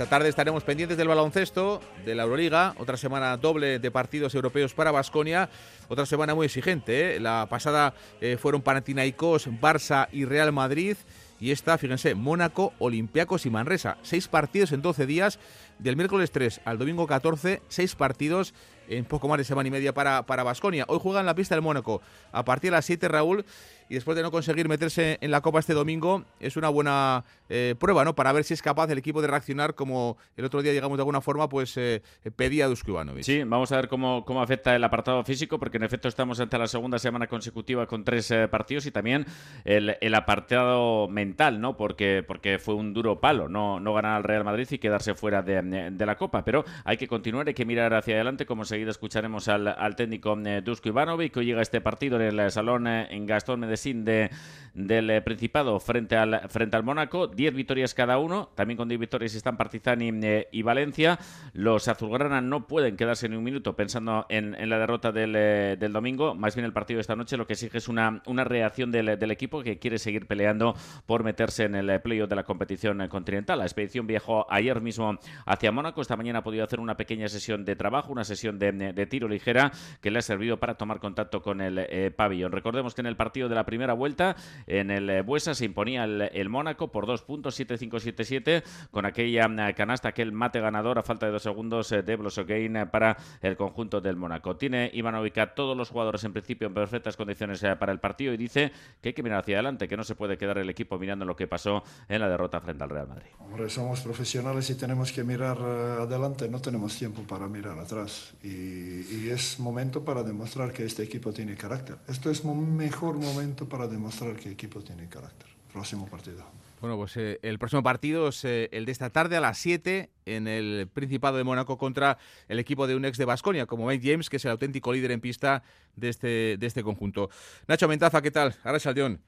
Esta 0.01 0.17
tarde 0.17 0.29
estaremos 0.29 0.63
pendientes 0.63 0.97
del 0.97 1.07
baloncesto, 1.07 1.79
de 2.03 2.15
la 2.15 2.23
Euroliga, 2.23 2.73
otra 2.79 2.97
semana 2.97 3.37
doble 3.37 3.77
de 3.77 3.91
partidos 3.91 4.33
europeos 4.33 4.73
para 4.73 4.89
Basconia, 4.89 5.47
otra 5.89 6.07
semana 6.07 6.33
muy 6.33 6.47
exigente. 6.47 7.17
¿eh? 7.17 7.19
La 7.19 7.45
pasada 7.47 7.93
eh, 8.19 8.35
fueron 8.41 8.63
Panathinaikos, 8.63 9.47
Barça 9.61 10.07
y 10.11 10.25
Real 10.25 10.51
Madrid. 10.51 10.97
Y 11.39 11.51
esta, 11.51 11.77
fíjense, 11.77 12.15
Mónaco, 12.15 12.73
Olympiacos 12.79 13.45
y 13.45 13.51
Manresa. 13.51 13.97
Seis 14.01 14.27
partidos 14.27 14.71
en 14.71 14.81
12 14.81 15.05
días, 15.05 15.37
del 15.77 15.97
miércoles 15.97 16.31
3 16.31 16.61
al 16.65 16.79
domingo 16.79 17.05
14, 17.05 17.61
seis 17.67 17.93
partidos 17.93 18.55
en 18.89 19.05
poco 19.05 19.27
más 19.27 19.37
de 19.37 19.43
semana 19.43 19.67
y 19.67 19.71
media 19.71 19.93
para 19.93 20.43
Basconia. 20.43 20.85
Hoy 20.87 20.97
juega 20.99 21.19
en 21.19 21.27
la 21.27 21.35
pista 21.35 21.53
del 21.53 21.61
Mónaco 21.61 22.01
a 22.31 22.43
partir 22.43 22.71
de 22.71 22.77
las 22.77 22.85
7, 22.85 23.07
Raúl, 23.07 23.45
y 23.91 23.95
después 23.95 24.15
de 24.15 24.23
no 24.23 24.31
conseguir 24.31 24.69
meterse 24.69 25.17
en 25.19 25.31
la 25.31 25.41
Copa 25.41 25.59
este 25.59 25.73
domingo, 25.73 26.23
es 26.39 26.55
una 26.55 26.69
buena 26.69 27.25
eh, 27.49 27.75
prueba, 27.77 28.05
¿no? 28.05 28.15
Para 28.15 28.31
ver 28.31 28.45
si 28.45 28.53
es 28.53 28.61
capaz 28.61 28.89
el 28.89 28.97
equipo 28.97 29.21
de 29.21 29.27
reaccionar 29.27 29.75
como 29.75 30.15
el 30.37 30.45
otro 30.45 30.61
día, 30.61 30.71
digamos, 30.71 30.97
de 30.97 31.01
alguna 31.01 31.19
forma, 31.19 31.49
pues 31.49 31.75
eh, 31.75 32.01
pedía 32.37 32.69
Dusko 32.69 32.91
Ivanovic. 32.91 33.25
Sí, 33.25 33.43
vamos 33.43 33.69
a 33.73 33.75
ver 33.75 33.89
cómo, 33.89 34.23
cómo 34.23 34.41
afecta 34.41 34.73
el 34.77 34.83
apartado 34.85 35.21
físico, 35.25 35.59
porque 35.59 35.75
en 35.75 35.83
efecto 35.83 36.07
estamos 36.07 36.39
ante 36.39 36.57
la 36.57 36.67
segunda 36.67 36.99
semana 36.99 37.27
consecutiva 37.27 37.85
con 37.85 38.05
tres 38.05 38.31
eh, 38.31 38.47
partidos 38.47 38.85
y 38.85 38.91
también 38.91 39.25
el, 39.65 40.15
apartado 40.15 41.09
mental, 41.09 41.59
¿no? 41.59 41.75
Porque, 41.75 42.23
porque 42.25 42.59
fue 42.59 42.75
un 42.75 42.93
duro 42.93 43.19
palo, 43.19 43.49
no, 43.49 43.81
no 43.81 43.93
ganar 43.93 44.15
al 44.15 44.23
Real 44.23 44.45
Madrid 44.45 44.69
y 44.71 44.77
quedarse 44.77 45.15
fuera 45.15 45.41
de, 45.41 45.91
de 45.91 46.05
la 46.05 46.15
Copa, 46.15 46.45
pero 46.45 46.63
hay 46.85 46.95
que 46.95 47.09
continuar, 47.09 47.45
hay 47.45 47.53
que 47.53 47.65
mirar 47.65 47.93
hacia 47.93 48.15
adelante, 48.15 48.45
como 48.45 48.61
enseguida 48.61 48.89
escucharemos 48.89 49.49
al, 49.49 49.67
al 49.67 49.97
técnico 49.97 50.37
Dusko 50.63 50.87
Ivanovic, 50.87 51.33
que 51.33 51.39
hoy 51.39 51.45
llega 51.47 51.61
este 51.61 51.81
partido 51.81 52.21
en 52.21 52.39
el 52.39 52.51
salón 52.51 52.87
en 52.87 53.25
Gastón 53.25 53.59
Medellín 53.59 53.80
de, 53.83 54.29
del 54.73 55.21
Principado 55.23 55.79
frente 55.79 56.15
al, 56.15 56.49
frente 56.49 56.77
al 56.77 56.83
Mónaco, 56.83 57.27
10 57.27 57.53
victorias 57.53 57.93
cada 57.93 58.17
uno, 58.17 58.49
también 58.55 58.77
con 58.77 58.87
10 58.87 58.99
victorias 58.99 59.35
están 59.35 59.57
Partizan 59.57 60.01
y, 60.01 60.61
Valencia. 60.61 61.19
Los 61.53 61.87
azulgrana 61.87 62.41
no 62.41 62.67
pueden 62.67 62.95
quedarse 62.95 63.27
ni 63.27 63.35
un 63.35 63.43
minuto 63.43 63.75
pensando 63.75 64.25
en, 64.29 64.69
la 64.69 64.77
derrota 64.79 65.11
del, 65.11 65.77
domingo, 65.91 66.35
más 66.35 66.55
bien 66.55 66.65
el 66.65 66.73
partido 66.73 66.97
de 66.97 67.01
esta 67.01 67.15
noche 67.15 67.37
lo 67.37 67.47
que 67.47 67.53
exige 67.53 67.77
es 67.77 67.87
una, 67.87 68.21
una 68.25 68.43
reacción 68.43 68.91
del, 68.91 69.19
del 69.19 69.31
equipo 69.31 69.61
que 69.61 69.79
quiere 69.79 69.97
seguir 69.97 70.27
peleando 70.27 70.75
por 71.05 71.23
meterse 71.23 71.63
en 71.63 71.75
el 71.75 72.01
playoff 72.01 72.29
de 72.29 72.35
la 72.35 72.43
competición 72.43 73.05
continental. 73.07 73.59
La 73.59 73.65
expedición 73.65 74.07
viajó 74.07 74.45
ayer 74.51 74.79
mismo 74.81 75.17
hacia 75.45 75.71
Mónaco, 75.71 76.01
esta 76.01 76.15
mañana 76.15 76.39
ha 76.39 76.43
podido 76.43 76.63
hacer 76.63 76.79
una 76.79 76.95
pequeña 76.95 77.27
sesión 77.27 77.65
de 77.65 77.75
trabajo, 77.75 78.11
una 78.11 78.23
sesión 78.23 78.59
de, 78.59 79.07
tiro 79.09 79.27
ligera 79.27 79.71
que 79.99 80.11
le 80.11 80.19
ha 80.19 80.21
servido 80.21 80.57
para 80.57 80.75
tomar 80.75 80.99
contacto 80.99 81.41
con 81.41 81.59
el 81.59 81.79
eh, 81.79 82.11
pabellón. 82.15 82.51
Recordemos 82.51 82.93
que 82.93 83.01
en 83.01 83.07
el 83.07 83.17
partido 83.17 83.49
de 83.49 83.55
la 83.55 83.60
primera 83.65 83.93
vuelta, 83.93 84.35
en 84.67 84.91
el 84.91 85.09
eh, 85.09 85.21
Buesa 85.21 85.55
se 85.55 85.65
imponía 85.65 86.03
el, 86.03 86.49
Mónaco 86.49 86.91
por 86.91 87.05
dos 87.05 87.21
puntos, 87.21 87.59
7-5-7-7, 87.59 88.63
con 88.91 89.05
aquella 89.05 89.47
mm, 89.47 89.73
canasta, 89.75 90.09
aquel 90.09 90.31
mate 90.31 90.59
ganador 90.59 90.99
a 90.99 91.03
falta 91.03 91.25
de 91.25 91.31
dos 91.31 91.43
segundos 91.43 91.91
eh, 91.91 92.03
de 92.03 92.15
Blosogain 92.15 92.87
para 92.91 93.17
el 93.41 93.55
conjunto 93.55 94.01
del 94.01 94.15
Mónaco. 94.15 94.55
Tiene 94.57 94.89
Ivanovic 94.93 95.37
a 95.37 95.53
todos 95.53 95.77
los 95.77 95.89
jugadores 95.89 96.23
en 96.23 96.33
principio 96.33 96.67
en 96.67 96.73
perfectas 96.73 97.17
condiciones 97.17 97.61
para 97.79 97.91
el 97.91 97.99
partido 97.99 98.33
y 98.33 98.37
dice 98.37 98.71
que 99.01 99.09
hay 99.09 99.13
que 99.13 99.23
mirar 99.23 99.39
hacia 99.39 99.55
adelante, 99.57 99.87
que 99.87 99.97
no 99.97 100.03
se 100.03 100.15
puede 100.15 100.37
quedar 100.37 100.57
el 100.57 100.69
equipo 100.69 100.97
mirando 100.97 101.25
lo 101.25 101.35
que 101.35 101.47
pasó 101.47 101.83
en 102.09 102.21
la 102.21 102.29
derrota 102.29 102.59
frente 102.59 102.83
al 102.83 102.89
Real 102.89 103.07
Madrid. 103.07 103.29
Hombre, 103.39 103.69
somos 103.69 104.01
profesionales 104.01 104.69
y 104.69 104.75
tenemos 104.75 105.11
que 105.11 105.23
mirar 105.23 105.57
adelante, 105.59 106.49
no 106.49 106.59
tenemos 106.61 106.97
tiempo 106.97 107.23
para 107.23 107.47
mirar 107.47 107.79
atrás 107.79 108.33
y, 108.43 109.29
es 109.31 109.59
momento 109.59 110.03
para 110.03 110.23
demostrar 110.23 110.73
que 110.73 110.83
este 110.83 111.03
equipo 111.03 111.31
tiene 111.31 111.55
carácter. 111.55 111.97
Esto 112.07 112.29
es 112.29 112.43
mejor 112.43 113.15
momento 113.15 113.50
para 113.55 113.87
demostrar 113.87 114.35
que 114.35 114.47
el 114.47 114.53
equipo 114.53 114.81
tiene 114.81 115.07
carácter. 115.07 115.49
Próximo 115.71 116.07
partido. 116.07 116.43
Bueno, 116.81 116.97
pues 116.97 117.15
eh, 117.15 117.39
el 117.43 117.59
próximo 117.59 117.83
partido 117.83 118.29
es 118.29 118.43
eh, 118.43 118.67
el 118.71 118.85
de 118.85 118.91
esta 118.91 119.11
tarde 119.11 119.37
a 119.37 119.41
las 119.41 119.57
7 119.59 120.09
en 120.25 120.47
el 120.47 120.89
Principado 120.91 121.37
de 121.37 121.43
Mónaco 121.43 121.77
contra 121.77 122.17
el 122.47 122.59
equipo 122.59 122.87
de 122.87 122.95
un 122.95 123.05
ex 123.05 123.17
de 123.17 123.25
Basconia, 123.25 123.67
como 123.67 123.85
Mike 123.85 124.11
James, 124.11 124.29
que 124.29 124.37
es 124.37 124.45
el 124.45 124.51
auténtico 124.51 124.91
líder 124.91 125.11
en 125.11 125.21
pista 125.21 125.63
de 125.95 126.09
este, 126.09 126.57
de 126.57 126.65
este 126.65 126.83
conjunto. 126.83 127.29
Nacho 127.67 127.87
Mentaza, 127.87 128.21
¿qué 128.21 128.31
tal? 128.31 128.55
Ahora 128.63 128.79
Saldeón. 128.79 129.21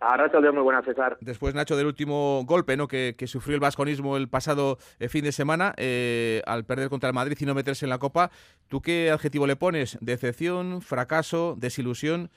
Ahora 0.00 0.30
te 0.30 0.38
muy 0.50 0.62
buena, 0.62 0.82
César. 0.82 1.18
Después, 1.20 1.54
Nacho, 1.54 1.76
del 1.76 1.86
último 1.86 2.42
golpe 2.46 2.74
¿no? 2.74 2.88
que, 2.88 3.14
sufrió 3.26 3.54
el 3.54 3.60
vasconismo 3.60 4.16
el 4.16 4.28
pasado 4.28 4.78
eh, 4.98 5.10
fin 5.10 5.22
de 5.22 5.30
semana 5.30 5.74
eh, 5.76 6.40
al 6.46 6.64
perder 6.64 6.88
contra 6.88 7.10
el 7.10 7.14
Madrid 7.14 7.36
y 7.38 7.44
no 7.44 7.54
meterse 7.54 7.84
en 7.84 7.90
la 7.90 7.98
Copa, 7.98 8.30
¿tú 8.68 8.80
qué 8.80 9.10
adjetivo 9.10 9.46
le 9.46 9.56
pones? 9.56 9.98
¿Decepción, 10.00 10.80
fracaso, 10.80 11.54
desilusión? 11.58 12.30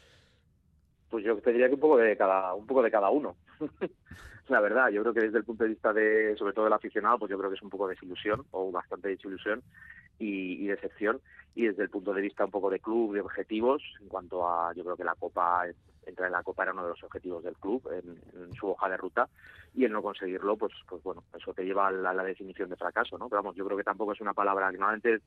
Pues 1.13 1.23
yo 1.23 1.37
te 1.37 1.51
diría 1.51 1.67
que 1.67 1.75
un 1.75 1.79
poco 1.79 1.97
de 1.97 2.17
cada, 2.17 2.55
un 2.55 2.65
poco 2.65 2.81
de 2.81 2.89
cada 2.89 3.11
uno. 3.11 3.35
la 4.47 4.59
verdad, 4.59 4.89
yo 4.89 5.03
creo 5.03 5.13
que 5.13 5.19
desde 5.19 5.37
el 5.37 5.43
punto 5.43 5.63
de 5.63 5.69
vista 5.69 5.93
de, 5.93 6.35
sobre 6.37 6.53
todo 6.53 6.65
del 6.65 6.73
aficionado, 6.73 7.19
pues 7.19 7.29
yo 7.29 7.37
creo 7.37 7.51
que 7.51 7.55
es 7.55 7.61
un 7.61 7.69
poco 7.69 7.87
de 7.87 7.93
desilusión 7.93 8.43
o 8.49 8.71
bastante 8.71 9.09
desilusión 9.09 9.61
y, 10.17 10.65
decepción. 10.65 11.21
Y 11.53 11.67
desde 11.67 11.83
el 11.83 11.91
punto 11.91 12.15
de 12.15 12.21
vista 12.23 12.45
un 12.45 12.49
poco 12.49 12.71
de 12.71 12.79
club, 12.79 13.13
de 13.13 13.21
objetivos, 13.21 13.83
en 14.01 14.07
cuanto 14.07 14.49
a, 14.49 14.73
yo 14.73 14.83
creo 14.83 14.97
que 14.97 15.03
la 15.03 15.13
Copa 15.13 15.67
entrar 16.03 16.29
en 16.29 16.33
la 16.33 16.41
Copa 16.41 16.63
era 16.63 16.73
uno 16.73 16.81
de 16.81 16.89
los 16.89 17.03
objetivos 17.03 17.43
del 17.43 17.57
club 17.57 17.87
en, 17.93 18.51
su 18.55 18.69
hoja 18.69 18.89
de 18.89 18.97
ruta 18.97 19.29
y 19.75 19.85
el 19.85 19.91
no 19.91 20.01
conseguirlo, 20.01 20.57
pues, 20.57 20.73
pues 20.89 21.03
bueno, 21.03 21.25
eso 21.37 21.53
te 21.53 21.63
lleva 21.63 21.89
a 21.89 21.91
la, 21.91 22.23
definición 22.23 22.71
de 22.71 22.75
fracaso, 22.75 23.19
¿no? 23.19 23.29
Pero 23.29 23.43
vamos, 23.43 23.55
yo 23.55 23.65
creo 23.65 23.77
que 23.77 23.83
tampoco 23.83 24.13
es 24.13 24.21
una 24.21 24.33
palabra 24.33 24.71
que 24.71 24.79
normalmente 24.79 25.21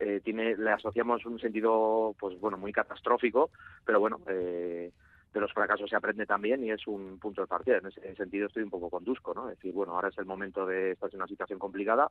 eh, 0.00 0.20
tiene, 0.24 0.56
le 0.56 0.72
asociamos 0.72 1.24
un 1.26 1.38
sentido, 1.38 2.16
pues 2.18 2.38
bueno, 2.40 2.58
muy 2.58 2.72
catastrófico, 2.72 3.50
pero 3.84 4.00
bueno, 4.00 4.20
eh, 4.26 4.90
de 5.32 5.40
los 5.40 5.52
fracasos 5.52 5.88
se 5.88 5.96
aprende 5.96 6.26
también 6.26 6.62
y 6.64 6.70
es 6.70 6.86
un 6.86 7.18
punto 7.18 7.40
de 7.40 7.46
partida. 7.46 7.78
En 7.78 7.86
ese 7.86 8.14
sentido 8.16 8.46
estoy 8.46 8.62
un 8.62 8.70
poco 8.70 8.90
conduzco, 8.90 9.32
¿no? 9.34 9.48
Es 9.48 9.56
decir, 9.56 9.72
bueno, 9.72 9.94
ahora 9.94 10.08
es 10.08 10.18
el 10.18 10.26
momento 10.26 10.66
de 10.66 10.92
estar 10.92 11.08
en 11.10 11.16
una 11.16 11.26
situación 11.26 11.58
complicada 11.58 12.10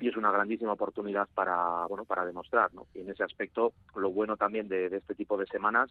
y 0.00 0.08
es 0.08 0.16
una 0.16 0.30
grandísima 0.30 0.72
oportunidad 0.72 1.28
para, 1.34 1.86
bueno, 1.86 2.04
para 2.04 2.24
demostrar, 2.24 2.72
¿no? 2.72 2.86
Y 2.94 3.00
en 3.00 3.10
ese 3.10 3.24
aspecto, 3.24 3.72
lo 3.96 4.10
bueno 4.10 4.36
también 4.36 4.68
de 4.68 4.86
este 4.86 5.14
tipo 5.14 5.36
de 5.36 5.46
semanas 5.46 5.90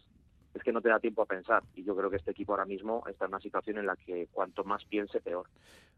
es 0.54 0.62
que 0.62 0.72
no 0.72 0.80
te 0.80 0.88
da 0.88 0.98
tiempo 0.98 1.22
a 1.22 1.26
pensar. 1.26 1.62
Y 1.74 1.84
yo 1.84 1.96
creo 1.96 2.10
que 2.10 2.16
este 2.16 2.30
equipo 2.30 2.52
ahora 2.52 2.64
mismo 2.64 3.04
está 3.08 3.24
en 3.24 3.30
una 3.30 3.40
situación 3.40 3.78
en 3.78 3.86
la 3.86 3.96
que 3.96 4.28
cuanto 4.32 4.64
más 4.64 4.84
piense, 4.84 5.20
peor. 5.20 5.46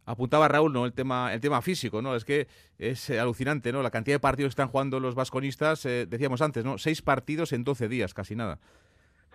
Apuntaba 0.07 0.49
Raúl, 0.49 0.73
¿no? 0.73 0.87
El 0.87 0.93
tema, 0.93 1.33
el 1.33 1.41
tema 1.41 1.63
físico, 1.63 2.03
¿no? 2.03 2.15
Es 2.15 2.25
que 2.25 2.47
es 2.79 3.11
alucinante, 3.11 3.73
¿no? 3.73 3.83
La 3.83 3.91
cantidad 3.91 4.17
de 4.17 4.21
partidos 4.21 4.51
que 4.51 4.61
están 4.61 4.69
jugando 4.69 5.01
los 5.01 5.15
vasconistas, 5.15 5.87
eh, 5.87 6.07
decíamos 6.07 6.43
antes, 6.43 6.65
¿no? 6.65 6.79
Seis 6.79 7.03
partidos 7.03 7.53
en 7.53 7.65
doce 7.65 7.89
días, 7.89 8.15
casi 8.15 8.37
nada. 8.37 8.59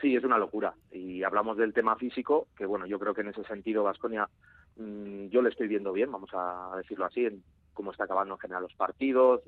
Sí, 0.02 0.16
es 0.16 0.24
una 0.24 0.38
locura. 0.38 0.74
Y 0.92 1.24
hablamos 1.24 1.58
del 1.58 1.74
tema 1.74 1.96
físico, 1.96 2.48
que 2.56 2.66
bueno, 2.66 2.86
yo 2.86 3.00
creo 3.00 3.14
que 3.14 3.22
en 3.22 3.30
ese 3.30 3.44
sentido 3.44 3.84
Vasconia 3.84 4.30
mm, 4.78 5.28
yo 5.28 5.42
le 5.42 5.50
estoy 5.50 5.68
viendo 5.68 5.92
bien, 5.92 6.12
vamos 6.12 6.30
a 6.34 6.72
decirlo 6.78 7.06
así, 7.06 7.26
en 7.26 7.44
cómo 7.74 7.92
está 7.92 8.06
acabando 8.06 8.36
en 8.36 8.40
general 8.40 8.64
los 8.64 8.76
partidos. 8.76 9.42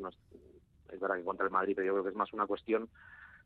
es 0.91 0.99
verdad 0.99 1.15
que 1.15 1.23
contra 1.23 1.45
el 1.45 1.51
Madrid, 1.51 1.73
pero 1.75 1.87
yo 1.87 1.93
creo 1.93 2.03
que 2.03 2.09
es 2.09 2.15
más 2.15 2.33
una 2.33 2.47
cuestión 2.47 2.89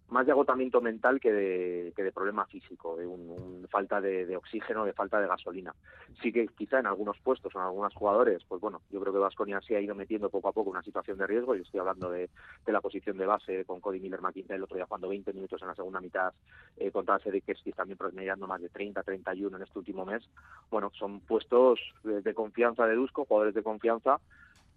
más 0.10 0.26
de 0.26 0.32
agotamiento 0.32 0.82
mental 0.82 1.20
que 1.20 1.32
de, 1.32 1.94
que 1.96 2.04
de 2.04 2.12
problema 2.12 2.46
físico, 2.46 2.96
de 2.96 3.08
un, 3.08 3.68
falta 3.70 4.00
de, 4.00 4.36
oxígeno, 4.38 4.86
de 4.86 4.94
falta 4.94 5.20
de 5.20 5.28
gasolina. 5.28 5.74
Sí 6.22 6.32
que 6.32 6.48
quizá 6.48 6.80
en 6.80 6.88
algunos 6.88 7.18
puestos, 7.20 7.54
en 7.56 7.62
algunos 7.62 7.94
jugadores, 7.94 8.44
pues 8.48 8.62
bueno, 8.62 8.82
yo 8.92 9.02
creo 9.02 9.12
que 9.12 9.20
Vasconia 9.20 9.60
se 9.62 9.76
ha 9.76 9.82
ido 9.82 9.96
metiendo 9.96 10.30
poco 10.30 10.50
a 10.50 10.54
poco 10.54 10.70
una 10.70 10.84
situación 10.84 11.18
de 11.18 11.28
riesgo. 11.28 11.56
Yo 11.56 11.64
estoy 11.64 11.80
hablando 11.80 12.10
de, 12.10 12.30
la 12.68 12.82
posición 12.82 13.18
de 13.18 13.26
base 13.26 13.66
con 13.66 13.80
Cody 13.80 14.00
Miller 14.00 14.22
McIntyre 14.22 14.58
el 14.58 14.64
otro 14.64 14.76
día 14.76 14.86
jugando 14.86 15.10
20 15.10 15.34
minutos 15.34 15.62
en 15.62 15.68
la 15.70 15.76
segunda 15.76 16.02
mitad 16.02 16.34
eh, 16.78 16.92
contra 16.92 17.20
Sedikeski 17.20 17.72
también 17.72 17.98
promediando 17.98 18.48
más 18.48 18.62
de 18.62 18.70
30, 18.70 19.02
31 19.02 19.58
en 19.58 19.64
este 19.64 19.80
último 19.80 20.06
mes. 20.06 20.24
Bueno, 20.70 20.92
son 20.94 21.22
puestos 21.22 21.80
de, 22.04 22.22
de 22.22 22.34
confianza 22.34 22.86
de 22.86 22.96
Dusko, 22.96 23.26
jugadores 23.26 23.56
de 23.56 23.64
confianza 23.64 24.20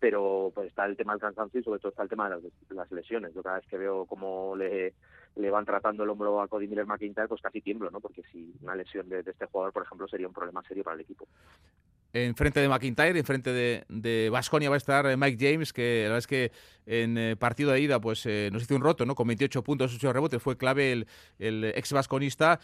pero 0.01 0.53
pues 0.55 0.69
está 0.69 0.87
el 0.87 0.97
tema 0.97 1.13
del 1.13 1.21
cansancio 1.21 1.61
y 1.61 1.65
sobre 1.65 1.81
todo 1.81 1.91
está 1.91 2.03
el 2.03 2.09
tema 2.09 2.29
de 2.31 2.51
las, 2.71 2.91
lesiones. 2.93 3.35
Yo 3.35 3.43
cada 3.43 3.57
vez 3.57 3.67
que 3.67 3.79
veo 3.79 4.07
cómo 4.07 4.55
le, 4.57 4.95
le 5.37 5.51
van 5.51 5.65
tratando 5.65 6.05
el 6.05 6.11
hombro 6.11 6.41
a 6.41 6.49
Cody 6.49 6.69
Miller 6.69 6.87
McIntyre, 6.87 7.29
pues 7.29 7.43
casi 7.43 7.61
tiemblo, 7.61 7.91
¿no? 7.91 8.01
Porque 8.01 8.23
si 8.33 8.55
una 8.63 8.75
lesión 8.75 9.09
de, 9.09 9.23
de 9.23 9.31
este 9.31 9.47
jugador, 9.47 9.73
por 9.73 9.85
ejemplo, 9.85 10.09
sería 10.09 10.29
un 10.29 10.35
problema 10.35 10.63
serio 10.63 10.85
para 10.85 10.95
el 10.95 11.03
equipo 11.03 11.27
en 12.13 12.35
frente 12.35 12.61
de 12.61 12.69
McIntyre, 12.69 13.19
en 13.19 13.25
frente 13.25 13.53
de 13.53 14.31
Vasconia 14.31 14.71
va 14.71 14.77
a 14.77 14.79
estar 14.79 15.07
eh, 15.07 15.17
Mike 15.17 15.37
James, 15.39 15.73
que 15.73 16.03
la 16.03 16.03
verdad 16.05 16.19
es 16.19 16.27
que 16.27 16.53
en 16.89 17.19
eh, 17.19 17.37
partido 17.37 17.71
de 17.71 17.81
ida 17.81 18.01
pues 18.01 18.25
eh, 18.25 18.49
nos 18.51 18.63
hizo 18.63 18.75
un 18.75 18.81
roto, 18.81 19.05
¿no? 19.05 19.15
Con 19.15 19.27
28 19.27 19.63
puntos, 19.63 19.95
8 19.95 20.13
rebotes, 20.13 20.43
fue 20.43 20.57
clave 20.57 21.05
el, 21.39 21.65
ex 21.65 21.93
vasconista, 21.93 22.61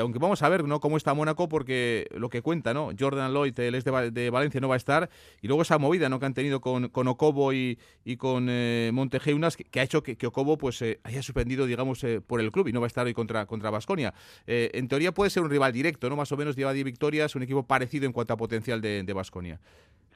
aunque 0.00 0.18
vamos 0.18 0.42
a 0.42 0.48
ver, 0.48 0.64
¿no? 0.64 0.80
Cómo 0.80 0.96
está 0.96 1.12
Mónaco, 1.12 1.48
porque 1.48 2.08
lo 2.14 2.30
que 2.30 2.40
cuenta, 2.40 2.72
¿no? 2.72 2.90
Jordan 2.98 3.32
Lloyd, 3.32 3.58
el 3.60 3.74
ex 3.74 3.84
de, 3.84 4.30
Valencia, 4.30 4.60
no 4.60 4.68
va 4.68 4.74
a 4.74 4.78
estar, 4.78 5.10
y 5.42 5.46
luego 5.46 5.62
esa 5.62 5.78
movida, 5.78 6.08
¿no? 6.08 6.18
Que 6.18 6.26
han 6.26 6.34
tenido 6.34 6.60
con, 6.60 6.88
con 6.88 7.06
Ocobo 7.08 7.52
y, 7.52 7.78
y 8.04 8.16
con 8.16 8.48
Montejeunas, 8.94 9.56
que, 9.56 9.80
ha 9.80 9.82
hecho 9.82 10.02
que, 10.02 10.16
que 10.16 10.26
Ocobo 10.26 10.56
pues 10.56 10.82
haya 11.04 11.22
suspendido, 11.22 11.66
digamos, 11.66 12.04
por 12.26 12.40
el 12.40 12.50
club 12.50 12.68
y 12.68 12.72
no 12.72 12.80
va 12.80 12.86
a 12.86 12.88
estar 12.88 13.06
hoy 13.06 13.14
contra 13.14 13.46
contra 13.46 13.70
Vasconia. 13.70 14.14
en 14.46 14.88
teoría 14.88 15.12
puede 15.12 15.30
ser 15.30 15.42
un 15.42 15.50
rival 15.50 15.72
directo, 15.72 16.08
¿no? 16.08 16.16
Más 16.16 16.32
o 16.32 16.36
menos 16.36 16.56
lleva 16.56 16.72
10 16.72 16.84
victorias, 16.84 17.34
un 17.34 17.42
equipo 17.42 17.66
parecido 17.66 18.06
en 18.06 18.12
cuanto 18.12 18.32
a 18.32 18.36
potencial 18.36 18.80
de 18.80 19.12
Vasconia. 19.12 19.60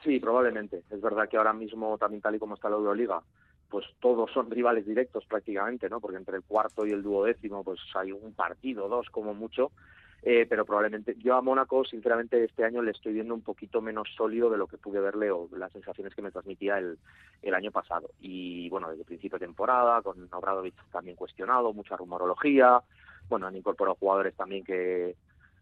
sí, 0.03 0.19
probablemente. 0.19 0.83
Es 0.89 1.01
verdad 1.01 1.29
que 1.29 1.37
ahora 1.37 1.53
mismo, 1.53 1.97
también 1.97 2.21
tal 2.21 2.35
y 2.35 2.39
como 2.39 2.55
está 2.55 2.69
la 2.69 2.75
Euroliga, 2.77 3.21
pues 3.71 3.85
todos 4.01 4.29
son 4.31 4.51
rivales 4.51 4.85
directos 4.85 5.25
prácticamente, 5.25 5.89
¿no? 5.89 6.01
Porque 6.01 6.17
entre 6.17 6.35
el 6.35 6.43
cuarto 6.43 6.85
y 6.85 6.91
el 6.91 7.01
duodécimo, 7.01 7.63
pues 7.63 7.79
hay 7.95 8.11
un 8.11 8.33
partido, 8.33 8.89
dos 8.89 9.09
como 9.09 9.33
mucho. 9.33 9.71
Eh, 10.23 10.45
pero 10.47 10.65
probablemente 10.65 11.15
yo 11.17 11.35
a 11.35 11.41
Mónaco, 11.41 11.83
sinceramente, 11.83 12.43
este 12.43 12.63
año 12.63 12.83
le 12.83 12.91
estoy 12.91 13.13
viendo 13.13 13.33
un 13.33 13.41
poquito 13.41 13.81
menos 13.81 14.07
sólido 14.15 14.51
de 14.51 14.57
lo 14.57 14.67
que 14.67 14.77
pude 14.77 14.99
verle 14.99 15.31
o 15.31 15.49
las 15.57 15.71
sensaciones 15.71 16.13
que 16.13 16.21
me 16.21 16.29
transmitía 16.29 16.77
el, 16.77 16.99
el 17.41 17.53
año 17.55 17.71
pasado. 17.71 18.11
Y 18.19 18.69
bueno, 18.69 18.91
desde 18.91 19.05
principio 19.05 19.39
de 19.39 19.47
temporada, 19.47 20.01
con 20.03 20.27
Obradovic 20.31 20.75
también 20.91 21.15
cuestionado, 21.15 21.73
mucha 21.73 21.97
rumorología. 21.97 22.81
Bueno, 23.29 23.47
han 23.47 23.55
incorporado 23.55 23.95
jugadores 23.95 24.35
también 24.35 24.63
que, 24.63 25.15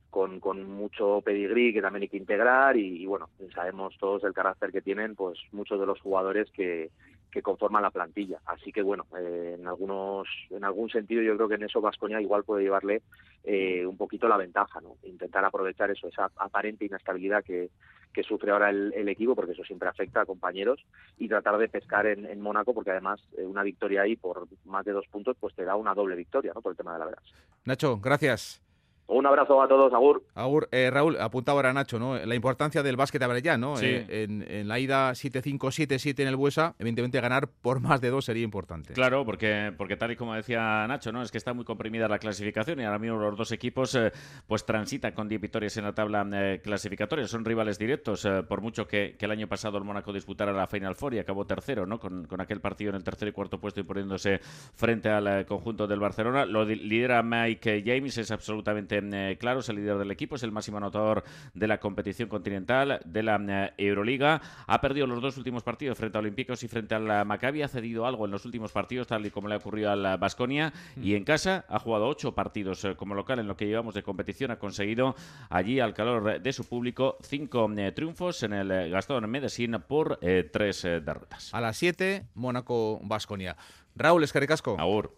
con, 0.10 0.40
con 0.40 0.70
mucho 0.70 1.22
pedigrí 1.22 1.74
que 1.74 1.82
también 1.82 2.04
hay 2.04 2.10
que 2.10 2.18
integrar 2.18 2.76
y, 2.76 3.06
bueno, 3.06 3.30
sabemos 3.54 3.96
todos 4.00 4.24
el 4.24 4.34
carácter 4.34 4.72
que 4.72 4.82
tienen 4.82 5.16
pues 5.16 5.38
muchos 5.52 5.80
de 5.80 5.86
los 5.86 6.02
jugadores 6.02 6.50
que, 6.52 6.90
que 7.32 7.42
conforman 7.42 7.84
la 7.84 7.92
plantilla. 7.92 8.40
Así 8.46 8.72
que 8.72 8.82
bueno, 8.82 9.06
eh, 9.18 9.56
en 9.60 9.68
algunos, 9.68 10.28
en 10.50 10.64
algún 10.64 10.90
sentido 10.90 11.22
yo 11.22 11.36
creo 11.36 11.48
que 11.48 11.56
en 11.56 11.64
eso 11.64 11.82
Vasconia 11.82 12.22
igual 12.22 12.44
puede 12.44 12.64
llevarle 12.64 13.02
eh, 13.44 13.86
un 13.86 13.98
poquito 13.98 14.28
la 14.28 14.38
ventaja, 14.38 14.82
¿no? 14.82 14.96
Intentar 15.04 15.46
aprovechar 15.46 15.92
eso, 15.92 16.08
esa 16.08 16.30
aparente 16.38 16.86
inestabilidad 16.86 17.44
que, 17.44 17.70
que 18.14 18.24
sufre 18.24 18.52
ahora 18.52 18.70
el, 18.70 19.08
equipo, 19.08 19.36
porque 19.36 19.52
eso 19.54 19.64
siempre 19.64 19.90
afecta 19.90 20.22
a 20.22 20.26
compañeros, 20.26 20.84
y 21.18 21.28
tratar 21.28 21.58
de 21.58 21.70
pescar 21.70 22.06
en, 22.08 22.26
en 22.26 22.42
Mónaco, 22.42 22.74
porque 22.74 22.92
además 22.92 23.22
eh, 23.38 23.46
una 23.46 23.64
victoria 23.64 24.02
ahí 24.02 24.16
por 24.16 24.48
más 24.66 24.86
de 24.86 24.92
dos 24.92 25.08
puntos, 25.08 25.38
pues 25.40 25.56
te 25.56 25.64
da 25.66 25.76
una 25.76 25.94
doble 25.94 26.16
victoria, 26.16 26.52
¿no? 26.54 26.62
Por 26.62 26.72
el 26.72 26.78
tema 26.78 26.94
de 26.94 27.00
la 27.00 27.06
verdad. 27.06 27.24
Nacho, 27.66 28.00
gracias. 28.00 28.62
Un 29.10 29.26
abrazo 29.26 29.60
a 29.60 29.68
todos, 29.68 29.92
Agur. 29.92 30.24
Agur, 30.36 30.70
eh, 30.72 30.92
Raúl, 30.92 31.20
apuntaba 31.20 31.58
ahora 31.58 31.74
Nacho, 31.74 31.98
¿no? 31.98 32.16
La 32.16 32.36
importancia 32.36 32.84
del 32.84 32.96
básquet 32.96 33.20
ya, 33.42 33.58
¿no? 33.58 33.76
Sí. 33.76 33.88
Eh, 33.88 34.06
en, 34.24 34.46
en, 34.48 34.68
la 34.68 34.78
ida 34.78 35.12
7-5, 35.12 35.58
7-7 35.58 36.20
en 36.20 36.28
el 36.28 36.36
Buesa, 36.36 36.76
evidentemente 36.78 37.20
ganar 37.20 37.48
por 37.48 37.80
más 37.80 38.02
de 38.02 38.12
dos 38.12 38.26
sería 38.26 38.44
importante. 38.44 38.94
Claro, 38.94 39.26
porque, 39.26 39.74
porque 39.76 39.98
tal 39.98 40.12
y 40.12 40.16
como 40.16 40.36
decía 40.36 40.86
Nacho, 40.88 41.12
¿no? 41.12 41.24
Es 41.24 41.32
que 41.32 41.40
está 41.40 41.54
muy 41.54 41.66
comprimida 41.66 42.08
la 42.08 42.20
clasificación 42.20 42.80
y 42.80 42.84
ahora 42.84 43.00
mismo 43.00 43.18
los 43.18 43.36
dos 43.36 43.52
equipos 43.52 43.96
eh, 43.96 44.12
pues 44.46 44.64
transitan 44.64 45.14
con 45.14 45.28
10 45.28 45.42
victorias 45.42 45.76
en 45.78 45.86
la 45.86 45.94
tabla 45.94 46.28
eh, 46.32 46.62
clasificatoria. 46.64 47.28
Son 47.28 47.44
rivales 47.44 47.80
directos, 47.80 48.26
eh, 48.26 48.44
por 48.48 48.62
mucho 48.62 48.88
que, 48.88 49.16
que, 49.18 49.26
el 49.26 49.32
año 49.32 49.48
pasado 49.48 49.80
el 49.80 49.86
Mónaco 49.86 50.14
disputara 50.14 50.54
la 50.54 50.68
Final 50.68 50.96
Four 50.96 51.16
y 51.16 51.20
acabó 51.20 51.46
tercero, 51.46 51.88
¿no? 51.88 52.00
Con, 52.00 52.28
con 52.28 52.42
aquel 52.42 52.62
partido 52.62 52.92
en 52.92 52.98
el 52.98 53.04
tercer 53.04 53.30
y 53.30 53.32
cuarto 53.32 53.60
puesto 53.60 53.80
y 53.80 53.84
poniéndose 53.84 54.40
frente 54.76 55.10
al 55.10 55.48
conjunto 55.48 55.88
del 55.88 56.00
Barcelona. 56.00 56.46
Lo 56.46 56.64
lidera 56.64 57.24
Mike 57.24 57.84
James, 57.84 58.20
es 58.20 58.30
absolutamente 58.30 58.99
claro, 59.40 59.60
es 59.60 59.70
el 59.70 59.78
líder 59.78 59.98
del 59.98 60.12
equipo, 60.12 60.36
es 60.36 60.44
el 60.44 60.52
máximo 60.52 60.78
anotador 60.78 61.24
de 61.54 61.68
la 61.68 61.80
competición 61.80 62.30
continental, 62.30 63.00
de 63.06 63.24
la 63.24 63.36
eh, 63.48 63.74
Euroliga. 63.78 64.42
Ha 64.68 64.82
perdido 64.82 65.08
los 65.08 65.22
dos 65.22 65.38
últimos 65.38 65.64
partidos 65.64 65.98
frente 65.98 66.18
a 66.18 66.22
Olímpicos 66.22 66.64
y 66.64 66.68
frente 66.68 66.96
al 66.96 67.26
Maccabi. 67.26 67.62
Ha 67.62 67.68
cedido 67.68 68.06
algo 68.06 68.26
en 68.26 68.32
los 68.32 68.46
últimos 68.46 68.72
partidos, 68.72 69.08
tal 69.08 69.26
y 69.26 69.32
como 69.32 69.48
le 69.48 69.56
ha 69.56 69.58
ocurrido 69.58 69.92
al 69.92 70.18
Basconia. 70.18 70.74
Mm. 70.96 71.04
Y 71.04 71.16
en 71.16 71.24
casa 71.24 71.66
ha 71.70 71.80
jugado 71.80 72.08
ocho 72.08 72.34
partidos 72.34 72.84
eh, 72.86 72.96
como 72.96 73.16
local 73.16 73.40
en 73.40 73.48
lo 73.48 73.56
que 73.56 73.66
llevamos 73.66 73.94
de 73.94 74.04
competición. 74.04 74.52
Ha 74.52 74.60
conseguido 74.60 75.16
allí, 75.50 75.80
al 75.80 75.94
calor 75.94 76.42
de 76.42 76.54
su 76.54 76.68
público, 76.68 77.18
cinco 77.22 77.70
eh, 77.78 77.92
triunfos 77.92 78.44
en 78.44 78.54
el 78.54 78.90
Gastón 78.90 79.30
Medellín 79.30 79.78
por 79.88 80.20
tres 80.52 80.84
derrotas. 80.84 81.54
A 81.54 81.62
las 81.62 81.78
siete, 81.78 82.26
Mónaco-Basconia. 82.36 83.56
Raúl 83.96 84.24
Escaricasco. 84.24 84.78
Agur. 84.80 85.16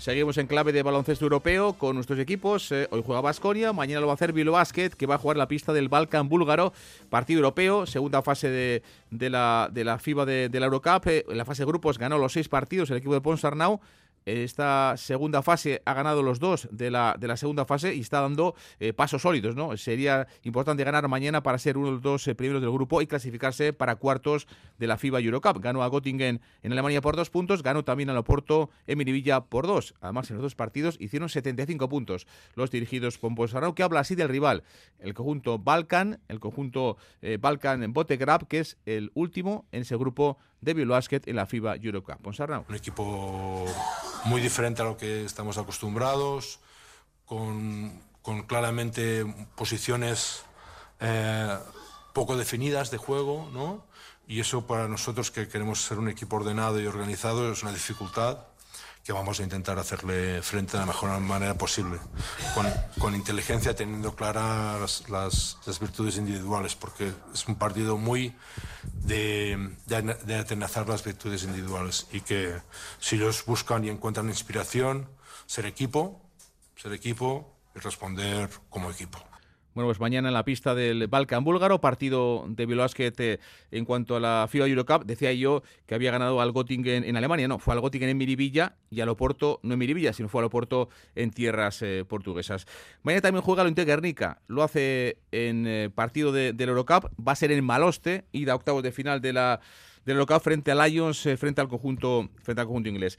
Seguimos 0.00 0.38
en 0.38 0.46
clave 0.46 0.72
de 0.72 0.82
baloncesto 0.82 1.26
europeo 1.26 1.74
con 1.74 1.94
nuestros 1.94 2.18
equipos. 2.18 2.72
Eh, 2.72 2.88
hoy 2.90 3.02
juega 3.04 3.20
Basconia, 3.20 3.74
mañana 3.74 4.00
lo 4.00 4.06
va 4.06 4.14
a 4.14 4.14
hacer 4.14 4.32
Bilbao 4.32 4.54
Basket, 4.54 4.88
que 4.88 5.04
va 5.04 5.16
a 5.16 5.18
jugar 5.18 5.36
la 5.36 5.46
pista 5.46 5.74
del 5.74 5.90
Balkan 5.90 6.26
búlgaro. 6.26 6.72
Partido 7.10 7.40
europeo, 7.40 7.84
segunda 7.84 8.22
fase 8.22 8.48
de, 8.48 9.30
la, 9.30 9.68
de 9.70 9.84
la 9.84 9.98
FIBA 9.98 10.24
de, 10.24 10.48
de 10.48 10.58
la 10.58 10.66
Eurocup. 10.66 11.06
Eh, 11.06 11.26
en 11.28 11.36
la 11.36 11.44
fase 11.44 11.64
de 11.64 11.66
grupos 11.66 11.98
ganó 11.98 12.16
los 12.16 12.32
seis 12.32 12.48
partidos 12.48 12.88
el 12.90 12.96
equipo 12.96 13.12
de 13.12 13.20
Ponsarnau 13.20 13.78
esta 14.24 14.94
segunda 14.96 15.42
fase 15.42 15.82
ha 15.84 15.94
ganado 15.94 16.22
los 16.22 16.38
dos 16.38 16.68
de 16.70 16.90
la, 16.90 17.16
de 17.18 17.28
la 17.28 17.36
segunda 17.36 17.64
fase 17.64 17.94
y 17.94 18.00
está 18.00 18.20
dando 18.20 18.54
eh, 18.78 18.92
pasos 18.92 19.22
sólidos, 19.22 19.56
¿no? 19.56 19.76
Sería 19.76 20.26
importante 20.42 20.84
ganar 20.84 21.06
mañana 21.08 21.42
para 21.42 21.58
ser 21.58 21.76
uno 21.76 21.86
de 21.86 21.92
los 21.94 22.02
dos 22.02 22.28
eh, 22.28 22.34
primeros 22.34 22.62
del 22.62 22.70
grupo 22.70 23.02
y 23.02 23.06
clasificarse 23.06 23.72
para 23.72 23.96
cuartos 23.96 24.46
de 24.78 24.86
la 24.86 24.96
FIBA 24.96 25.20
Eurocup. 25.20 25.60
Ganó 25.60 25.82
a 25.82 25.88
Göttingen 25.88 26.40
en 26.62 26.72
Alemania 26.72 27.00
por 27.00 27.16
dos 27.16 27.30
puntos, 27.30 27.62
ganó 27.62 27.84
también 27.84 28.10
al 28.10 28.16
Oporto 28.16 28.70
en 28.86 28.98
Miribilla 28.98 29.40
por 29.40 29.66
dos. 29.66 29.94
Además, 30.00 30.30
en 30.30 30.36
los 30.36 30.42
dos 30.42 30.54
partidos 30.54 30.96
hicieron 31.00 31.28
75 31.28 31.88
puntos 31.88 32.26
los 32.54 32.70
dirigidos 32.70 33.18
por 33.18 33.34
Ponsarnau, 33.34 33.74
que 33.74 33.82
habla 33.82 34.00
así 34.00 34.14
del 34.14 34.28
rival, 34.28 34.64
el 34.98 35.14
conjunto 35.14 35.58
Balkan, 35.58 36.20
el 36.28 36.40
conjunto 36.40 36.96
eh, 37.22 37.38
Balkan 37.40 37.92
Botegrab, 37.92 38.46
que 38.46 38.60
es 38.60 38.76
el 38.86 39.10
último 39.14 39.66
en 39.72 39.82
ese 39.82 39.96
grupo 39.96 40.38
de 40.60 40.84
Basket 40.84 41.22
en 41.26 41.36
la 41.36 41.46
FIBA 41.46 41.76
Eurocup. 41.76 42.20
Ponsarnau. 42.22 42.64
Un 42.68 42.74
equipo 42.74 43.66
muy 44.24 44.40
diferente 44.40 44.82
a 44.82 44.84
lo 44.84 44.96
que 44.96 45.24
estamos 45.24 45.58
acostumbrados, 45.58 46.60
con, 47.24 48.00
con 48.22 48.42
claramente 48.42 49.24
posiciones 49.56 50.42
eh, 51.00 51.56
poco 52.12 52.36
definidas 52.36 52.90
de 52.90 52.98
juego, 52.98 53.48
¿no? 53.52 53.84
Y 54.26 54.40
eso 54.40 54.66
para 54.66 54.86
nosotros 54.86 55.30
que 55.30 55.48
queremos 55.48 55.80
ser 55.80 55.98
un 55.98 56.08
equipo 56.08 56.36
ordenado 56.36 56.80
y 56.80 56.86
organizado 56.86 57.50
es 57.50 57.62
una 57.62 57.72
dificultad 57.72 58.38
que 59.04 59.12
vamos 59.12 59.40
a 59.40 59.42
intentar 59.42 59.78
hacerle 59.78 60.42
frente 60.42 60.72
de 60.72 60.80
la 60.80 60.86
mejor 60.86 61.18
manera 61.20 61.54
posible, 61.54 61.98
con, 62.98 63.14
inteligencia, 63.14 63.74
teniendo 63.74 64.14
claras 64.14 65.04
las, 65.08 65.58
virtudes 65.80 66.16
individuales, 66.16 66.74
porque 66.74 67.12
es 67.32 67.48
un 67.48 67.54
partido 67.54 67.96
muy 67.96 68.34
de, 69.04 69.70
de, 69.86 70.02
de 70.02 70.34
atenazar 70.36 70.88
las 70.88 71.02
virtudes 71.02 71.44
individuales 71.44 72.06
y 72.12 72.20
que 72.20 72.60
si 72.98 73.16
ellos 73.16 73.44
buscan 73.46 73.84
y 73.84 73.88
encuentran 73.88 74.28
inspiración, 74.28 75.08
ser 75.46 75.66
equipo, 75.66 76.20
ser 76.76 76.92
equipo 76.92 77.56
y 77.74 77.80
responder 77.80 78.50
como 78.68 78.90
equipo. 78.90 79.29
Bueno, 79.72 79.86
pues 79.86 80.00
mañana 80.00 80.28
en 80.28 80.34
la 80.34 80.44
pista 80.44 80.74
del 80.74 81.06
Balkan 81.06 81.44
búlgaro, 81.44 81.80
partido 81.80 82.44
de 82.48 82.66
Bilbasket 82.66 83.20
eh, 83.20 83.38
en 83.70 83.84
cuanto 83.84 84.16
a 84.16 84.20
la 84.20 84.46
FIBA 84.50 84.66
Eurocup. 84.66 85.04
Decía 85.04 85.32
yo 85.32 85.62
que 85.86 85.94
había 85.94 86.10
ganado 86.10 86.40
al 86.40 86.52
Göttingen 86.52 87.04
en 87.04 87.16
Alemania. 87.16 87.46
No, 87.46 87.60
fue 87.60 87.74
al 87.74 87.80
Göttingen 87.80 88.08
en 88.08 88.18
Miribilla 88.18 88.74
y 88.90 89.00
al 89.00 89.08
Oporto, 89.08 89.60
no 89.62 89.74
en 89.74 89.78
Miribilla, 89.78 90.12
sino 90.12 90.28
fue 90.28 90.40
al 90.40 90.46
Oporto 90.46 90.88
en 91.14 91.30
tierras 91.30 91.82
eh, 91.82 92.04
portuguesas. 92.06 92.66
Mañana 93.04 93.22
también 93.22 93.42
juega 93.42 93.62
lo 93.62 93.70
Guernica. 93.70 94.42
Lo 94.48 94.64
hace 94.64 95.18
en 95.30 95.66
eh, 95.68 95.88
partido 95.94 96.32
de, 96.32 96.52
del 96.52 96.70
Eurocup. 96.70 97.06
Va 97.24 97.32
a 97.32 97.36
ser 97.36 97.52
en 97.52 97.64
Maloste, 97.64 98.24
ida 98.32 98.52
a 98.52 98.56
octavos 98.56 98.82
de 98.82 98.90
final 98.90 99.20
de 99.20 99.32
la 99.32 99.60
del 100.04 100.16
local 100.16 100.40
frente 100.40 100.70
al 100.70 100.78
Lions, 100.78 101.28
frente 101.38 101.60
al 101.60 101.68
conjunto 101.68 102.30
frente 102.42 102.60
al 102.60 102.66
conjunto 102.66 102.88
inglés. 102.88 103.18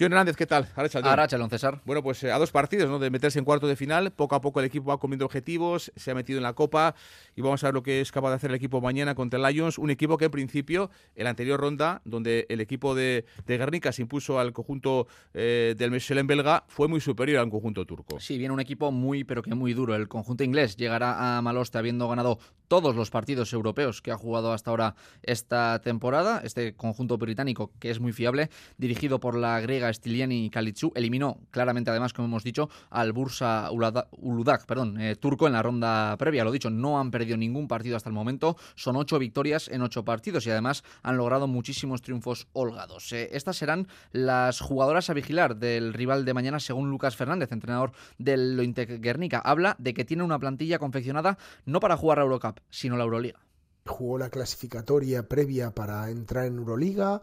John 0.00 0.12
Hernández, 0.12 0.34
¿qué 0.34 0.46
tal? 0.46 0.66
Arrachalón, 0.76 1.50
César. 1.50 1.82
Bueno, 1.84 2.02
pues 2.02 2.24
eh, 2.24 2.32
a 2.32 2.38
dos 2.38 2.50
partidos, 2.50 2.88
¿no? 2.88 2.98
De 2.98 3.10
meterse 3.10 3.38
en 3.38 3.44
cuarto 3.44 3.66
de 3.66 3.76
final. 3.76 4.10
Poco 4.12 4.34
a 4.34 4.40
poco 4.40 4.60
el 4.60 4.64
equipo 4.64 4.86
va 4.86 4.98
comiendo 4.98 5.26
objetivos, 5.26 5.92
se 5.94 6.10
ha 6.10 6.14
metido 6.14 6.38
en 6.38 6.42
la 6.42 6.54
Copa 6.54 6.94
y 7.36 7.42
vamos 7.42 7.62
a 7.62 7.66
ver 7.66 7.74
lo 7.74 7.82
que 7.82 8.00
es 8.00 8.10
capaz 8.10 8.30
de 8.30 8.36
hacer 8.36 8.48
el 8.50 8.56
equipo 8.56 8.80
mañana 8.80 9.14
contra 9.14 9.38
el 9.38 9.54
Lions. 9.54 9.76
Un 9.76 9.90
equipo 9.90 10.16
que 10.16 10.24
en 10.24 10.30
principio, 10.30 10.90
en 11.16 11.24
la 11.24 11.30
anterior 11.30 11.60
ronda, 11.60 12.00
donde 12.06 12.46
el 12.48 12.62
equipo 12.62 12.94
de, 12.94 13.26
de 13.44 13.58
Guernica 13.58 13.92
se 13.92 14.00
impuso 14.00 14.38
al 14.38 14.54
conjunto 14.54 15.06
eh, 15.34 15.74
del 15.76 15.90
Mechelen 15.90 16.26
belga, 16.26 16.64
fue 16.68 16.88
muy 16.88 17.02
superior 17.02 17.40
al 17.40 17.50
conjunto 17.50 17.84
turco. 17.84 18.18
Sí, 18.20 18.38
viene 18.38 18.54
un 18.54 18.60
equipo 18.60 18.90
muy, 18.90 19.24
pero 19.24 19.42
que 19.42 19.54
muy 19.54 19.74
duro. 19.74 19.94
El 19.94 20.08
conjunto 20.08 20.42
inglés 20.44 20.78
llegará 20.78 21.36
a 21.36 21.42
Maloste 21.42 21.76
habiendo 21.76 22.08
ganado 22.08 22.38
todos 22.68 22.96
los 22.96 23.10
partidos 23.10 23.52
europeos 23.52 24.00
que 24.00 24.12
ha 24.12 24.16
jugado 24.16 24.54
hasta 24.54 24.70
ahora 24.70 24.94
esta 25.22 25.78
temporada. 25.82 26.40
Este 26.42 26.74
conjunto 26.74 27.18
británico, 27.18 27.72
que 27.78 27.90
es 27.90 28.00
muy 28.00 28.12
fiable, 28.14 28.48
dirigido 28.78 29.20
por 29.20 29.34
la 29.36 29.60
griega 29.60 29.89
Stiliani 29.92 30.50
Kalitsu, 30.50 30.92
eliminó 30.94 31.38
claramente, 31.50 31.90
además, 31.90 32.12
como 32.12 32.26
hemos 32.26 32.44
dicho, 32.44 32.68
al 32.90 33.12
Bursa 33.12 33.70
Uludak, 33.70 34.66
perdón, 34.66 35.00
eh, 35.00 35.16
turco 35.16 35.46
en 35.46 35.52
la 35.52 35.62
ronda 35.62 36.16
previa. 36.16 36.44
Lo 36.44 36.52
dicho, 36.52 36.70
no 36.70 37.00
han 37.00 37.10
perdido 37.10 37.36
ningún 37.36 37.68
partido 37.68 37.96
hasta 37.96 38.08
el 38.08 38.14
momento. 38.14 38.56
Son 38.74 38.96
ocho 38.96 39.18
victorias 39.18 39.68
en 39.68 39.82
ocho 39.82 40.04
partidos 40.04 40.46
y 40.46 40.50
además 40.50 40.84
han 41.02 41.16
logrado 41.16 41.46
muchísimos 41.46 42.02
triunfos 42.02 42.48
holgados. 42.52 43.12
Eh, 43.12 43.30
estas 43.32 43.56
serán 43.56 43.88
las 44.12 44.60
jugadoras 44.60 45.10
a 45.10 45.14
vigilar 45.14 45.56
del 45.56 45.92
rival 45.92 46.24
de 46.24 46.34
mañana, 46.34 46.60
según 46.60 46.90
Lucas 46.90 47.16
Fernández, 47.16 47.52
entrenador 47.52 47.92
del 48.18 48.56
Lointec 48.56 49.00
Guernica. 49.00 49.38
Habla 49.38 49.76
de 49.78 49.94
que 49.94 50.04
tiene 50.04 50.22
una 50.22 50.38
plantilla 50.38 50.78
confeccionada 50.78 51.38
no 51.64 51.80
para 51.80 51.96
jugar 51.96 52.18
a 52.18 52.22
Eurocup, 52.22 52.60
sino 52.70 52.96
la 52.96 53.04
Euroliga. 53.04 53.40
Jugó 53.86 54.18
la 54.18 54.30
clasificatoria 54.30 55.26
previa 55.26 55.70
para 55.72 56.10
entrar 56.10 56.44
en 56.44 56.58
Euroliga, 56.58 57.22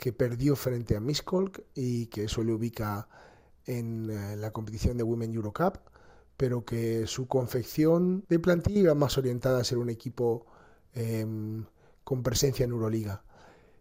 que 0.00 0.14
perdió 0.14 0.56
frente 0.56 0.96
a 0.96 1.00
Miskolc 1.00 1.60
y 1.74 2.06
que 2.06 2.24
eso 2.24 2.42
le 2.42 2.54
ubica 2.54 3.06
en 3.66 4.08
eh, 4.08 4.36
la 4.36 4.50
competición 4.50 4.96
de 4.96 5.02
Women 5.02 5.34
Eurocup, 5.34 5.76
pero 6.38 6.64
que 6.64 7.06
su 7.06 7.28
confección 7.28 8.24
de 8.26 8.38
plantilla 8.38 8.80
iba 8.80 8.94
más 8.94 9.18
orientada 9.18 9.60
a 9.60 9.64
ser 9.64 9.76
un 9.76 9.90
equipo 9.90 10.46
eh, 10.94 11.26
con 12.02 12.22
presencia 12.22 12.64
en 12.64 12.70
Euroliga. 12.70 13.22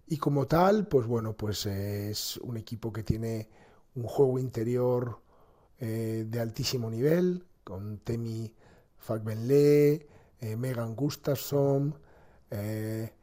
Y 0.07 0.17
como 0.17 0.45
tal, 0.45 0.87
pues 0.89 1.07
bueno, 1.07 1.37
pues 1.37 1.65
es 1.65 2.35
un 2.37 2.57
equipo 2.57 2.91
que 2.91 3.03
tiene 3.03 3.47
un 3.95 4.03
juego 4.03 4.39
interior 4.39 5.21
eh, 5.79 6.25
de 6.27 6.39
altísimo 6.41 6.89
nivel, 6.89 7.45
con 7.63 7.99
Temi 7.99 8.53
Fagbenle, 8.97 10.05
eh, 10.41 10.55
Megan 10.57 10.95
Gustafson, 10.97 11.95
eh, 12.51 13.13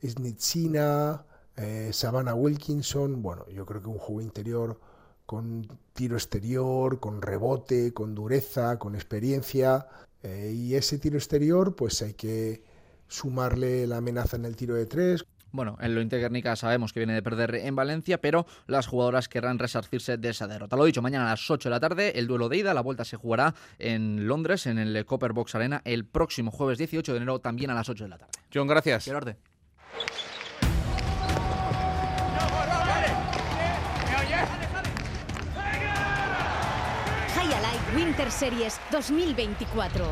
Snitsina, 0.00 1.26
eh, 1.56 1.90
Savannah 1.92 2.34
Wilkinson. 2.34 3.22
Bueno, 3.22 3.46
yo 3.48 3.64
creo 3.66 3.82
que 3.82 3.88
un 3.88 3.98
juego 3.98 4.20
interior 4.20 4.80
con 5.26 5.66
tiro 5.92 6.16
exterior, 6.16 7.00
con 7.00 7.22
rebote, 7.22 7.92
con 7.92 8.14
dureza, 8.14 8.78
con 8.78 8.94
experiencia. 8.94 9.86
Eh, 10.22 10.52
y 10.54 10.74
ese 10.74 10.98
tiro 10.98 11.16
exterior, 11.16 11.76
pues 11.76 12.02
hay 12.02 12.14
que 12.14 12.62
sumarle 13.08 13.86
la 13.86 13.98
amenaza 13.98 14.36
en 14.36 14.44
el 14.44 14.56
tiro 14.56 14.74
de 14.74 14.86
tres. 14.86 15.24
Bueno, 15.52 15.76
en 15.80 15.94
lo 15.94 16.04
Guernica 16.04 16.56
sabemos 16.56 16.92
que 16.92 16.98
viene 16.98 17.14
de 17.14 17.22
perder 17.22 17.54
en 17.54 17.76
Valencia, 17.76 18.20
pero 18.20 18.44
las 18.66 18.88
jugadoras 18.88 19.28
querrán 19.28 19.60
resarcirse 19.60 20.16
de 20.16 20.30
esa 20.30 20.48
derrota. 20.48 20.74
Lo 20.74 20.84
dicho, 20.84 21.00
mañana 21.00 21.26
a 21.26 21.30
las 21.30 21.48
8 21.48 21.68
de 21.68 21.70
la 21.70 21.78
tarde, 21.78 22.18
el 22.18 22.26
duelo 22.26 22.48
de 22.48 22.56
ida, 22.56 22.74
la 22.74 22.80
vuelta 22.80 23.04
se 23.04 23.16
jugará 23.16 23.54
en 23.78 24.26
Londres, 24.26 24.66
en 24.66 24.78
el 24.78 25.06
Copper 25.06 25.32
Box 25.32 25.54
Arena, 25.54 25.80
el 25.84 26.06
próximo 26.06 26.50
jueves 26.50 26.78
18 26.78 27.12
de 27.12 27.18
enero, 27.18 27.38
también 27.38 27.70
a 27.70 27.74
las 27.74 27.88
8 27.88 28.02
de 28.02 28.10
la 28.10 28.18
tarde. 28.18 28.32
John, 28.52 28.66
gracias. 28.66 29.04
Gerardo. 29.04 29.36
Highlight 38.04 38.18
Winter 38.18 38.30
Series 38.30 38.80
2024. 38.90 40.06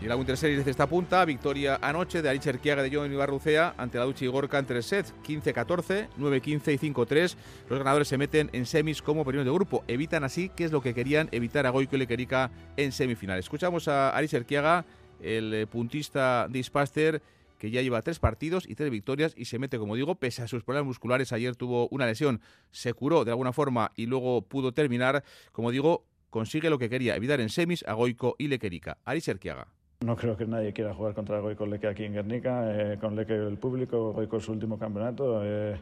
Y 0.00 0.06
la 0.06 0.16
Winter 0.16 0.36
Series 0.36 0.64
de 0.64 0.70
esta 0.70 0.88
punta, 0.88 1.24
victoria 1.24 1.78
anoche 1.80 2.22
de 2.22 2.28
Aricha 2.28 2.50
Erquiaga 2.50 2.82
de 2.82 2.90
John 2.92 3.12
Ibarrucea 3.12 3.74
ante 3.78 3.98
la 3.98 4.04
Duchi 4.04 4.26
Gorka 4.26 4.58
en 4.58 4.66
tres 4.66 4.86
sets, 4.86 5.14
15-14, 5.24 6.08
9-15 6.18 6.74
y 6.74 6.92
5-3. 6.92 7.36
Los 7.68 7.78
ganadores 7.78 8.08
se 8.08 8.18
meten 8.18 8.50
en 8.52 8.66
semis 8.66 9.00
como 9.00 9.24
primeros 9.24 9.46
de 9.46 9.52
grupo. 9.52 9.84
Evitan 9.86 10.24
así, 10.24 10.48
que 10.48 10.64
es 10.64 10.72
lo 10.72 10.80
que 10.80 10.92
querían, 10.92 11.28
evitar 11.30 11.64
a 11.66 11.70
Goico 11.70 11.94
y 11.94 12.00
Lequerica 12.00 12.50
en 12.76 12.90
semifinales. 12.90 13.44
Escuchamos 13.44 13.86
a 13.86 14.10
Aricha 14.10 14.38
Erquiaga, 14.38 14.84
el 15.20 15.54
eh, 15.54 15.66
puntista 15.68 16.48
de 16.50 16.58
Ispaster, 16.58 17.22
que 17.62 17.70
ya 17.70 17.80
lleva 17.80 18.02
tres 18.02 18.18
partidos 18.18 18.68
y 18.68 18.74
tres 18.74 18.90
victorias 18.90 19.34
y 19.36 19.44
se 19.44 19.60
mete, 19.60 19.78
como 19.78 19.94
digo, 19.94 20.16
pese 20.16 20.42
a 20.42 20.48
sus 20.48 20.64
problemas 20.64 20.88
musculares. 20.88 21.32
Ayer 21.32 21.54
tuvo 21.54 21.86
una 21.92 22.06
lesión, 22.06 22.40
se 22.72 22.92
curó 22.92 23.24
de 23.24 23.30
alguna 23.30 23.52
forma 23.52 23.92
y 23.94 24.06
luego 24.06 24.42
pudo 24.42 24.72
terminar. 24.72 25.22
Como 25.52 25.70
digo, 25.70 26.04
consigue 26.28 26.70
lo 26.70 26.78
que 26.80 26.90
quería, 26.90 27.14
evitar 27.14 27.40
en 27.40 27.50
semis 27.50 27.84
a 27.86 27.92
Goico 27.92 28.34
y 28.36 28.48
Lequerica. 28.48 28.98
Aricha 29.04 29.30
Erquiaga. 29.30 29.68
No 30.04 30.16
creo 30.16 30.36
que 30.36 30.44
nadie 30.44 30.72
quiera 30.72 30.92
jugar 30.92 31.14
contra 31.14 31.38
Goico 31.38 31.64
Leque 31.64 31.86
aquí 31.86 32.02
en 32.02 32.14
Guernica, 32.14 32.64
eh, 32.66 32.98
con 33.00 33.14
Leque 33.14 33.34
el 33.34 33.58
público, 33.58 34.12
Goico 34.12 34.38
es 34.38 34.42
su 34.42 34.50
último 34.50 34.76
campeonato, 34.76 35.42
eh, 35.44 35.76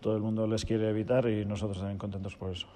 todo 0.00 0.16
el 0.16 0.22
mundo 0.22 0.48
les 0.48 0.64
quiere 0.64 0.90
evitar 0.90 1.28
y 1.28 1.44
nosotros 1.44 1.78
también 1.78 1.98
contentos 1.98 2.34
por 2.34 2.50
eso. 2.50 2.66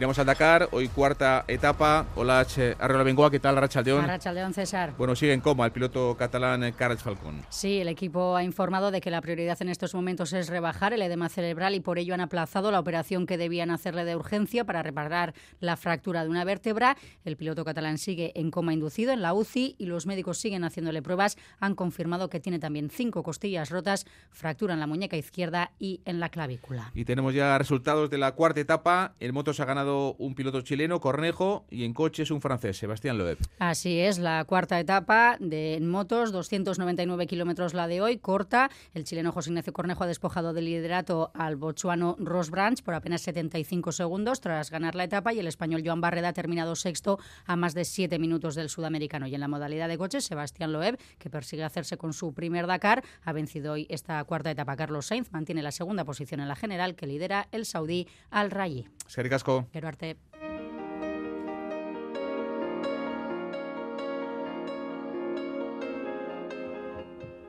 Iremos 0.00 0.18
a 0.18 0.24
Dakar, 0.24 0.70
hoy 0.72 0.88
cuarta 0.88 1.44
etapa. 1.46 2.06
Hola, 2.16 2.46
Arrola 2.78 3.02
Bengoa, 3.02 3.30
¿qué 3.30 3.38
tal, 3.38 3.56
Rachaldeón? 3.56 4.06
Rachaldeón, 4.06 4.54
César. 4.54 4.94
Bueno, 4.96 5.14
sigue 5.14 5.34
en 5.34 5.42
coma 5.42 5.66
el 5.66 5.72
piloto 5.72 6.16
catalán 6.16 6.64
eh, 6.64 6.72
Carles 6.72 7.02
Falcón. 7.02 7.42
Sí, 7.50 7.80
el 7.82 7.88
equipo 7.88 8.34
ha 8.34 8.42
informado 8.42 8.92
de 8.92 9.02
que 9.02 9.10
la 9.10 9.20
prioridad 9.20 9.60
en 9.60 9.68
estos 9.68 9.94
momentos 9.94 10.32
es 10.32 10.48
rebajar 10.48 10.94
el 10.94 11.02
edema 11.02 11.28
cerebral 11.28 11.74
y 11.74 11.80
por 11.80 11.98
ello 11.98 12.14
han 12.14 12.22
aplazado 12.22 12.70
la 12.70 12.80
operación 12.80 13.26
que 13.26 13.36
debían 13.36 13.70
hacerle 13.70 14.06
de 14.06 14.16
urgencia 14.16 14.64
para 14.64 14.82
reparar 14.82 15.34
la 15.58 15.76
fractura 15.76 16.22
de 16.22 16.30
una 16.30 16.44
vértebra. 16.44 16.96
El 17.26 17.36
piloto 17.36 17.66
catalán 17.66 17.98
sigue 17.98 18.32
en 18.36 18.50
coma 18.50 18.72
inducido 18.72 19.12
en 19.12 19.20
la 19.20 19.34
UCI 19.34 19.76
y 19.76 19.84
los 19.84 20.06
médicos 20.06 20.38
siguen 20.38 20.64
haciéndole 20.64 21.02
pruebas. 21.02 21.36
Han 21.58 21.74
confirmado 21.74 22.30
que 22.30 22.40
tiene 22.40 22.58
también 22.58 22.88
cinco 22.88 23.22
costillas 23.22 23.68
rotas, 23.68 24.06
fractura 24.30 24.72
en 24.72 24.80
la 24.80 24.86
muñeca 24.86 25.18
izquierda 25.18 25.72
y 25.78 26.00
en 26.06 26.20
la 26.20 26.30
clavícula. 26.30 26.90
Y 26.94 27.04
tenemos 27.04 27.34
ya 27.34 27.58
resultados 27.58 28.08
de 28.08 28.16
la 28.16 28.32
cuarta 28.32 28.60
etapa. 28.60 29.12
El 29.20 29.34
moto 29.34 29.52
se 29.52 29.60
ha 29.60 29.66
ganado 29.66 29.89
un 29.90 30.34
piloto 30.34 30.60
chileno, 30.62 31.00
Cornejo, 31.00 31.64
y 31.70 31.84
en 31.84 31.94
coches 31.94 32.30
un 32.30 32.40
francés, 32.40 32.78
Sebastián 32.78 33.18
Loeb. 33.18 33.38
Así 33.58 33.98
es, 33.98 34.18
la 34.18 34.44
cuarta 34.44 34.78
etapa 34.78 35.36
de 35.40 35.74
en 35.74 35.88
motos, 35.88 36.32
299 36.32 37.26
kilómetros 37.26 37.74
la 37.74 37.86
de 37.88 38.00
hoy, 38.00 38.18
corta. 38.18 38.70
El 38.94 39.04
chileno 39.04 39.32
José 39.32 39.50
Ignacio 39.50 39.72
Cornejo 39.72 40.04
ha 40.04 40.06
despojado 40.06 40.52
del 40.52 40.66
liderato 40.66 41.30
al 41.34 41.56
bochuano 41.56 42.16
Ross 42.18 42.50
Branch 42.50 42.82
por 42.82 42.94
apenas 42.94 43.22
75 43.22 43.92
segundos 43.92 44.40
tras 44.40 44.70
ganar 44.70 44.94
la 44.94 45.04
etapa 45.04 45.32
y 45.32 45.38
el 45.38 45.46
español 45.46 45.82
Joan 45.84 46.00
Barreda 46.00 46.28
ha 46.28 46.32
terminado 46.32 46.76
sexto 46.76 47.18
a 47.46 47.56
más 47.56 47.74
de 47.74 47.84
7 47.84 48.18
minutos 48.18 48.54
del 48.54 48.68
sudamericano. 48.68 49.26
Y 49.26 49.34
en 49.34 49.40
la 49.40 49.48
modalidad 49.48 49.88
de 49.88 49.98
coches, 49.98 50.24
Sebastián 50.24 50.72
Loeb, 50.72 50.98
que 51.18 51.30
persigue 51.30 51.64
hacerse 51.64 51.96
con 51.96 52.12
su 52.12 52.32
primer 52.34 52.66
Dakar, 52.66 53.02
ha 53.24 53.32
vencido 53.32 53.72
hoy 53.72 53.86
esta 53.90 54.22
cuarta 54.24 54.50
etapa. 54.50 54.76
Carlos 54.76 55.06
Sainz 55.06 55.30
mantiene 55.32 55.62
la 55.62 55.72
segunda 55.72 56.04
posición 56.04 56.40
en 56.40 56.48
la 56.48 56.56
general 56.56 56.94
que 56.94 57.06
lidera 57.06 57.48
el 57.52 57.66
saudí 57.66 58.06
Al 58.30 58.50
Rayi. 58.50 58.86
Casco. 59.28 59.66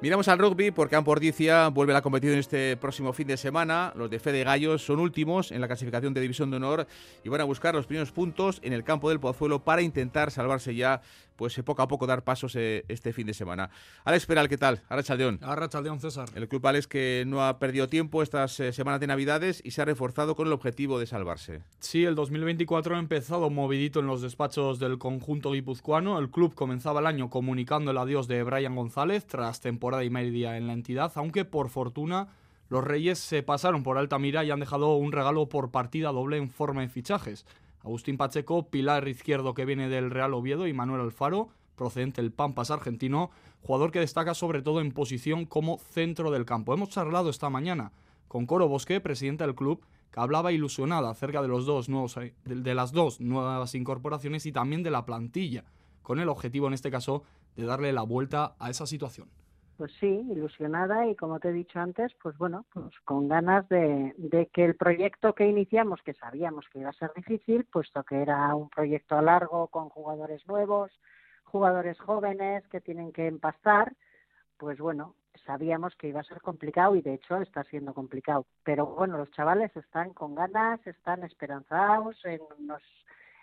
Miramos 0.02 0.28
al 0.30 0.40
rugby 0.40 0.72
porque 0.72 0.96
Ampordicia 0.96 1.68
vuelve 1.68 1.94
a 1.94 1.98
la 1.98 2.02
competición 2.02 2.40
este 2.40 2.76
próximo 2.76 3.14
fin 3.14 3.28
de 3.28 3.38
semana. 3.38 3.94
Los 3.96 4.10
de 4.10 4.18
Fede 4.18 4.44
Gallos 4.44 4.84
son 4.84 5.00
últimos 5.00 5.52
en 5.52 5.62
la 5.62 5.68
clasificación 5.68 6.16
de 6.16 6.22
División 6.22 6.50
de 6.50 6.58
Honor 6.58 6.88
y 7.24 7.30
van 7.30 7.42
a 7.42 7.44
buscar 7.44 7.76
los 7.76 7.86
primeros 7.86 8.12
puntos 8.12 8.60
en 8.64 8.74
el 8.74 8.84
campo 8.84 9.10
del 9.10 9.20
Pozuelo 9.20 9.64
para 9.64 9.84
intentar 9.84 10.32
salvarse 10.32 10.74
ya 10.74 11.04
pues 11.42 11.58
eh, 11.58 11.64
poco 11.64 11.82
a 11.82 11.88
poco 11.88 12.06
dar 12.06 12.24
pasos 12.24 12.56
eh, 12.56 12.86
este 12.88 13.14
fin 13.14 13.26
de 13.26 13.34
semana. 13.34 13.72
Alex 14.04 14.28
Peral, 14.28 14.48
¿qué 14.48 14.60
tal? 14.60 14.84
Arrachaldeón. 14.90 15.40
Arrachaldeón, 15.42 16.00
César. 16.00 16.30
El 16.36 16.48
club 16.48 16.68
Alex 16.68 16.86
que 16.86 17.24
no 17.26 17.44
ha 17.44 17.58
perdido 17.58 17.88
tiempo 17.88 18.22
estas 18.22 18.60
eh, 18.60 18.72
semanas 18.72 19.00
de 19.00 19.08
Navidades 19.08 19.60
y 19.66 19.72
se 19.72 19.82
ha 19.82 19.86
reforzado 19.86 20.36
con 20.36 20.46
el 20.46 20.54
objetivo 20.54 21.00
de 21.00 21.08
salvarse. 21.08 21.64
Sí, 21.80 22.06
el 22.06 22.14
2024 22.14 22.96
ha 22.96 23.00
empezado 23.00 23.50
movidito 23.50 24.02
en 24.02 24.06
los 24.06 24.22
despachos 24.22 24.78
del 24.78 25.00
conjunto 25.00 25.54
guipuzcoano. 25.54 26.20
El 26.20 26.30
club 26.30 26.54
comenzaba 26.54 27.00
el 27.00 27.08
año 27.08 27.32
comunicando 27.32 27.90
el 27.90 27.98
adiós 27.98 28.28
de 28.28 28.44
Brian 28.44 28.76
González 28.76 29.26
tras 29.26 29.62
temporada 29.62 30.04
y 30.04 30.12
media 30.12 30.58
en 30.58 30.68
la 30.68 30.74
entidad, 30.74 31.12
aunque 31.16 31.44
por 31.44 31.70
fortuna 31.70 32.28
los 32.70 32.84
Reyes 32.84 33.18
se 33.18 33.42
pasaron 33.42 33.82
por 33.82 33.98
Altamira 33.98 34.46
y 34.46 34.52
han 34.52 34.60
dejado 34.60 34.96
un 34.96 35.12
regalo 35.12 35.50
por 35.50 35.72
partida 35.72 36.12
doble 36.12 36.38
en 36.38 36.52
forma 36.52 36.82
de 36.82 36.90
fichajes. 36.90 37.48
Agustín 37.84 38.18
Pacheco, 38.18 38.70
pilar 38.70 39.08
izquierdo 39.08 39.54
que 39.54 39.66
viene 39.66 39.90
del 39.90 40.12
Real 40.12 40.34
Oviedo 40.34 40.68
y 40.68 40.74
Manuel 40.74 41.02
Alfaro, 41.02 41.50
procedente 41.76 42.22
del 42.22 42.32
Pampas 42.32 42.72
argentino, 42.72 43.32
jugador 43.62 43.92
que 43.92 44.00
destaca 44.00 44.34
sobre 44.34 44.62
todo 44.62 44.82
en 44.82 44.92
posición 44.92 45.46
como 45.46 45.80
centro 45.80 46.32
del 46.32 46.46
campo. 46.46 46.74
Hemos 46.74 46.90
charlado 46.90 47.30
esta 47.30 47.50
mañana 47.50 47.92
con 48.28 48.46
Coro 48.46 48.68
Bosque, 48.68 49.02
presidente 49.02 49.44
del 49.44 49.56
club, 49.56 49.84
que 50.12 50.20
hablaba 50.20 50.52
ilusionada 50.52 51.10
acerca 51.10 51.42
de, 51.42 51.48
los 51.48 51.66
dos 51.66 51.90
nuevos, 51.90 52.20
de 52.46 52.76
las 52.76 52.92
dos 52.92 53.20
nuevas 53.20 53.74
incorporaciones 53.76 54.46
y 54.46 54.52
también 54.52 54.84
de 54.84 54.92
la 54.92 55.06
plantilla, 55.06 55.66
con 56.02 56.20
el 56.20 56.30
objetivo 56.30 56.68
en 56.68 56.74
este 56.74 56.92
caso 56.92 57.24
de 57.56 57.66
darle 57.66 57.94
la 57.94 58.04
vuelta 58.04 58.56
a 58.60 58.70
esa 58.70 58.86
situación 58.86 59.28
pues 59.82 59.94
sí, 60.00 60.28
ilusionada 60.30 61.08
y 61.08 61.16
como 61.16 61.40
te 61.40 61.50
he 61.50 61.54
dicho 61.54 61.80
antes, 61.80 62.14
pues 62.22 62.38
bueno, 62.38 62.68
pues 62.72 62.94
con 63.04 63.28
ganas 63.28 63.68
de, 63.68 64.14
que 64.54 64.64
el 64.64 64.76
proyecto 64.76 65.34
que 65.34 65.48
iniciamos, 65.48 66.04
que 66.04 66.14
sabíamos 66.14 66.70
que 66.70 66.82
iba 66.82 66.92
a 66.92 66.94
ser 66.94 67.12
difícil, 67.16 67.66
puesto 67.66 68.04
que 68.04 68.22
era 68.22 68.54
un 68.54 68.70
proyecto 68.70 69.18
a 69.18 69.24
largo 69.24 69.70
con 69.70 69.90
jugadores 69.90 70.46
nuevos, 70.46 70.92
jugadores 71.46 72.00
jóvenes 72.00 72.64
que 72.68 72.80
tienen 72.80 73.12
que 73.12 73.26
empastar, 73.26 73.92
pues 74.58 74.78
bueno, 74.78 75.16
sabíamos 75.48 75.96
que 75.96 76.10
iba 76.10 76.20
a 76.20 76.26
ser 76.26 76.42
complicado 76.42 76.96
y 76.96 77.02
de 77.02 77.16
hecho 77.16 77.38
está 77.38 77.64
siendo 77.64 77.96
complicado. 77.96 78.46
Pero 78.64 78.86
bueno, 78.86 79.18
los 79.18 79.32
chavales 79.32 79.76
están 79.76 80.14
con 80.14 80.36
ganas, 80.36 80.80
están 80.86 81.24
esperanzados, 81.24 82.22
nos, 82.60 82.84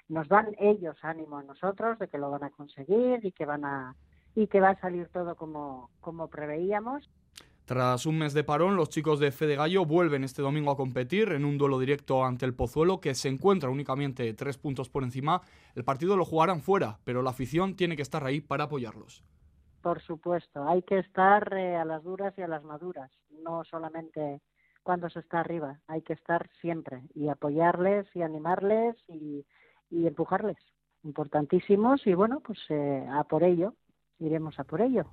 nos 0.07 0.29
dan 0.29 0.55
ellos 0.61 0.97
ánimo 1.03 1.39
a 1.39 1.43
nosotros 1.43 1.99
de 1.99 2.07
que 2.07 2.19
lo 2.19 2.31
van 2.31 2.45
a 2.45 2.51
conseguir 2.51 3.27
y 3.27 3.33
que 3.33 3.45
van 3.45 3.65
a 3.65 3.97
y 4.39 4.47
que 4.47 4.61
va 4.61 4.71
a 4.71 4.81
salir 4.81 5.09
todo 5.09 5.35
como, 5.35 5.91
como 6.01 6.29
preveíamos. 6.29 7.11
Tras 7.65 8.07
un 8.07 8.19
mes 8.19 8.35
de 8.35 8.45
parón, 8.45 8.77
los 8.77 8.89
chicos 8.89 9.19
de 9.19 9.33
Fede 9.33 9.57
Gallo 9.57 9.85
vuelven 9.85 10.23
este 10.23 10.43
domingo 10.43 10.71
a 10.71 10.77
competir 10.77 11.33
en 11.33 11.45
un 11.45 11.59
duelo 11.59 11.81
directo 11.81 12.25
ante 12.25 12.47
el 12.47 12.55
Pozuelo, 12.55 13.01
que 13.01 13.17
se 13.17 13.29
encuentra 13.29 13.69
únicamente 13.69 14.33
tres 14.35 14.57
puntos 14.57 14.89
por 14.89 15.03
encima. 15.03 15.43
El 15.75 15.83
partido 15.83 16.17
lo 16.17 16.25
jugarán 16.25 16.61
fuera, 16.61 16.99
pero 17.03 17.21
la 17.21 17.31
afición 17.31 17.75
tiene 17.75 17.97
que 17.97 18.03
estar 18.03 18.25
ahí 18.25 18.41
para 18.41 18.65
apoyarlos. 18.65 19.25
Por 19.83 20.01
supuesto, 20.03 20.69
hay 20.69 20.83
que 20.83 21.01
estar 21.01 21.53
eh, 21.55 21.75
a 21.75 21.85
las 21.85 22.05
duras 22.05 22.33
y 22.39 22.43
a 22.43 22.49
las 22.49 22.63
maduras, 22.63 23.11
no 23.43 23.65
solamente 23.65 24.41
cuando 24.85 25.11
se 25.11 25.19
está 25.19 25.41
arriba, 25.41 25.81
hay 25.89 26.03
que 26.03 26.13
estar 26.13 26.49
siempre 26.61 27.03
y 27.13 27.29
apoyarles 27.29 28.07
y 28.15 28.23
animarles 28.23 28.95
y, 29.09 29.45
empujarles. 29.91 30.59
Importantísimos 31.03 32.07
y 32.07 32.15
bueno, 32.15 32.41
pues 32.41 32.59
eh, 32.69 33.05
a 33.11 33.25
por 33.25 33.43
ello 33.43 33.75
iremos 34.19 34.59
a 34.59 34.65
por 34.65 34.81
ello. 34.81 35.07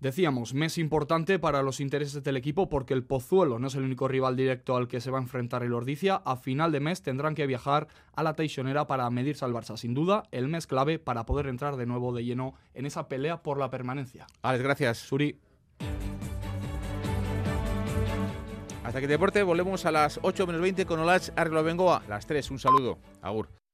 Decíamos, 0.00 0.54
mes 0.54 0.78
importante 0.78 1.38
para 1.38 1.62
los 1.62 1.78
intereses 1.78 2.22
del 2.22 2.38
equipo 2.38 2.70
porque 2.70 2.94
el 2.94 3.04
Pozuelo 3.04 3.58
no 3.58 3.68
es 3.68 3.74
el 3.74 3.82
único 3.82 4.08
rival 4.08 4.34
directo 4.34 4.76
al 4.76 4.88
que 4.88 5.00
se 5.00 5.10
va 5.10 5.18
a 5.18 5.22
enfrentar 5.22 5.62
el 5.62 5.74
Ordicia. 5.74 6.16
A 6.24 6.36
final 6.36 6.72
de 6.72 6.80
mes 6.80 7.02
tendrán 7.02 7.34
que 7.34 7.46
viajar 7.46 7.88
a 8.14 8.22
la 8.22 8.34
Teixonera 8.34 8.86
para 8.86 9.08
medirse 9.10 9.44
al 9.44 9.52
Barça. 9.52 9.76
Sin 9.76 9.92
duda, 9.92 10.22
el 10.30 10.48
mes 10.48 10.66
clave 10.66 10.98
para 10.98 11.26
poder 11.26 11.48
entrar 11.48 11.76
de 11.76 11.84
nuevo 11.84 12.14
de 12.14 12.24
lleno 12.24 12.54
en 12.72 12.86
esa 12.86 13.08
pelea 13.08 13.42
por 13.42 13.58
la 13.58 13.68
permanencia. 13.68 14.26
Alex, 14.40 14.64
gracias. 14.64 14.98
Suri. 14.98 15.38
Hasta 18.82 19.00
que 19.00 19.06
deporte, 19.06 19.42
volvemos 19.42 19.84
a 19.84 19.92
las 19.92 20.18
8 20.22 20.46
menos 20.46 20.62
20 20.62 20.86
con 20.86 20.98
Olach 20.98 21.28
Arlo 21.36 21.62
Bengoa. 21.62 22.02
Las 22.08 22.26
3, 22.26 22.50
un 22.50 22.58
saludo. 22.58 22.98
Agur. 23.20 23.59